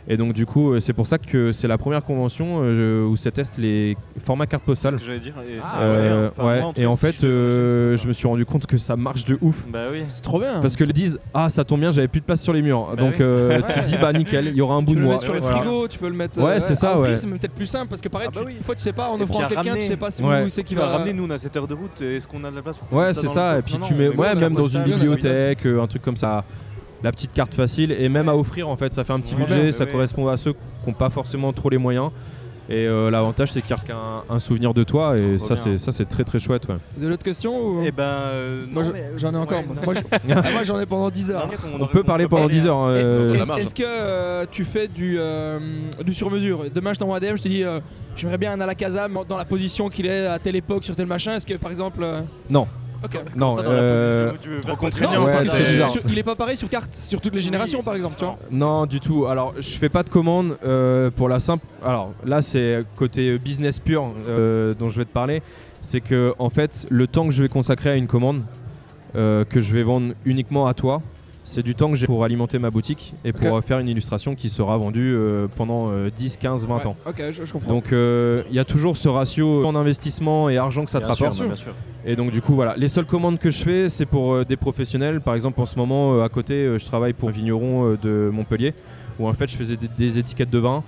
Et 0.07 0.17
donc 0.17 0.33
du 0.33 0.45
coup, 0.45 0.73
euh, 0.73 0.79
c'est 0.81 0.91
pour 0.91 1.07
ça 1.07 1.17
que 1.17 1.51
c'est 1.53 1.67
la 1.67 1.77
première 1.77 2.03
convention 2.03 2.59
euh, 2.63 3.05
où 3.05 3.15
ça 3.15 3.31
teste 3.31 3.57
les 3.57 3.95
formats 4.19 4.47
carte 4.47 4.63
C'est 4.65 4.71
postale. 4.71 4.91
ce 4.93 4.97
que 4.97 5.03
j'allais 5.05 5.19
dire. 5.19 5.33
et 5.49 5.57
Euh. 5.79 6.29
Enfin, 6.37 6.45
ouais. 6.47 6.59
moi, 6.59 6.69
en 6.69 6.73
tout 6.73 6.81
et 6.81 6.85
en 6.85 6.95
fait, 6.97 7.15
je 7.21 7.25
euh, 7.27 7.97
me 8.05 8.11
suis 8.11 8.27
rendu 8.27 8.45
compte 8.45 8.65
que 8.65 8.75
ça 8.77 8.95
marche 8.97 9.23
de 9.25 9.37
ouf. 9.41 9.65
Bah 9.71 9.85
oui. 9.91 10.03
C'est 10.09 10.21
trop 10.21 10.39
bien. 10.39 10.59
Parce 10.61 10.75
que 10.75 10.83
les 10.83 10.91
disent 10.91 11.19
ah 11.33 11.49
ça 11.49 11.63
tombe 11.63 11.79
bien 11.79 11.91
j'avais 11.91 12.09
plus 12.09 12.19
de 12.19 12.25
place 12.25 12.41
sur 12.41 12.51
les 12.51 12.61
murs 12.61 12.87
Bah 12.95 13.01
donc 13.01 13.13
oui. 13.13 13.21
euh, 13.21 13.61
tu 13.73 13.79
dis 13.81 13.95
bah 13.97 14.11
nickel 14.11 14.47
il 14.47 14.55
y 14.55 14.61
aura 14.61 14.75
un 14.75 14.81
bout 14.81 14.93
tu 14.93 14.95
de 14.95 15.01
peux 15.01 15.01
le 15.01 15.05
moi 15.05 15.13
mettre 15.15 15.23
sur 15.23 15.33
le 15.33 15.39
Voilà. 15.39 15.57
frigo, 15.57 15.87
tu 15.87 15.99
peux 15.99 16.09
le 16.09 16.15
mettre. 16.15 16.41
Ouais, 16.43 16.59
c'est 16.59 16.75
ça, 16.75 16.99
ouais. 16.99 17.15
C'est 17.17 17.27
même 17.27 17.39
peut-être 17.39 17.53
plus 17.55 17.67
simple 17.67 17.87
parce 17.89 18.01
que 18.01 18.09
pareil, 18.09 18.27
Ah 18.29 18.35
bah 18.35 18.45
tu, 18.45 18.51
une 18.57 18.63
fois 18.63 18.75
tu 18.75 18.81
sais 18.81 18.91
pas, 18.93 19.07
en 19.09 19.19
offrant 19.21 19.43
à 19.43 19.47
quelqu'un, 19.47 19.75
tu 19.75 19.83
sais 19.83 19.97
pas 19.97 20.11
si 20.11 20.21
Ouais. 20.23 20.43
où 20.43 20.49
c'est 20.49 20.63
qui 20.63 20.75
va 20.75 20.87
ramener 20.87 21.13
nous 21.13 21.25
on 21.25 21.29
a 21.29 21.37
7 21.37 21.55
heures 21.57 21.67
de 21.67 21.73
route. 21.75 22.01
Est-ce 22.01 22.27
qu'on 22.27 22.43
a 22.43 22.51
de 22.51 22.55
la 22.57 22.61
place 22.61 22.77
pour 22.77 22.91
Ouais, 22.97 23.13
c'est 23.13 23.27
ça. 23.29 23.53
le 23.53 23.59
Et 23.59 23.61
puis 23.61 23.77
tu 23.81 23.93
mets, 23.95 24.09
ouais, 24.09 24.35
même 24.35 24.53
dans 24.55 24.67
une 24.67 24.83
bibliothèque, 24.83 25.65
un 25.65 25.87
truc 25.87 26.01
comme 26.01 26.17
ça. 26.17 26.43
La 27.03 27.11
petite 27.11 27.33
carte 27.33 27.53
facile 27.53 27.91
et 27.91 28.07
même 28.09 28.29
à 28.29 28.35
offrir 28.35 28.69
en 28.69 28.75
fait, 28.77 28.93
ça 28.93 29.03
fait 29.03 29.13
un 29.13 29.19
petit 29.19 29.35
budget, 29.35 29.71
ça 29.71 29.83
oui. 29.85 29.91
correspond 29.91 30.27
à 30.29 30.37
ceux 30.37 30.53
qui 30.53 30.59
n'ont 30.87 30.93
pas 30.93 31.09
forcément 31.09 31.51
trop 31.53 31.69
les 31.69 31.77
moyens. 31.77 32.11
Et 32.69 32.87
euh, 32.87 33.11
l'avantage 33.11 33.51
c'est 33.51 33.61
qu'il 33.61 33.75
y 33.75 33.91
a 33.91 34.23
un, 34.29 34.39
souvenir 34.39 34.73
de 34.73 34.85
toi 34.85 35.17
et 35.17 35.37
ça 35.37 35.57
c'est 35.57 35.75
ça 35.77 35.91
c'est 35.91 36.05
très 36.05 36.23
très 36.23 36.39
chouette. 36.39 36.65
Ouais. 36.69 36.75
Vous 36.95 37.03
avez 37.03 37.11
d'autres 37.11 37.25
questions 37.25 37.53
ou... 37.59 37.81
Eh 37.83 37.91
ben, 37.91 38.03
euh, 38.03 38.65
Moi 38.71 38.83
j'en 39.17 39.33
ai 39.33 39.37
encore. 39.37 39.57
ouais, 39.59 39.65
non. 39.67 39.81
moi, 39.83 39.93
je- 39.95 40.33
Ah, 40.33 40.41
moi, 40.53 40.63
j'en 40.63 40.79
ai 40.79 40.85
pendant 40.85 41.09
10 41.09 41.31
heures. 41.31 41.49
On 41.77 41.87
peut 41.87 42.03
parler 42.03 42.25
pendant 42.29 42.47
10 42.47 42.67
heures. 42.67 42.77
hein, 42.77 42.91
euh, 42.91 43.57
Est-ce 43.57 43.75
que 43.75 43.83
euh, 43.85 44.45
tu 44.49 44.63
fais 44.63 44.87
du, 44.87 45.17
euh, 45.19 45.59
du 46.05 46.13
sur-mesure? 46.13 46.63
Demain, 46.73 46.93
je 46.93 46.99
t'envoie 46.99 47.17
un 47.17 47.19
DM, 47.19 47.35
je 47.35 47.43
te 47.43 47.49
dis 47.49 47.65
euh, 47.65 47.81
j'aimerais 48.15 48.37
bien 48.37 48.53
un 48.53 48.61
à 48.61 48.65
la 48.65 48.75
casa 48.75 49.09
dans 49.27 49.37
la 49.37 49.45
position 49.45 49.89
qu'il 49.89 50.05
est 50.05 50.27
à 50.27 50.39
telle 50.39 50.55
époque 50.55 50.85
sur 50.85 50.95
tel 50.95 51.05
machin. 51.05 51.33
Est-ce 51.35 51.45
que 51.45 51.55
par 51.55 51.69
exemple. 51.69 51.99
euh, 52.01 52.21
Non. 52.49 52.65
Ok. 53.03 53.19
Non, 53.35 53.57
euh, 53.59 54.31
trop 54.61 54.75
contraignant, 54.75 55.25
Ouais, 55.25 55.35
il 56.07 56.17
est 56.17 56.23
pas 56.23 56.35
pareil 56.35 56.55
sur 56.55 56.69
carte 56.69 56.93
sur 56.95 57.19
toutes 57.21 57.35
les 57.35 57.41
générations 57.41 57.83
par 57.83 57.95
exemple, 57.95 58.15
tu 58.17 58.25
vois. 58.25 58.37
Non, 58.49 58.85
du 58.85 58.99
tout. 58.99 59.25
Alors, 59.25 59.53
je 59.57 59.77
fais 59.77 59.89
pas 59.89 60.03
de 60.03 60.09
commande 60.09 60.57
euh, 60.63 61.09
pour 61.11 61.27
la 61.29 61.39
simple. 61.39 61.65
Alors 61.83 62.11
là, 62.25 62.41
c'est 62.41 62.83
côté 62.95 63.37
business 63.37 63.79
pur 63.79 64.11
euh, 64.27 64.73
dont 64.73 64.89
je 64.89 64.97
vais 64.99 65.05
te 65.05 65.11
parler. 65.11 65.41
C'est 65.81 66.01
que 66.01 66.33
en 66.39 66.49
fait, 66.49 66.85
le 66.89 67.07
temps 67.07 67.27
que 67.27 67.33
je 67.33 67.43
vais 67.43 67.49
consacrer 67.49 67.89
à 67.89 67.95
une 67.95 68.07
commande 68.07 68.41
euh, 69.15 69.43
que 69.45 69.59
je 69.59 69.73
vais 69.73 69.83
vendre 69.83 70.13
uniquement 70.25 70.65
à 70.67 70.73
toi, 70.73 71.01
c'est 71.43 71.63
du 71.63 71.75
temps 71.75 71.89
que 71.89 71.95
j'ai 71.95 72.05
pour 72.05 72.23
alimenter 72.23 72.57
ma 72.59 72.69
boutique 72.69 73.13
et 73.25 73.33
pour 73.33 73.57
euh, 73.57 73.61
faire 73.61 73.79
une 73.79 73.89
illustration 73.89 74.33
qui 74.35 74.49
sera 74.49 74.77
vendue 74.77 75.13
euh, 75.15 75.47
pendant 75.55 75.89
euh, 75.91 76.09
10, 76.15 76.37
15, 76.37 76.67
20 76.67 76.75
Ouais, 76.75 76.85
ans. 76.87 76.95
Ok, 77.05 77.21
je, 77.31 77.43
je 77.45 77.51
comprends. 77.53 77.69
Donc 77.69 77.91
euh, 77.91 78.43
il 78.49 78.55
y 78.55 78.59
a 78.59 78.65
toujours 78.65 78.95
ce 78.97 79.09
ratio 79.09 79.61
temps 79.61 79.73
d'investissement 79.73 80.49
et 80.49 80.57
argent 80.57 80.85
que 80.85 80.89
ça 80.91 80.99
te 80.99 81.05
Bien 81.05 81.15
sûr, 81.15 81.25
rapporte. 81.27 81.45
bien 81.47 81.55
sûr. 81.55 81.73
Et 82.05 82.15
donc 82.15 82.31
du 82.31 82.41
coup 82.41 82.53
voilà, 82.53 82.75
les 82.77 82.87
seules 82.89 83.05
commandes 83.05 83.39
que 83.39 83.49
je 83.51 83.63
fais 83.63 83.89
c'est 83.89 84.05
pour 84.05 84.33
euh, 84.33 84.45
des 84.45 84.57
professionnels. 84.57 85.21
Par 85.21 85.35
exemple 85.35 85.59
en 85.61 85.65
ce 85.65 85.77
moment 85.77 86.13
euh, 86.15 86.23
à 86.23 86.29
côté 86.29 86.53
euh, 86.53 86.77
je 86.77 86.85
travaille 86.85 87.13
pour 87.13 87.29
un 87.29 87.33
vigneron 87.33 87.91
euh, 87.91 87.97
de 88.01 88.29
Montpellier 88.31 88.73
où 89.19 89.27
en 89.27 89.33
fait 89.33 89.49
je 89.49 89.55
faisais 89.57 89.75
des, 89.77 89.87
des 89.97 90.19
étiquettes 90.19 90.49
de 90.49 90.59
vin. 90.59 90.83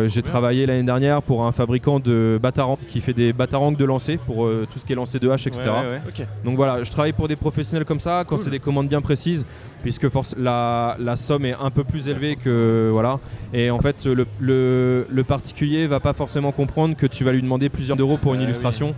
Euh, 0.00 0.08
j'ai 0.08 0.22
travaillé 0.22 0.66
l'année 0.66 0.82
dernière 0.82 1.22
pour 1.22 1.44
un 1.44 1.52
fabricant 1.52 2.00
de 2.00 2.38
batarangs 2.42 2.78
qui 2.88 3.00
fait 3.00 3.12
des 3.12 3.32
batarangs 3.32 3.72
de 3.72 3.84
lancer 3.84 4.16
pour 4.16 4.44
euh, 4.46 4.66
tout 4.70 4.78
ce 4.78 4.84
qui 4.84 4.92
est 4.92 4.96
lancer 4.96 5.18
de 5.18 5.28
hache, 5.28 5.46
etc. 5.46 5.62
Ouais, 5.64 5.70
ouais, 5.70 6.00
ouais. 6.18 6.26
Donc 6.44 6.56
voilà, 6.56 6.82
je 6.82 6.90
travaille 6.90 7.12
pour 7.12 7.28
des 7.28 7.36
professionnels 7.36 7.84
comme 7.84 8.00
ça 8.00 8.24
quand 8.26 8.38
c'est 8.38 8.50
des 8.50 8.58
commandes 8.58 8.88
bien 8.88 9.00
précises, 9.00 9.44
puisque 9.82 10.08
force, 10.08 10.34
la, 10.38 10.96
la 10.98 11.16
somme 11.16 11.44
est 11.44 11.54
un 11.60 11.70
peu 11.70 11.84
plus 11.84 12.08
élevée 12.08 12.36
que 12.36 12.88
voilà. 12.92 13.18
Et 13.52 13.70
en 13.70 13.78
fait, 13.80 14.04
le, 14.06 14.26
le, 14.40 15.06
le 15.10 15.24
particulier 15.24 15.86
va 15.86 16.00
pas 16.00 16.12
forcément 16.12 16.52
comprendre 16.52 16.96
que 16.96 17.06
tu 17.06 17.24
vas 17.24 17.32
lui 17.32 17.42
demander 17.42 17.68
plusieurs 17.68 17.98
euros 17.98 18.16
pour 18.16 18.34
une 18.34 18.40
Ouais, 18.40 18.46
illustration. 18.46 18.94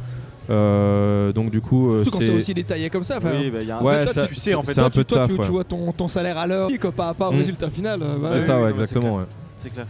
Euh, 0.50 1.32
donc 1.32 1.50
du 1.50 1.60
coup, 1.60 1.92
euh, 1.92 2.04
c'est 2.04 2.22
c'est 2.22 2.30
aussi 2.30 2.52
détaillé 2.54 2.90
comme 2.90 3.04
ça. 3.04 3.18
Oui, 3.22 3.50
bah, 3.50 3.58
il 3.60 3.68
y 3.68 3.70
a 3.70 3.78
un 3.78 3.82
Ouais, 3.82 4.06
ça- 4.06 4.26
tu 4.26 4.34
sais, 4.34 4.54
en 4.54 4.62
fait, 4.62 4.74
c'est 4.74 4.80
toi, 4.80 4.84
un 4.86 4.90
peu 4.90 5.04
toi, 5.04 5.26
tu- 5.28 5.36
taf, 5.36 5.46
tu 5.46 5.52
vois 5.52 5.64
ton, 5.64 5.92
ton 5.92 6.08
salaire 6.08 6.36
à 6.36 6.46
l'heure 6.46 6.68
par 6.96 7.06
rapport 7.06 7.30
au 7.30 7.34
Mm. 7.34 7.38
résultat 7.38 7.70
final. 7.70 8.00
c'est 8.26 8.40
ça, 8.40 8.56
oui, 8.56 8.62
ouais, 8.64 8.68
non, 8.70 8.70
mais 8.70 8.74
c'est 8.76 8.82
exactement. 8.82 9.16
ouais. 9.18 9.24
C'est 9.56 9.70
clair. 9.70 9.86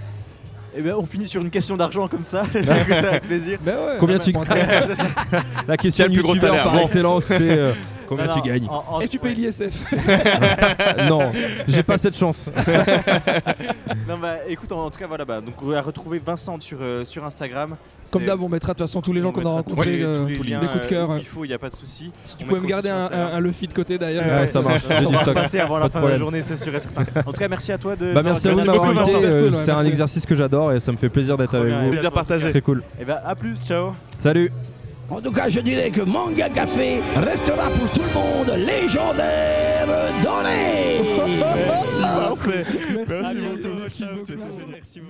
Et 0.74 0.80
ben 0.80 0.94
on 0.96 1.04
finit 1.04 1.28
sur 1.28 1.42
une 1.42 1.50
question 1.50 1.76
d'argent 1.76 2.08
comme 2.08 2.24
ça. 2.24 2.44
avec 2.54 3.22
plaisir. 3.24 3.58
Ben 3.62 3.74
ouais, 3.74 3.96
Combien 4.00 4.16
ouais, 4.18 4.22
tu- 4.24 4.32
ça. 4.96 5.04
La 5.68 5.76
question 5.76 6.06
youtubeur 6.06 6.54
par 6.62 6.72
Bon. 6.72 6.78
excellence, 6.80 7.24
c'est 7.28 7.58
euh, 7.58 7.72
combien 8.16 8.34
Non, 8.34 8.40
tu 8.40 8.48
gagnes 8.48 8.66
en- 8.68 8.84
en- 8.96 9.00
Et 9.00 9.08
tu 9.08 9.18
payes 9.18 9.32
ouais. 9.34 9.46
l'ISF. 9.50 9.92
Non, 11.08 11.30
j'ai 11.68 11.82
pas 11.82 11.96
cette 11.98 12.16
chance. 12.16 12.48
Non 14.08 14.18
bah 14.18 14.36
écoute 14.48 14.70
en, 14.72 14.86
en 14.86 14.90
tout 14.90 14.98
cas 14.98 15.06
voilà 15.06 15.24
bah 15.24 15.40
donc 15.40 15.54
on 15.62 15.66
va 15.66 15.80
retrouver 15.80 16.20
Vincent 16.24 16.58
sur, 16.60 16.78
euh, 16.80 17.04
sur 17.04 17.24
Instagram. 17.24 17.76
Comme 18.10 18.24
d'hab, 18.24 18.40
on 18.42 18.48
mettra 18.48 18.72
de 18.72 18.78
toute 18.78 18.86
façon 18.86 19.00
tous 19.00 19.12
les 19.12 19.22
gens 19.22 19.28
on 19.28 19.32
qu'on 19.32 19.46
a 19.46 19.50
rencontrés, 19.50 19.98
les- 19.98 20.02
euh, 20.02 20.22
tous 20.22 20.28
les 20.28 20.34
tous 20.36 20.42
les 20.42 20.50
liens, 20.50 20.58
coups 20.60 20.80
de 20.82 20.86
cœur. 20.86 21.10
euh, 21.10 21.14
euh. 21.14 21.18
Il 21.20 21.26
faut, 21.26 21.44
il 21.44 21.50
y 21.50 21.54
a 21.54 21.58
pas 21.58 21.68
de 21.70 21.74
souci. 21.74 22.10
Si 22.24 22.36
tu 22.36 22.44
On 22.44 22.48
pouvais 22.48 22.60
me 22.60 22.66
garder 22.66 22.88
un, 22.90 23.04
un, 23.12 23.26
un 23.34 23.40
Luffy 23.40 23.68
de 23.68 23.72
côté 23.72 23.98
d'ailleurs. 23.98 24.24
Ouais, 24.40 24.46
ça 24.46 24.60
marche, 24.60 24.82
j'ai 24.88 25.06
On 25.06 25.10
du 25.10 25.14
va 25.16 25.22
stock. 25.22 25.34
passer 25.34 25.60
avant 25.60 25.78
la 25.78 25.88
fin 25.88 26.02
de 26.02 26.08
la 26.08 26.16
journée, 26.18 26.42
c'est 26.42 26.56
sûr 26.56 26.74
et 26.74 26.80
certain. 26.80 27.04
En 27.20 27.32
tout 27.32 27.40
cas, 27.40 27.48
merci 27.48 27.72
à 27.72 27.78
toi 27.78 27.94
de. 27.96 28.12
Bah 28.12 28.20
merci 28.24 28.48
à 28.48 28.52
vous 28.52 28.60
d'avoir 28.64 28.88
invité. 28.88 29.14
euh. 29.24 29.50
C'est 29.52 29.70
un 29.70 29.84
exercice 29.84 30.26
que 30.26 30.34
j'adore 30.34 30.72
et 30.72 30.80
ça 30.80 30.90
me 30.92 30.96
fait 30.96 31.08
plaisir 31.08 31.36
d'être 31.38 31.54
avec 31.56 31.72
vous. 31.72 31.90
Plaisir 31.90 32.12
partagé. 32.12 32.50
Très 32.50 32.60
cool. 32.60 32.82
Et 33.00 33.04
bah 33.04 33.22
à 33.24 33.34
plus, 33.34 33.62
ciao. 33.64 33.92
Salut. 34.18 34.50
En 35.10 35.20
tout 35.20 35.32
cas, 35.32 35.48
je 35.48 35.60
dirais 35.60 35.90
que 35.90 36.00
Manga 36.02 36.48
Café 36.48 37.00
restera 37.16 37.68
pour 37.70 37.90
tout 37.90 38.00
le 38.02 38.14
monde 38.14 38.50
légendaire 38.66 39.86
donné. 40.22 41.00
Merci. 41.66 42.00
Merci, 42.02 42.02
Merci 42.02 43.36
beaucoup, 43.36 43.62
beaucoup. 43.62 43.78
merci 43.80 43.98
Ciao, 43.98 44.14
beaucoup. 44.14 44.26
c'était 44.26 44.52
génial. 44.52 44.68
Merci. 44.70 45.00